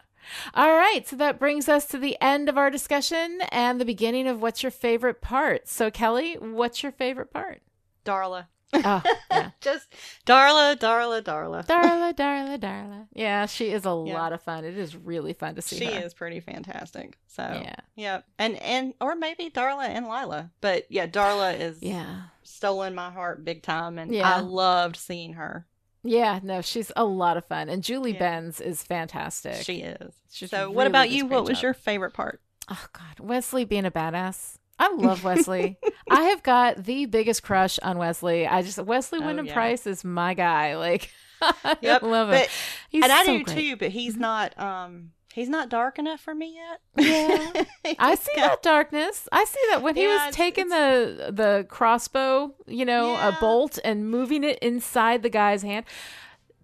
[0.54, 1.06] All right.
[1.06, 4.62] So that brings us to the end of our discussion and the beginning of what's
[4.62, 5.68] your favorite part.
[5.68, 7.62] So, Kelly, what's your favorite part?
[8.04, 8.46] Darla.
[8.72, 9.50] Oh, yeah.
[9.62, 9.88] Just
[10.26, 11.64] Darla, Darla, Darla.
[11.66, 13.06] Darla, Darla, Darla.
[13.14, 14.14] Yeah, she is a Yeah.
[14.14, 14.64] lot of fun.
[14.64, 15.90] It is really fun to see her.
[15.90, 16.04] She her.
[16.04, 17.16] is pretty fantastic.
[17.28, 17.76] So Yeah.
[17.96, 22.24] yeah, and and or maybe Darla and Lilah, but yeah, Darla is Yeah.
[22.42, 24.36] stolen my heart big time, and Yeah.
[24.36, 25.66] I loved seeing her.
[26.08, 27.68] Yeah, no, she's a lot of fun.
[27.68, 28.18] And Julie Yeah.
[28.18, 29.64] Benz is fantastic.
[29.64, 30.14] She is.
[30.30, 31.26] She's so, really what about you?
[31.26, 31.62] What was job.
[31.64, 32.40] your favorite part?
[32.70, 34.56] Oh God, Wesley being a badass.
[34.78, 35.76] I love Wesley.
[36.10, 38.46] I have got the biggest crush on Wesley.
[38.46, 39.54] I just Wesley Oh, Wyndam yeah.
[39.54, 40.76] Pryce is my guy.
[40.76, 41.10] Like,
[41.42, 42.34] I Yep, love him.
[42.40, 42.50] but
[42.90, 43.56] He's and I do great.
[43.56, 44.20] too, but he's Mhm.
[44.20, 44.58] not.
[44.60, 46.80] Um, he's not dark enough for me yet.
[47.84, 47.94] Yeah.
[47.98, 49.28] I see got- that darkness.
[49.32, 53.78] I see that when he was it's- taking the the crossbow, you know, a bolt
[53.84, 55.86] and moving it inside the guy's hand.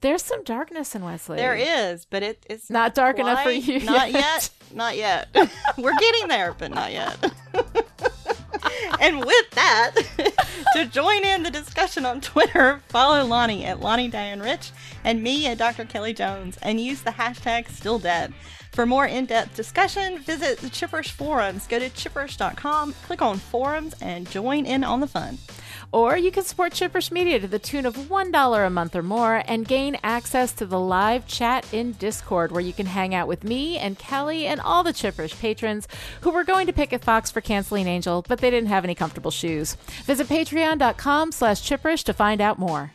[0.01, 1.37] There's some darkness in Wesley.
[1.39, 4.21] There is, but it, it's Not dark enough for you Not yet.
[4.21, 4.51] yet.
[4.75, 5.29] Not yet.
[5.79, 7.17] We're getting there, but not yet.
[9.01, 9.93] and with that,
[10.75, 14.73] to join in the discussion on Twitter, follow Lani at Lani Diane Rich
[15.05, 15.87] and me at Dr.
[15.87, 18.35] Kelly Jones and use the hashtag still dead.
[18.75, 21.69] For more in depth discussion, visit the Chipperish forums.
[21.69, 25.39] Go to chipperish.com, click on forums, and join in on the fun.
[25.93, 29.45] Or you can support Chipperish Media to the tune of $1 a month or more
[29.47, 33.45] and gain access to the live chat in Discord where you can hang out with
[33.45, 35.87] me and Kelly and all the Chipperish patrons
[36.23, 38.97] who were going to pick a Fox for canceling Angel, but they didn't have any
[38.97, 39.77] comfortable shoes.
[40.05, 42.91] Visit patreon.com slash chipperish to find out more.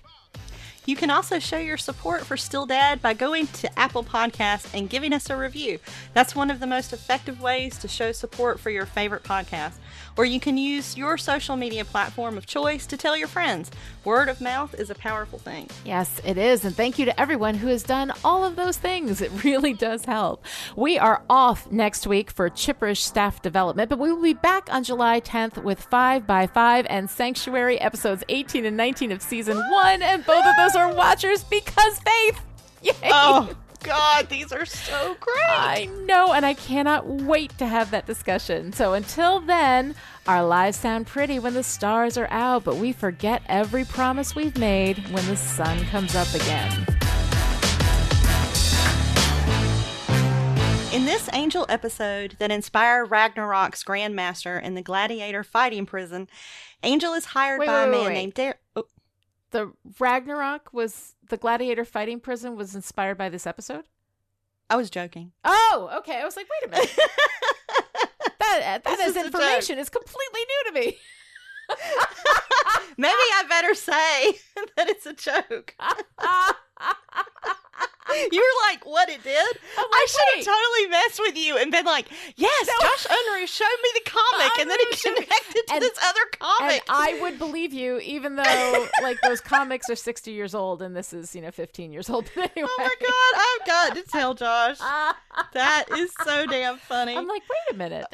[0.89, 4.89] You can also show your support for Still Dead by going to Apple Podcasts and
[4.89, 5.77] giving us a review.
[6.15, 9.73] That's one of the most effective ways to show support for your favorite podcast.
[10.17, 13.69] Or you can use your social media platform of choice to tell your friends.
[14.03, 15.69] Word of mouth is a powerful thing.
[15.85, 16.65] Yes, it is.
[16.65, 19.21] And thank you to everyone who has done all of those things.
[19.21, 20.43] It really does help.
[20.75, 24.83] We are off next week for Chipperish staff development, but we will be back on
[24.83, 30.01] July 10th with 5 by 5 and Sanctuary episodes 18 and 19 of season 1.
[30.01, 32.41] And both of those are watchers because faith.
[32.81, 32.93] Yay!
[33.05, 33.49] Oh,
[33.83, 35.35] God, these are so great.
[35.49, 38.71] I know, and I cannot wait to have that discussion.
[38.73, 39.95] So until then,
[40.27, 44.57] our lives sound pretty when the stars are out, but we forget every promise we've
[44.57, 46.85] made when the sun comes up again.
[50.91, 56.27] In this Angel episode that inspired Ragnarok's Grandmaster in the Gladiator fighting prison,
[56.83, 58.13] Angel is hired Wait, by wait, a man wait.
[58.13, 58.85] named Dar- oh,
[59.51, 63.85] The Ragnarok was the gladiator fighting prison was inspired by this episode?
[64.69, 65.31] I was joking.
[65.43, 66.21] Oh, okay.
[66.21, 66.99] I was like, wait a minute.
[68.39, 69.77] That that This is is information.
[69.77, 70.97] It's completely new to me.
[72.97, 74.39] Maybe I better say
[74.75, 75.75] that it's a joke.
[78.31, 79.57] You were like, what it did?
[79.77, 83.89] I should have totally messed with you and been like, yes, Josh Unruh showed me
[83.95, 86.83] the comic and then it Unruh showed me- connected to And- this other and comic.
[86.89, 91.13] I would believe you, even though like those comics are sixty years old and this
[91.13, 92.29] is you know fifteen years old.
[92.39, 94.79] Anyway, oh my god, I've got to tell Josh.
[95.53, 97.15] That is so damn funny.
[97.17, 98.05] I'm like, wait a minute.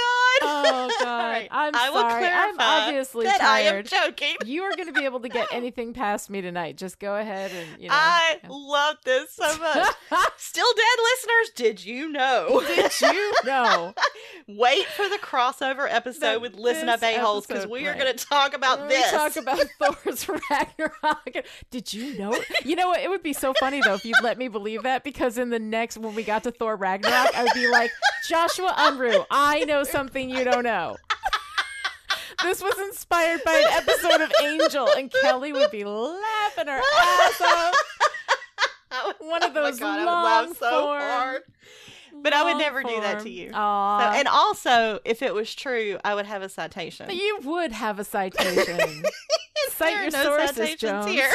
[0.00, 0.42] Oh god.
[0.42, 2.26] Oh god, right, I'm I sorry.
[2.26, 3.86] I'm obviously that I am tired.
[3.86, 4.36] joking.
[4.44, 6.76] You are going to be able to get anything past me tonight.
[6.76, 7.94] Just go ahead and you know.
[7.96, 8.48] I yeah.
[8.50, 9.94] love this so much.
[10.36, 12.62] Still dead listeners, did you know?
[12.66, 13.94] Did you know?
[14.48, 18.24] Wait for the crossover episode with Listen Up A-Holes because episode, we are going to
[18.24, 19.10] talk about When this.
[19.10, 21.46] Talk about Thor's Ragnarok.
[21.70, 22.36] Did you know?
[22.64, 23.00] You know what?
[23.00, 25.58] It would be so funny though if you'd let me believe that because in the
[25.58, 27.90] next when we got to Thor Ragnarok, I would be like,
[28.28, 30.96] Joshua Unruh, I know something you don't know.
[32.42, 37.40] This was inspired by an episode of Angel, and Kelly would be laughing her ass
[37.40, 37.74] off.
[39.20, 41.42] One of oh those God, would laugh long so form- hard.
[42.14, 43.50] But I would Long never do that to you.
[43.50, 47.10] So, and also, if it was true, I would have a citation.
[47.10, 49.02] you would have a citation.
[49.70, 51.06] Cite your no sources, citations Jones.
[51.06, 51.30] here.